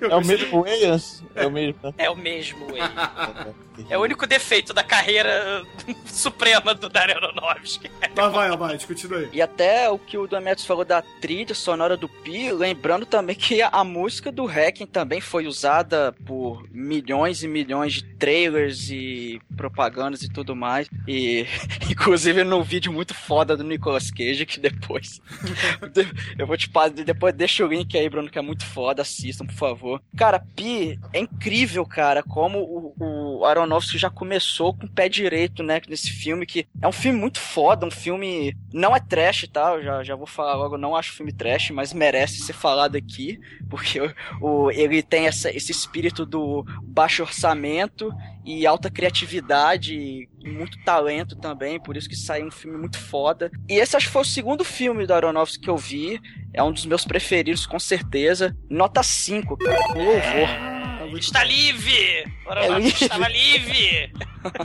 [0.00, 1.22] É o mesmo Williams?
[1.34, 1.78] É o mesmo.
[1.82, 1.94] Né?
[1.98, 3.54] É o mesmo Williams.
[3.88, 5.64] É o único defeito da carreira
[6.04, 7.90] suprema do Darren Aronofsky.
[8.14, 9.28] Mas vai, Almighty, continue.
[9.32, 13.62] E até o que o Demetrius falou da trilha sonora do Pi, lembrando também que
[13.62, 20.22] a, música do Hacking também foi usada por milhões e milhões de trailers e propagandas
[20.22, 20.88] e tudo mais.
[21.08, 21.46] E
[21.90, 25.20] inclusive no vídeo muito foda do Nicolas Cage, que depois
[26.38, 29.46] eu vou te passar, depois deixa o link aí, Bruno, que é muito foda, assistam,
[29.46, 30.02] por favor.
[30.16, 35.62] Cara, Pi é incrível, cara, como o, o Aronofsky já começou com o pé direito,
[35.62, 39.74] né, nesse filme, que é um filme muito foda, um filme, não é trash, tá,
[39.74, 43.38] eu já, já vou falar logo, não acho filme trash, mas merece ser falado aqui,
[43.68, 48.12] porque o, o ele tem essa, esse espírito do baixo orçamento
[48.44, 53.50] e alta criatividade muito talento também, por isso que saiu um filme muito foda.
[53.68, 56.20] E esse acho que foi o segundo filme do Aronofsky que eu vi,
[56.52, 58.56] é um dos meus preferidos com certeza.
[58.68, 60.81] Nota 5, cara, com louvor.
[61.18, 62.24] Está livre!
[62.46, 63.04] Ora, É livre.
[63.04, 64.12] estava livre!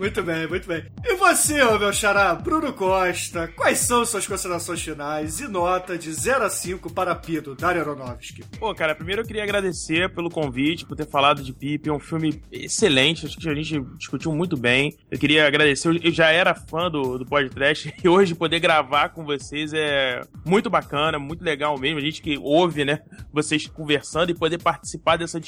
[0.00, 0.84] Muito bem, muito bem.
[1.04, 6.44] E você, meu xará, Bruno Costa, quais são suas considerações finais e nota de 0
[6.44, 8.44] a 5 para Pi do Dario Aronofsky?
[8.60, 11.88] Pô, cara, primeiro eu queria agradecer pelo convite, por ter falado de Pipe.
[11.88, 14.96] É um filme excelente, acho que a gente discutiu muito bem.
[15.10, 19.08] Eu queria agradecer, eu- eu já era fã do, do podcast e hoje poder gravar
[19.08, 21.98] com vocês é muito bacana, muito legal mesmo.
[21.98, 23.00] A gente que ouve, né,
[23.32, 25.47] vocês conversando e poder participar dessa discussão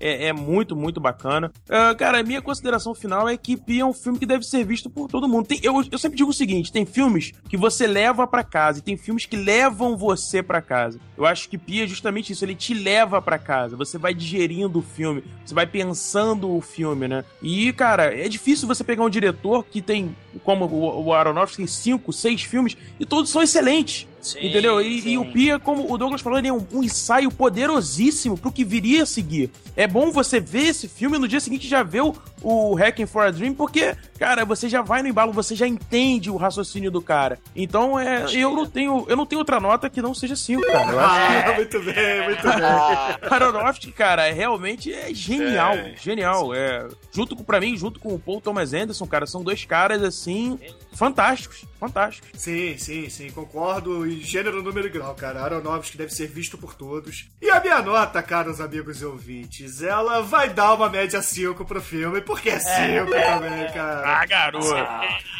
[0.00, 1.50] é, é muito, muito bacana.
[1.68, 4.64] Ah, cara, a minha consideração final é que Pi é um filme que deve ser
[4.64, 5.46] visto por todo mundo.
[5.46, 8.82] Tem- eu, eu sempre digo o seguinte: tem filmes que você leva pra casa e
[8.82, 10.98] tem filmes que levam você pra casa.
[11.16, 13.76] Eu acho que Pi é justamente isso, ele te leva pra casa.
[13.76, 17.24] Você vai digerindo o filme, você vai pensando o filme, né?
[17.42, 20.14] E, cara, é difícil você pegar um diretor que tem,
[20.44, 24.06] como o, Aronofsky, cinco, seis filmes e todos são excelentes.
[24.34, 24.80] Entendeu?
[24.80, 28.50] E, e o Pia, como o Douglas falou, ele é um, um ensaio poderosíssimo pro
[28.50, 29.50] que viria a seguir.
[29.76, 33.06] É bom você ver esse filme e no dia seguinte já ver o, o Hacking
[33.06, 36.90] for a Dream, porque, cara, você já vai no embalo, você já entende o raciocínio
[36.90, 37.38] do cara.
[37.54, 40.92] Então, é, eu não tenho, eu não tenho outra nota que não seja 5, cara.
[40.92, 43.30] Eu acho que Ah, muito bem, muito bem.
[43.30, 46.54] Aronofsky, cara, é, realmente é genial, genial.
[46.54, 50.02] É, junto com, pra mim, junto com o Paul Thomas Anderson, cara, são dois caras,
[50.02, 50.58] assim,
[50.96, 52.30] fantásticos, fantásticos.
[52.40, 54.06] Sim, sim, sim, concordo.
[54.06, 55.42] E gênero, número e grau, cara.
[55.42, 57.28] Aronofsky deve ser visto por todos.
[57.40, 61.80] E a minha nota, caros amigos e ouvintes, ela vai dar uma média 5 pro
[61.80, 64.20] filme, porque é 5 também, cara.
[64.20, 64.66] Ah, garoto.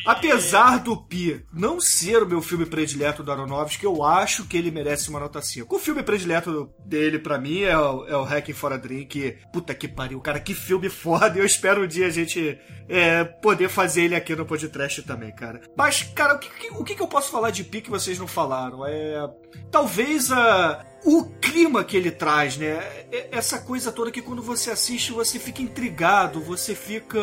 [0.04, 4.70] Apesar do Pi não ser o meu filme predileto do Aronofsky, eu acho que ele
[4.70, 5.74] merece uma nota 5.
[5.74, 9.38] O filme predileto dele, pra mim, é o, é o Hacking for a Dream, que,
[9.52, 11.36] puta que pariu, cara, que filme foda.
[11.36, 12.58] E eu espero um dia a gente
[12.88, 15.60] é, poder fazer ele aqui no podcast também, cara.
[15.76, 18.86] Mas, cara, o que, o que, eu posso falar de Pi que vocês não falaram?
[18.86, 19.28] É.
[19.70, 20.84] Talvez a.
[21.04, 22.82] O clima que ele traz, né?
[23.12, 27.18] É- Essa coisa toda que quando você assiste, você fica intrigado, você fica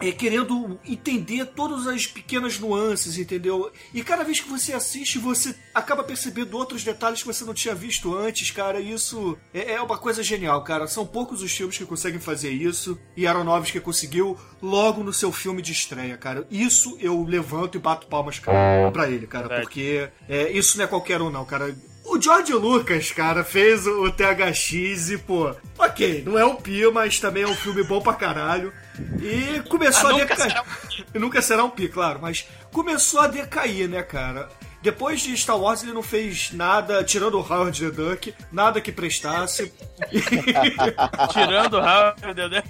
[0.00, 3.70] é, querendo entender todas as pequenas nuances, entendeu?
[3.92, 7.74] E cada vez que você assiste, você acaba percebendo outros detalhes que você não tinha
[7.74, 8.80] visto antes, cara.
[8.80, 10.86] E isso é, é uma coisa genial, cara.
[10.86, 12.98] São poucos os filmes que conseguem fazer isso.
[13.16, 16.46] E Aronofsky conseguiu logo no seu filme de estreia, cara.
[16.50, 19.60] Isso eu levanto e bato palmas, cara, pra ele, cara.
[19.60, 21.74] Porque é, isso não é qualquer um, não, cara.
[22.04, 27.18] O George Lucas, cara, fez o THX e, pô, ok, não é o Pi, mas
[27.18, 28.72] também é um filme bom pra caralho.
[29.20, 30.50] E começou Ah, a nunca decair.
[30.52, 30.64] será
[31.14, 34.48] E nunca será um Pi, claro, mas começou a decair, né, cara?
[34.82, 38.92] Depois de Star Wars, ele não fez nada, tirando o Howard the Duck, nada que
[38.92, 39.72] prestasse.
[41.32, 42.68] Tirando o Howard the Duck.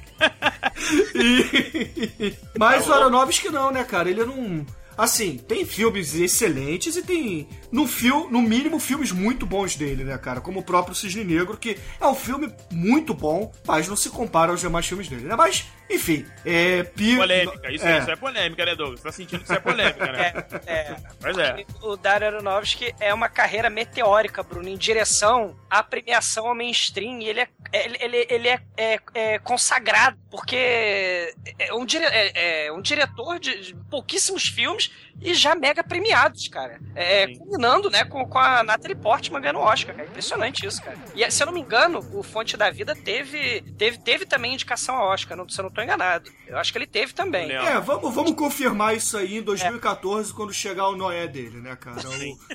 [1.16, 4.08] E- Mas o Aronofsky não, né, cara?
[4.08, 4.64] Ele não.
[4.96, 10.16] Assim, tem filmes excelentes e tem, no, fil, no mínimo, filmes muito bons dele, né,
[10.18, 10.40] cara?
[10.40, 14.52] Como o próprio Cisne Negro, que é um filme muito bom, mas não se compara
[14.52, 15.34] aos demais filmes dele, né?
[15.36, 16.82] Mas, enfim, é.
[16.82, 17.16] Pi...
[17.16, 17.98] Polêmica, isso é.
[17.98, 19.00] isso é polêmica, né, Douglas?
[19.00, 20.32] Tá sentindo que isso é polêmica, né?
[20.66, 20.96] É.
[21.20, 21.64] Pois é.
[21.82, 27.20] O Dario Aronofsky é uma carreira meteórica, Bruno, em direção à premiação ao mainstream.
[27.20, 32.66] E ele é, ele, ele, ele é, é- é consagrado, porque é um, dire, é,
[32.66, 34.90] é um diretor de, de pouquíssimos filmes
[35.20, 36.78] e já mega premiados, cara.
[36.94, 40.08] É, combinando, né, com, com a Natalie Portman ganhando o Oscar, cara.
[40.08, 40.96] Impressionante isso, cara.
[41.14, 44.96] E se eu não me engano, o Fonte da Vida teve, teve, teve também indicação
[44.96, 46.30] ao Oscar, não, se eu não tô enganado.
[46.46, 47.50] Eu acho que ele teve também.
[47.50, 52.00] É, vamos, vamos confirmar isso aí em 2014, quando chegar o Noé dele, né, cara?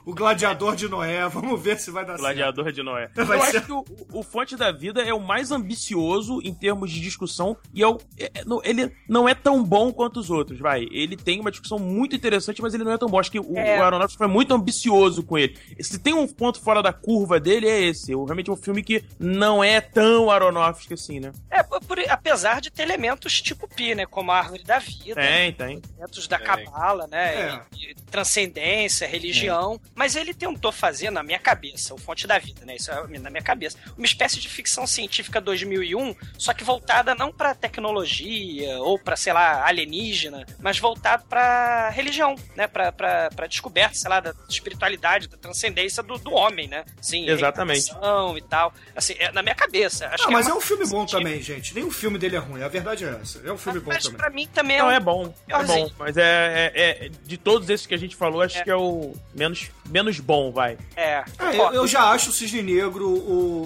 [0.05, 1.27] O, o gladiador de Noé.
[1.27, 3.09] Vamos ver se vai dar Gladiador de Noé.
[3.15, 6.53] Vai Eu ser- acho que o, o Fonte da Vida é o mais ambicioso em
[6.53, 10.19] termos de discussão e é o- é- é- não- ele não é tão bom quanto
[10.19, 10.87] os outros, vai.
[10.91, 13.19] Ele tem uma discussão muito interessante, mas ele não é tão bom.
[13.19, 13.79] Acho que o, É.
[13.79, 15.57] o Aronofsky foi muito ambicioso com ele.
[15.79, 18.13] Se tem um ponto fora da curva dele, é esse.
[18.15, 21.31] O- Realmente é um filme que não é tão Aronofsky assim, né?
[21.49, 24.05] É, por- por- apesar de ter elementos tipo Pi, né?
[24.05, 25.15] Como a árvore da vida.
[25.21, 25.81] Tem, tem.
[25.97, 27.35] Elementos da cabala, né?
[27.35, 27.61] É.
[27.75, 29.79] e- e transcendência, religião.
[29.95, 32.75] Mas ele tentou fazer, na minha cabeça, o Fonte da Vida, né?
[32.75, 33.77] Isso é na minha cabeça.
[33.97, 39.33] Uma espécie de ficção científica 2001, só que voltada não pra tecnologia ou pra, sei
[39.33, 42.67] lá, alienígena, mas voltado pra religião, né?
[42.67, 46.85] Pra, pra, pra descoberta, sei lá, da espiritualidade, da transcendência do, do homem, né?
[47.01, 47.91] Sim, Exatamente.
[48.37, 48.73] e tal.
[48.95, 50.07] Assim, é, na minha cabeça.
[50.07, 51.73] Acho Não, que mas é, uma um filme bom também, gente.
[51.73, 52.61] Nem o filme dele é ruim.
[52.63, 53.41] A verdade verdade é essa.
[53.47, 54.17] É um filme bom Mas também.
[54.17, 54.91] pra mim também é Não, um...
[54.91, 55.33] é bom.
[55.47, 55.87] É piorzinho.
[55.89, 55.93] bom.
[55.99, 59.13] Mas é, é- é- De todos esses que a gente falou, acho que é o
[59.35, 60.77] menos, menos bom, vai.
[60.95, 61.23] É.
[61.39, 63.63] É, eu, eu já acho o Cisne Negro o,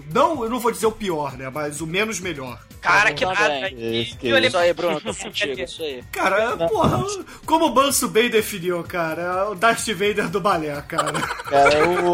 [0.00, 0.04] o.
[0.12, 1.50] Não, eu não vou dizer o pior, né?
[1.50, 2.60] Mas o menos melhor.
[2.80, 3.68] Cara, que nada.
[3.72, 6.04] Esse que- Eu lembro- Isso aí, Bruno, tô contigo, isso aí.
[6.12, 7.02] Cara, porra,
[7.44, 11.12] como o Banso bem definiu, cara, é o Darth Vader do balé, cara.
[11.20, 12.12] Cara, o,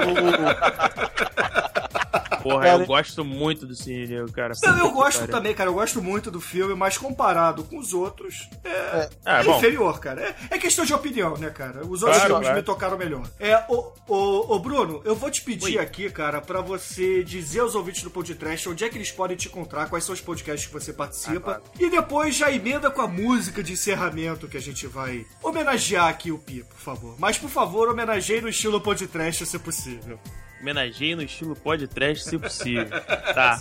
[2.43, 4.55] Porra, Cara, eu gosto muito do Cine Negro, cara.
[4.63, 5.33] Não, eu gosto pariu.
[5.35, 5.71] também, cara.
[5.71, 10.21] Eu gosto muito do filme, mas comparado com os outros, é, Ah, é inferior, cara.
[10.23, 11.81] É, é questão de opinião, né, cara?
[11.87, 12.57] Os outros Claro, filmes claro.
[12.57, 13.23] me tocaram melhor.
[13.39, 17.75] É, ô, ô, ô, Bruno, eu vou te pedir aqui, cara, pra você dizer aos
[17.75, 20.73] ouvintes do podcast onde é que eles podem te encontrar, quais são os podcasts que
[20.73, 21.63] você participa.
[21.79, 26.31] E depois já emenda com a música de encerramento que a gente vai homenagear aqui
[26.31, 27.15] o Pi, por favor.
[27.19, 30.19] Mas, por favor, homenageie no estilo podcast, se possível.
[30.63, 32.87] Homenageie no estilo podcast, se possível.
[33.35, 33.59] tá.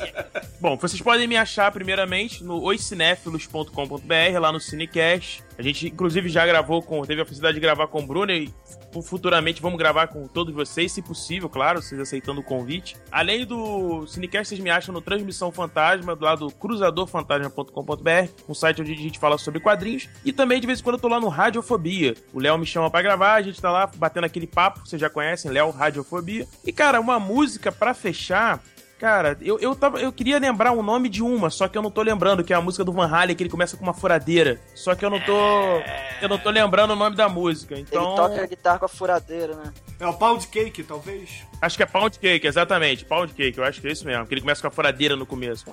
[0.61, 5.43] Bom, vocês podem me achar primeiramente no oicinéfilos.com.br, lá no Cinecast.
[5.61, 7.05] A gente, inclusive, já gravou com.
[7.05, 8.51] Teve a felicidade de gravar com o Bruno e
[9.03, 12.97] futuramente vamos gravar com todos vocês, se possível, claro, vocês aceitando o convite.
[13.11, 18.91] Além do Cinecast, vocês me acham no Transmissão Fantasma, do lado cruzadorfantasma.com.br, um site onde
[18.91, 20.09] a gente fala sobre quadrinhos.
[20.25, 22.15] E também, de vez em quando, eu tô lá no Radiofobia.
[22.33, 25.11] O Léo me chama pra gravar, a gente tá lá batendo aquele papo, vocês já
[25.11, 26.47] conhecem, Léo Radiofobia.
[26.65, 28.63] E, cara, uma música pra fechar.
[29.01, 31.89] Cara, eu, eu, tava, eu queria lembrar o nome de uma, só que eu não
[31.89, 34.61] tô lembrando, que é a música do Van Halen, que ele começa com uma furadeira.
[34.75, 35.33] Só que eu não tô.
[36.21, 37.79] Eu não tô lembrando o nome da música.
[37.79, 38.09] Então.
[38.09, 39.73] Ele toca a guitarra com a furadeira, né?
[39.99, 41.31] É o Pound Cake, talvez?
[41.59, 43.03] Acho que é Pound Cake, exatamente.
[43.03, 44.27] Pound Cake, eu acho que é isso mesmo.
[44.27, 45.65] Que ele começa com a furadeira no começo.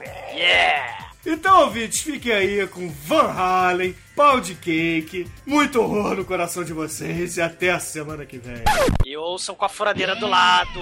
[1.27, 7.37] Então, ouvintes, fiquem aí com Van Halen, Pound Cake, muito horror no coração de vocês
[7.37, 8.63] e até a semana que vem.
[9.05, 10.81] E ouçam com a furadeira do lado.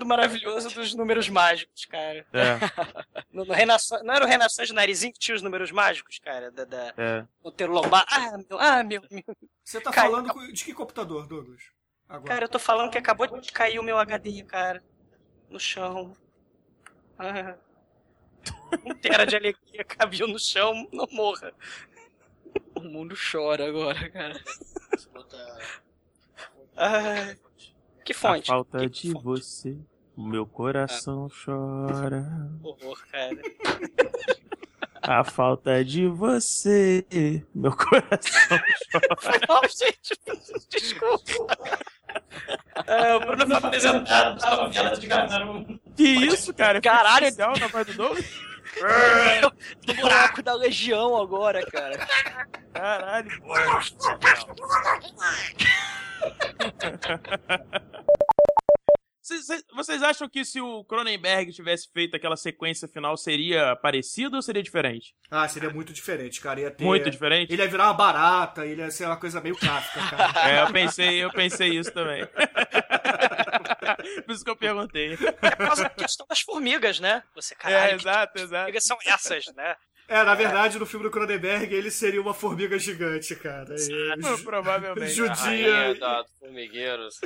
[0.05, 2.27] mundo maravilhoso dos números mágicos, cara.
[2.33, 2.59] É.
[3.33, 6.51] No, no Renaçã- não era o Renações de Narizinho que tinha os números mágicos, cara?
[6.51, 7.27] Da, da É.
[7.43, 8.07] Monteiro Lobato.
[8.15, 9.25] Ah, meu, ah, meu, meu.
[9.65, 11.63] Você tá Caiu- falando de que computador, Douglas?
[12.09, 12.29] Agora.
[12.29, 14.85] Cara, eu tô falando que acabou de cair o meu HD, cara.
[15.49, 16.15] No chão.
[17.19, 17.55] Ah.
[18.85, 21.53] Um tera de alegria caiu no chão, não morra.
[22.75, 24.43] O mundo chora agora, cara.
[26.77, 27.35] Ah,
[28.05, 28.47] que A fonte?
[28.47, 29.87] falta de você, o
[30.17, 32.25] meu coração chora.
[32.63, 33.37] Horror, cara.
[35.03, 37.05] A falta de você,
[37.55, 38.59] meu coração
[39.21, 39.41] chora.
[39.49, 40.21] Não, gente,
[40.69, 41.57] desculpa.
[42.87, 45.81] É, o Bruno foi apresentado na novela de Gazaru.
[45.97, 46.81] Que isso, cara?
[46.81, 47.27] Caralho.
[47.27, 48.53] Especial na voz do Douglas?
[49.85, 52.09] Do buraco da legião agora, cara.
[52.73, 53.31] Caralho.
[59.23, 64.63] Vocês- acham que se o Cronenberg tivesse feito aquela sequência final seria parecido ou seria
[64.63, 65.15] diferente?
[65.31, 66.61] Ah, seria muito diferente, cara.
[66.61, 66.83] Ia ter...
[66.85, 67.53] Muito diferente?
[67.53, 70.33] Ele ia virar uma barata, ele ia ser uma coisa meio Kafka, cara.
[70.51, 72.27] É, eu pensei, eu pensei isso também.
[74.27, 75.13] Por isso que eu perguntei.
[75.15, 77.23] É por causa da questão das formigas, né?
[77.35, 78.55] Você, caralho, É, exato, exato.
[78.57, 79.77] formigas são essas, né?
[80.09, 83.75] É, na verdade, no filme do Cronenberg, ele seria uma formiga gigante, cara.
[83.77, 85.13] E- Provavelmente.
[85.13, 85.95] Judia.
[85.95, 87.09] Da formigueiro.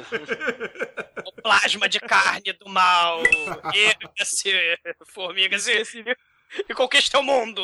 [1.27, 3.21] O plasma de carne do mal.
[3.75, 4.53] Esse
[5.13, 5.83] formigas e,
[6.69, 7.61] e conquista o mundo.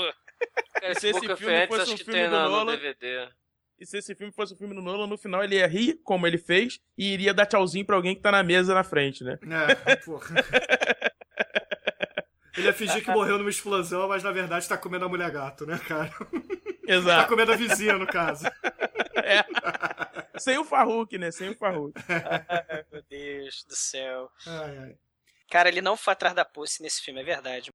[0.74, 3.28] Cara, Se esse of filme fosse um que filme do na, no Nolan- DVD.
[3.78, 6.26] E se esse filme fosse o filme do Nolan, no final ele ia rir, como
[6.26, 9.39] ele fez, e iria dar tchauzinho pra alguém que tá na mesa na frente, né?
[9.86, 10.34] É, porra.
[12.57, 15.66] Ele ia fingir que morreu numa explosão, mas na verdade tá comendo a mulher gato,
[15.66, 16.11] né, cara?
[16.11, 17.29] Tá Exato.
[17.29, 18.45] comendo a vizinha, no caso.
[20.39, 21.31] Sem o Farruk, né?
[21.31, 21.95] Sem o Farruk.
[22.09, 24.29] Ai, meu Deus do céu.
[24.47, 24.97] Ai, ai.
[25.51, 27.70] Cara, ele não foi atrás da Pussy nesse filme, é verdade.